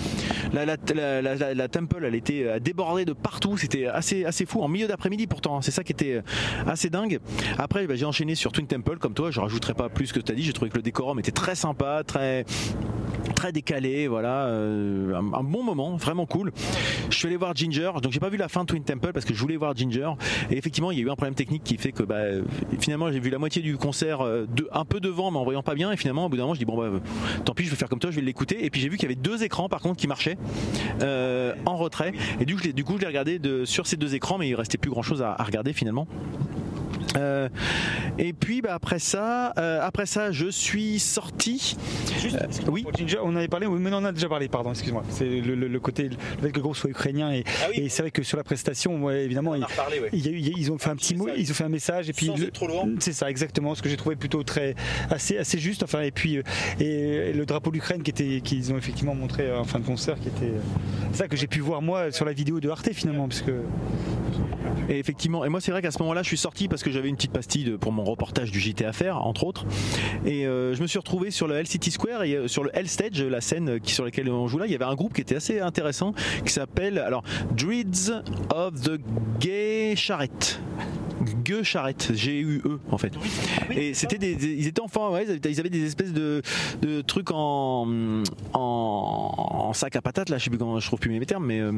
[0.52, 3.56] La, temple, elle était euh, débordée de partout.
[3.56, 4.60] C'était assez, assez fou.
[4.62, 5.56] En milieu d'après-midi, pourtant.
[5.56, 5.62] hein.
[5.62, 6.22] C'est ça qui était euh,
[6.66, 7.20] assez dingue.
[7.58, 9.30] Après, bah, j'ai enchaîné sur Twin Temple, comme toi.
[9.30, 10.42] Je rajouterai pas plus que tu as dit.
[10.42, 12.44] J'ai trouvé que le décorum était très sympa, très
[13.34, 16.52] très décalé, voilà, euh, un, bon moment, vraiment cool.
[17.08, 19.24] Je suis allé voir Ginger, donc j'ai pas vu la fin de Twin Temple parce
[19.24, 20.10] que je voulais voir Ginger.
[20.50, 22.20] Et effectivement, il y a eu un problème technique qui fait que bah,
[22.80, 25.90] finalement j'ai vu la moitié du concert un peu devant, mais en voyant pas bien.
[25.90, 27.00] Et finalement, au bout d'un moment, je dis bon bah
[27.44, 28.64] tant pis, je vais faire comme toi, je vais l'écouter.
[28.64, 30.36] Et puis j'ai vu qu'il y avait deux écrans par contre qui marchaient
[31.02, 32.12] euh, en retrait.
[32.40, 35.02] Et du coup, je l'ai, regardé sur ces deux écrans, mais il restait plus grand
[35.02, 36.06] chose à regarder finalement.
[37.16, 37.48] Euh,
[38.18, 41.76] et puis bah, après ça, euh, après ça, je suis sorti.
[42.20, 42.82] Juste, excuse-moi, oui.
[42.82, 45.02] pour Ginger, on en avait parlé, oui, mais on en a déjà parlé, pardon, excuse-moi.
[45.10, 47.82] C'est le, le- le côté, le fait que le groupe soit ukrainien et, Ah oui.
[47.84, 50.36] et c'est vrai que sur la prestation, ouais, évidemment, il, reparlé, il y a eu-
[50.38, 51.40] il y a- ils ont fait un petit mot, message.
[51.40, 52.30] ils ont fait un message et puis
[53.00, 54.74] c'est ça exactement ce que j'ai trouvé plutôt très
[55.10, 55.82] assez assez juste.
[55.82, 56.42] Enfin et puis euh,
[56.78, 59.84] et, le drapeau de l'Ukraine qui était qu'ils ont effectivement montré euh, en fin de
[59.86, 60.60] concert, qui était euh,
[61.12, 63.62] c'est ça que j'ai pu voir moi sur la vidéo de Arte finalement parce que
[64.88, 67.08] Et effectivement, et moi c'est vrai qu'à ce moment-là, je suis sorti parce que j'avais
[67.08, 69.64] une petite pastille pour mon reportage du JT à entre autres.
[70.26, 72.70] Et euh, je me suis retrouvé sur le Hell City Square et euh, sur le
[72.74, 75.14] Hell Stage, la scène qui, sur laquelle on joue là, il y avait un groupe
[75.14, 76.12] qui était assez intéressant
[76.44, 77.22] qui s'appelle alors
[77.56, 78.22] Dreads
[78.54, 79.00] of the
[79.38, 80.60] Gay Charrette.
[81.44, 83.12] Gueux Charrette, G-U-E en fait.
[83.70, 86.42] Et c'était des, des- ils étaient enfants, ouais, ils avaient- des espèces de,
[86.82, 87.86] de trucs en,
[88.54, 89.34] en,
[89.68, 91.60] en sac à patates là, je sais plus comment, je trouve plus mes termes, mais
[91.60, 91.72] euh,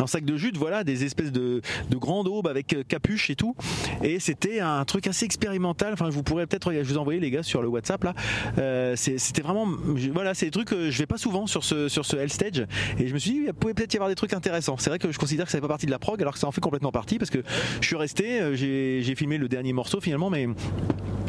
[0.00, 1.60] en sac de jute, voilà, des espèces de,
[1.90, 3.54] de grandes aubes avec euh, capuche et tout.
[4.02, 5.92] Et c'était un truc assez expérimental.
[5.92, 8.14] Enfin, je vous pourrais peut-être, je vous envoyer les gars sur le WhatsApp là.
[8.58, 9.66] Euh, c'était vraiment,
[10.12, 12.66] voilà, c'est des trucs que je vais pas souvent sur ce sur ce Stage.
[12.98, 14.76] Et je me suis dit, il pouvait peut-être y avoir des trucs intéressants.
[14.78, 16.38] C'est vrai que je considère que ça fait pas partie de la prog, alors que
[16.38, 17.42] ça en fait complètement partie parce que
[17.80, 20.48] je suis resté, j'ai filmé le dernier morceau finalement, mais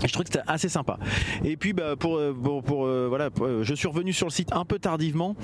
[0.06, 0.98] je trouvais que c'était assez sympa.
[1.46, 4.28] Et puis bah, pour, euh, pour, pour, euh, voilà, pour, euh, je suis revenu sur
[4.28, 5.36] le site un peu tardivement,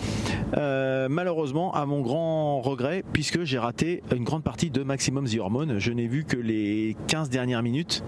[1.10, 5.80] malheureusement à mon grand regret, puisque j'ai raté une grande partie de Maximum The Hormone.
[5.80, 8.04] Je n'ai vu que les 15 dernières minutes,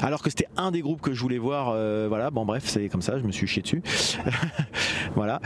[0.00, 1.72] alors que c'était un des groupes que je voulais voir.
[2.08, 3.82] voilà, bon bref, c'est comme ça, je me suis chié dessus.
[5.14, 5.40] voilà.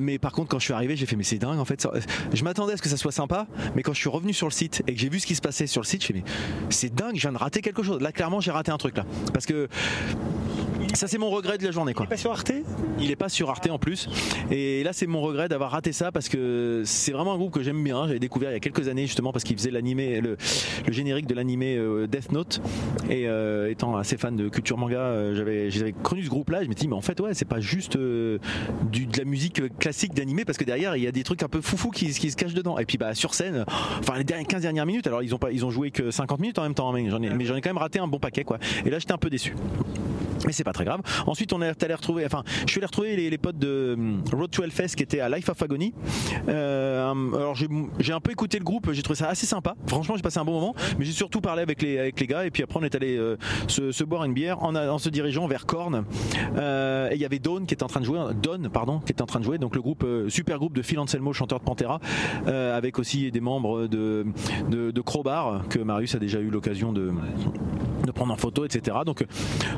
[0.00, 1.80] Mais par contre, quand je suis arrivé, j'ai fait mais c'est dingue en fait.
[1.80, 1.92] ça-
[2.32, 4.52] Je m'attendais à ce que ça soit sympa, mais quand je suis revenu sur le
[4.52, 6.24] site et que j'ai vu ce qui se passait sur le site, je fais mais
[6.70, 8.00] c'est dingue, je viens de rater quelque chose.
[8.00, 9.68] Là, clairement, j'ai raté un truc là, parce que
[10.94, 12.06] ça c'est mon regret de la journée quoi.
[12.06, 12.52] pas sur Arte?
[12.98, 14.08] Il est pas sur Arte en plus.
[14.50, 17.62] Et là, c'est mon regret d'avoir raté ça parce que c'est vraiment un groupe que
[17.62, 18.06] j'aime bien.
[18.06, 20.36] J'avais découvert il y a quelques années justement parce qu'il faisait l'animé, le,
[20.86, 22.60] le générique de l'animé euh, Death Note.
[23.08, 26.62] Et euh, étant assez fan de culture manga, euh, j'avais, j'avais connu ce groupe-là.
[26.62, 28.38] Je me suis dit, mais en fait, ouais, c'est pas juste euh,
[28.90, 31.48] du, de la musique classique d'animé parce que derrière, il y a des trucs un
[31.48, 32.78] peu foufou qui, qui se cachent dedans.
[32.78, 33.64] Et puis, bah, sur scène,
[34.00, 36.40] enfin, les dernières 15 dernières minutes, alors ils ont pas, ils ont joué que 50
[36.40, 38.08] minutes en même temps, hein, mais j'en ai, mais j'en ai quand même raté un
[38.08, 38.58] bon paquet, quoi.
[38.84, 39.54] Et là, j'étais un peu déçu.
[40.46, 41.00] Mais c'est pas très grave.
[41.26, 44.50] Ensuite, on est allé retrouver, enfin, je suis allé retrouver les, potes de hum, Road
[44.50, 45.94] to Hellfest qui étaient à Life of Agony.
[46.48, 49.74] Euh, alors, j'ai un peu écouté le groupe, j'ai trouvé ça assez sympa.
[49.86, 52.44] Franchement, j'ai passé un bon moment, mais j'ai surtout parlé avec les, avec les gars.
[52.44, 53.36] Et puis après, on est allé euh,
[53.68, 56.04] se, boire une bière en, se dirigeant vers Korn.
[56.56, 59.12] Euh, et il y avait Dawn qui était en train de jouer, Dawn, pardon, qui
[59.12, 59.58] était en train de jouer.
[59.58, 62.00] Donc, le groupe, super groupe de Phil Anselmo, chanteur de Pantera,
[62.46, 64.26] avec aussi des membres de,
[64.68, 67.10] de, Crowbar que Marius a déjà eu l'occasion de
[68.06, 68.98] de prendre en photo, etc.
[69.04, 69.24] Donc,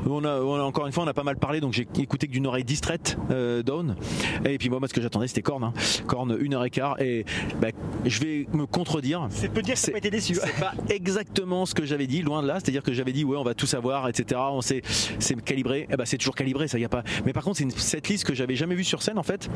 [0.09, 2.27] on a, on a- encore une fois, on a pas mal parlé, donc j'ai écouté
[2.27, 3.97] que d'une oreille distraite euh, Dawn.
[4.45, 5.65] Et puis moi, moi, ce que j'attendais, c'était Korn.
[5.65, 5.73] Hein.
[6.07, 7.01] Korn, une heure et quart.
[7.01, 7.25] Et
[7.61, 7.69] bah,
[8.05, 9.27] je vais me contredire.
[9.31, 10.35] C'est peut dire que pas été déçu.
[10.35, 12.55] C'est pas exactement ce que j'avais dit, loin de là.
[12.61, 14.41] C'est-à-dire que j'avais dit, ouais, on va tout savoir, etc.
[14.51, 15.87] On sait, c'est calibré.
[15.91, 17.03] Eh ben, c'est toujours calibré, ça y a pas.
[17.27, 19.49] Mais par contre, c'est une setlist que j'avais jamais vue sur scène, en fait.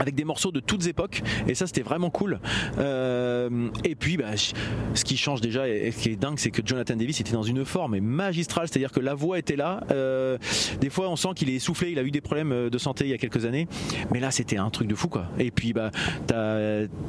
[0.00, 2.40] Avec des morceaux de toutes époques et ça c'était vraiment cool.
[2.78, 6.62] Euh, et puis bah, ce qui change déjà et ce qui est dingue c'est que
[6.64, 9.84] Jonathan Davis était dans une forme magistrale c'est à dire que la voix était là.
[9.90, 10.38] Euh,
[10.80, 13.04] des fois on sent qu'il est essoufflé il a eu des problèmes euh, de santé
[13.04, 13.68] il y a quelques années.
[14.12, 15.26] Mais là c'était un truc de fou quoi.
[15.38, 15.90] Et puis bah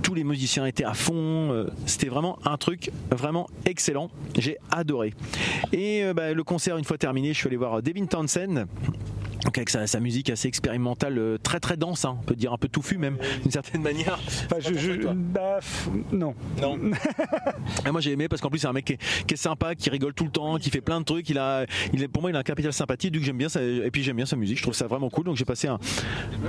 [0.03, 4.09] tous les musiciens étaient à fond c'était vraiment un truc vraiment excellent.
[4.37, 5.13] J'ai adoré.
[5.71, 8.65] Et bah, le concert une fois terminé je suis allé voir Devin Townsend
[9.43, 12.53] donc avec sa, sa musique assez expérimentale, euh, très très dense, hein, on peut dire
[12.53, 14.19] un peu touffu même, d'une certaine manière.
[14.45, 15.59] Enfin, je, je- bah,
[16.11, 16.35] non.
[16.61, 16.77] Non.
[17.85, 19.75] Et moi j'ai aimé parce qu'en plus c'est un mec qui est, qui est sympa,
[19.75, 21.29] qui rigole tout le temps, qui fait plein de trucs.
[21.29, 23.61] Il a, il est, pour moi il a un capital sympathie, du j'aime bien ça,
[23.63, 24.57] et puis j'aime bien sa musique.
[24.57, 25.25] Je trouve ça vraiment cool.
[25.25, 25.79] Donc j'ai passé un,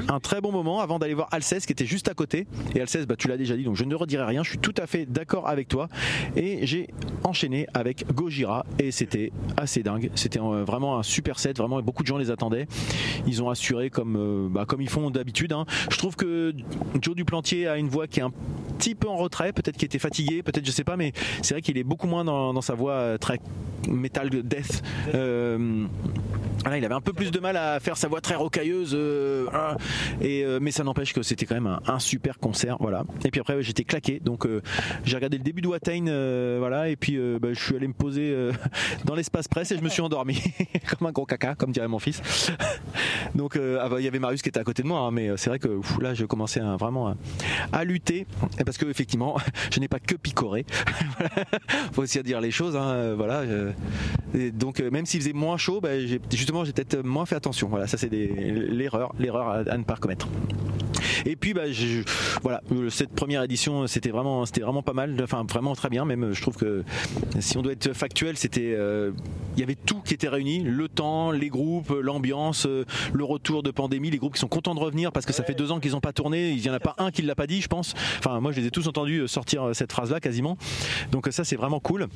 [0.09, 2.47] un très bon moment avant d'aller voir Alceste qui était juste à côté.
[2.75, 4.43] Et Alceste, bah, tu l'as déjà dit, donc je ne redirai rien.
[4.43, 5.89] Je suis tout à fait d'accord avec toi.
[6.37, 6.89] Et j'ai
[7.25, 10.11] enchaîné avec Gojira et c'était assez dingue.
[10.15, 11.59] C'était euh, vraiment un super set.
[11.59, 12.67] Vraiment beaucoup de gens les attendaient.
[13.27, 15.53] Ils ont assuré comme, euh, bah, comme ils font d'habitude.
[15.53, 15.65] hein.
[15.91, 16.55] Je trouve que
[17.01, 18.33] Joe Duplantier a une voix qui est un
[18.79, 21.63] petit peu en retrait, peut-être qu'il était fatigué, peut-être je sais pas, mais c'est vrai
[21.63, 23.39] qu'il est beaucoup moins dans, sa voix euh, très
[23.89, 24.83] metal death.
[25.15, 25.87] Euh,
[26.63, 29.47] voilà, il avait un peu plus de mal à faire sa voix très rocailleuse, euh,
[29.53, 29.77] ah,
[30.21, 32.77] et, euh, mais ça n'empêche que c'était quand même un, super concert.
[32.79, 33.05] Voilà.
[33.25, 34.63] Et puis après, j'étais claqué, donc euh,
[35.05, 37.93] j'ai regardé le début de Watain, euh, voilà, et puis bah, je suis allé me
[37.93, 38.35] poser
[39.05, 40.41] dans l'espace presse et je me suis endormi
[40.99, 42.23] comme un gros caca, comme dirait mon fils.
[43.35, 45.11] Donc euh, ah bah, il y avait Marius qui était à côté de moi, hein,
[45.11, 47.17] mais euh, c'est vrai que là je commençais vraiment à,
[47.73, 48.27] à lutter
[48.65, 49.37] parce que effectivement
[49.73, 50.65] je n'ai pas que picoré.
[51.93, 53.43] Faut aussi dire les choses, hein, euh, voilà.
[54.53, 55.91] donc euh, même s'il faisait moins chaud, bah,
[56.31, 57.69] justement j'ai peut-être moins fait attention.
[57.69, 60.29] Voilà, ça c'est l'erreur, l'erreur à, ne pas commettre.
[61.27, 61.63] Et puis bah,
[62.43, 66.05] voilà, euh, cette première édition c'était vraiment, c'était vraiment pas mal, enfin vraiment très bien.
[66.05, 66.85] Même je trouve que
[67.41, 69.13] si on doit être factuel, c'était, euh,
[69.57, 73.71] il y avait tout qui était réuni, le temps, les groupes, l'ambiance, le retour de
[73.71, 75.93] pandémie, les groupes qui sont contents de revenir parce que ça fait deux ans qu'ils
[75.93, 76.51] n'ont pas tourné.
[76.53, 77.95] Il y en a pas un qui l'a pas dit, je pense.
[78.19, 80.57] Enfin moi je les ai tous entendus euh, sortir euh, cette phrase-là quasiment.
[81.11, 82.09] Donc euh, ça c'est vraiment cool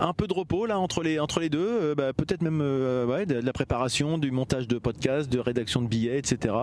[0.00, 3.06] un peu de repos là entre les entre les deux euh, bah, peut-être même euh,
[3.06, 6.54] ouais, de, de la préparation du montage de podcasts de rédaction de billets etc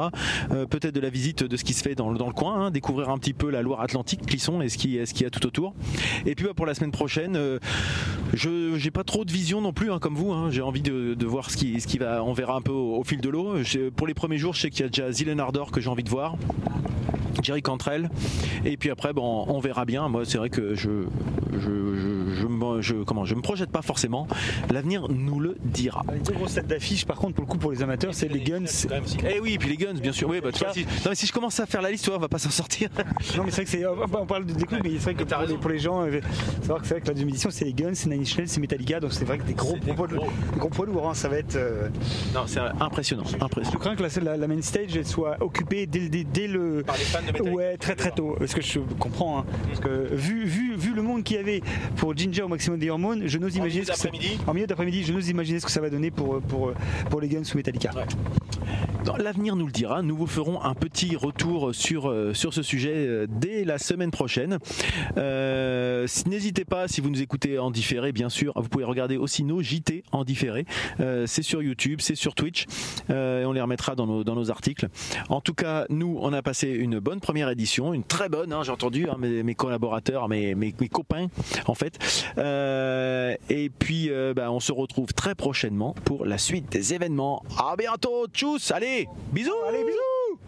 [0.51, 2.65] Euh, peut-être de la visite de ce qui se fait dans, le- dans le coin
[2.67, 5.31] hein, découvrir un petit peu la Loire-Atlantique Clisson et ce qui ce qu'il y a
[5.31, 5.73] tout autour
[6.27, 7.35] et puis bah, pour la semaine prochaine
[8.33, 10.49] je j'ai pas trop de vision non plus hein, comme vous hein.
[10.51, 13.55] j'ai envie de, voir ce qui va on verra un peu au, fil de l'eau
[13.95, 16.03] pour les premiers jours je sais qu'il y a déjà Zilen Ardor que j'ai envie
[16.03, 16.35] de voir
[17.41, 18.09] Jerry Cantrell
[18.65, 21.03] et puis après bon on verra bien moi c'est vrai que je
[21.53, 24.27] je, je, je, me- je- comment je me projette pas forcément
[24.71, 27.71] l'avenir nous le dira Les deux grosses têtes d'affiche, par contre, pour le coup, pour
[27.71, 28.65] les amateurs, c'est les Guns.
[29.27, 31.15] eh oui et puis les guns bien sûr oui bah, tu vois, si, non, mais
[31.15, 32.89] si je commence à faire la liste tu vois, on va pas s'en sortir
[33.37, 33.85] Non, mais c'est vrai que c'est.
[33.85, 36.19] On parle de- des groupes, mais c'est vrai que pour les, pour les gens, euh,
[36.61, 38.47] savoir que c'est vrai que la deuxième édition, c'est les Guns, c'est Nine Inch Nails,
[38.47, 40.27] c'est Metallica, donc c'est vrai que des gros, des poids, gros.
[40.53, 41.55] des gros poids lourds, hein, ça va être.
[41.55, 41.89] euh,
[42.33, 45.85] non c'est impressionnant Je impressionnant crains que la, la, la main stage elle soit occupée
[45.85, 46.83] dès, le- dès, dès le.
[46.85, 47.51] Par les fans de Metallica.
[47.55, 48.35] Ouais, très très tôt.
[48.37, 49.39] Parce que je comprends.
[49.39, 49.45] hein.
[49.67, 51.61] Parce que vu, vu, vu le monde qu'il y avait
[51.97, 53.81] pour Ginger au maximum des hormones, je n'ose imaginer.
[53.81, 55.89] milieu ce que ça- d'après-midi En milieu d'après-midi, je n'ose imaginer ce que ça va
[55.89, 56.73] donner pour, pour,
[57.09, 57.91] pour les Guns ou Metallica.
[59.17, 60.01] L'avenir nous le dira.
[60.03, 64.11] Nous vous ferons un petit retour sur, euh, sur ce sujet euh, dès la semaine
[64.11, 64.59] prochaine.
[65.17, 69.17] Euh, si- N'hésitez pas, si vous nous écoutez en différé, bien sûr, vous pouvez regarder
[69.17, 70.65] aussi nos JT en différé.
[70.99, 72.65] Euh, c'est sur YouTube, c'est sur Twitch.
[73.09, 74.87] Euh, et on les remettra dans nos, dans nos articles.
[75.29, 78.61] En tout cas, nous, on a passé une bonne première édition, une très bonne, hein,
[78.63, 81.27] j'ai entendu, hein, mes, collaborateurs, mes, mes, copains,
[81.65, 81.97] en fait.
[82.37, 87.43] Euh, et puis, euh, bah, on se retrouve très prochainement pour la suite des événements.
[87.57, 90.39] À bientôt, tchuss, allez, bisous, allez, bisous.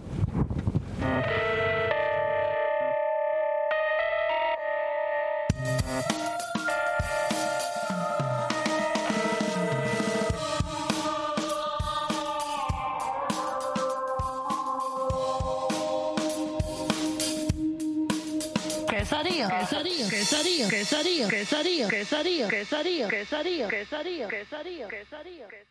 [20.68, 25.71] quesadillo, quesadillo, quesadillo, quesadillo, quesadillo, quesadillo, quesadillo, quesadillo, quesadillo.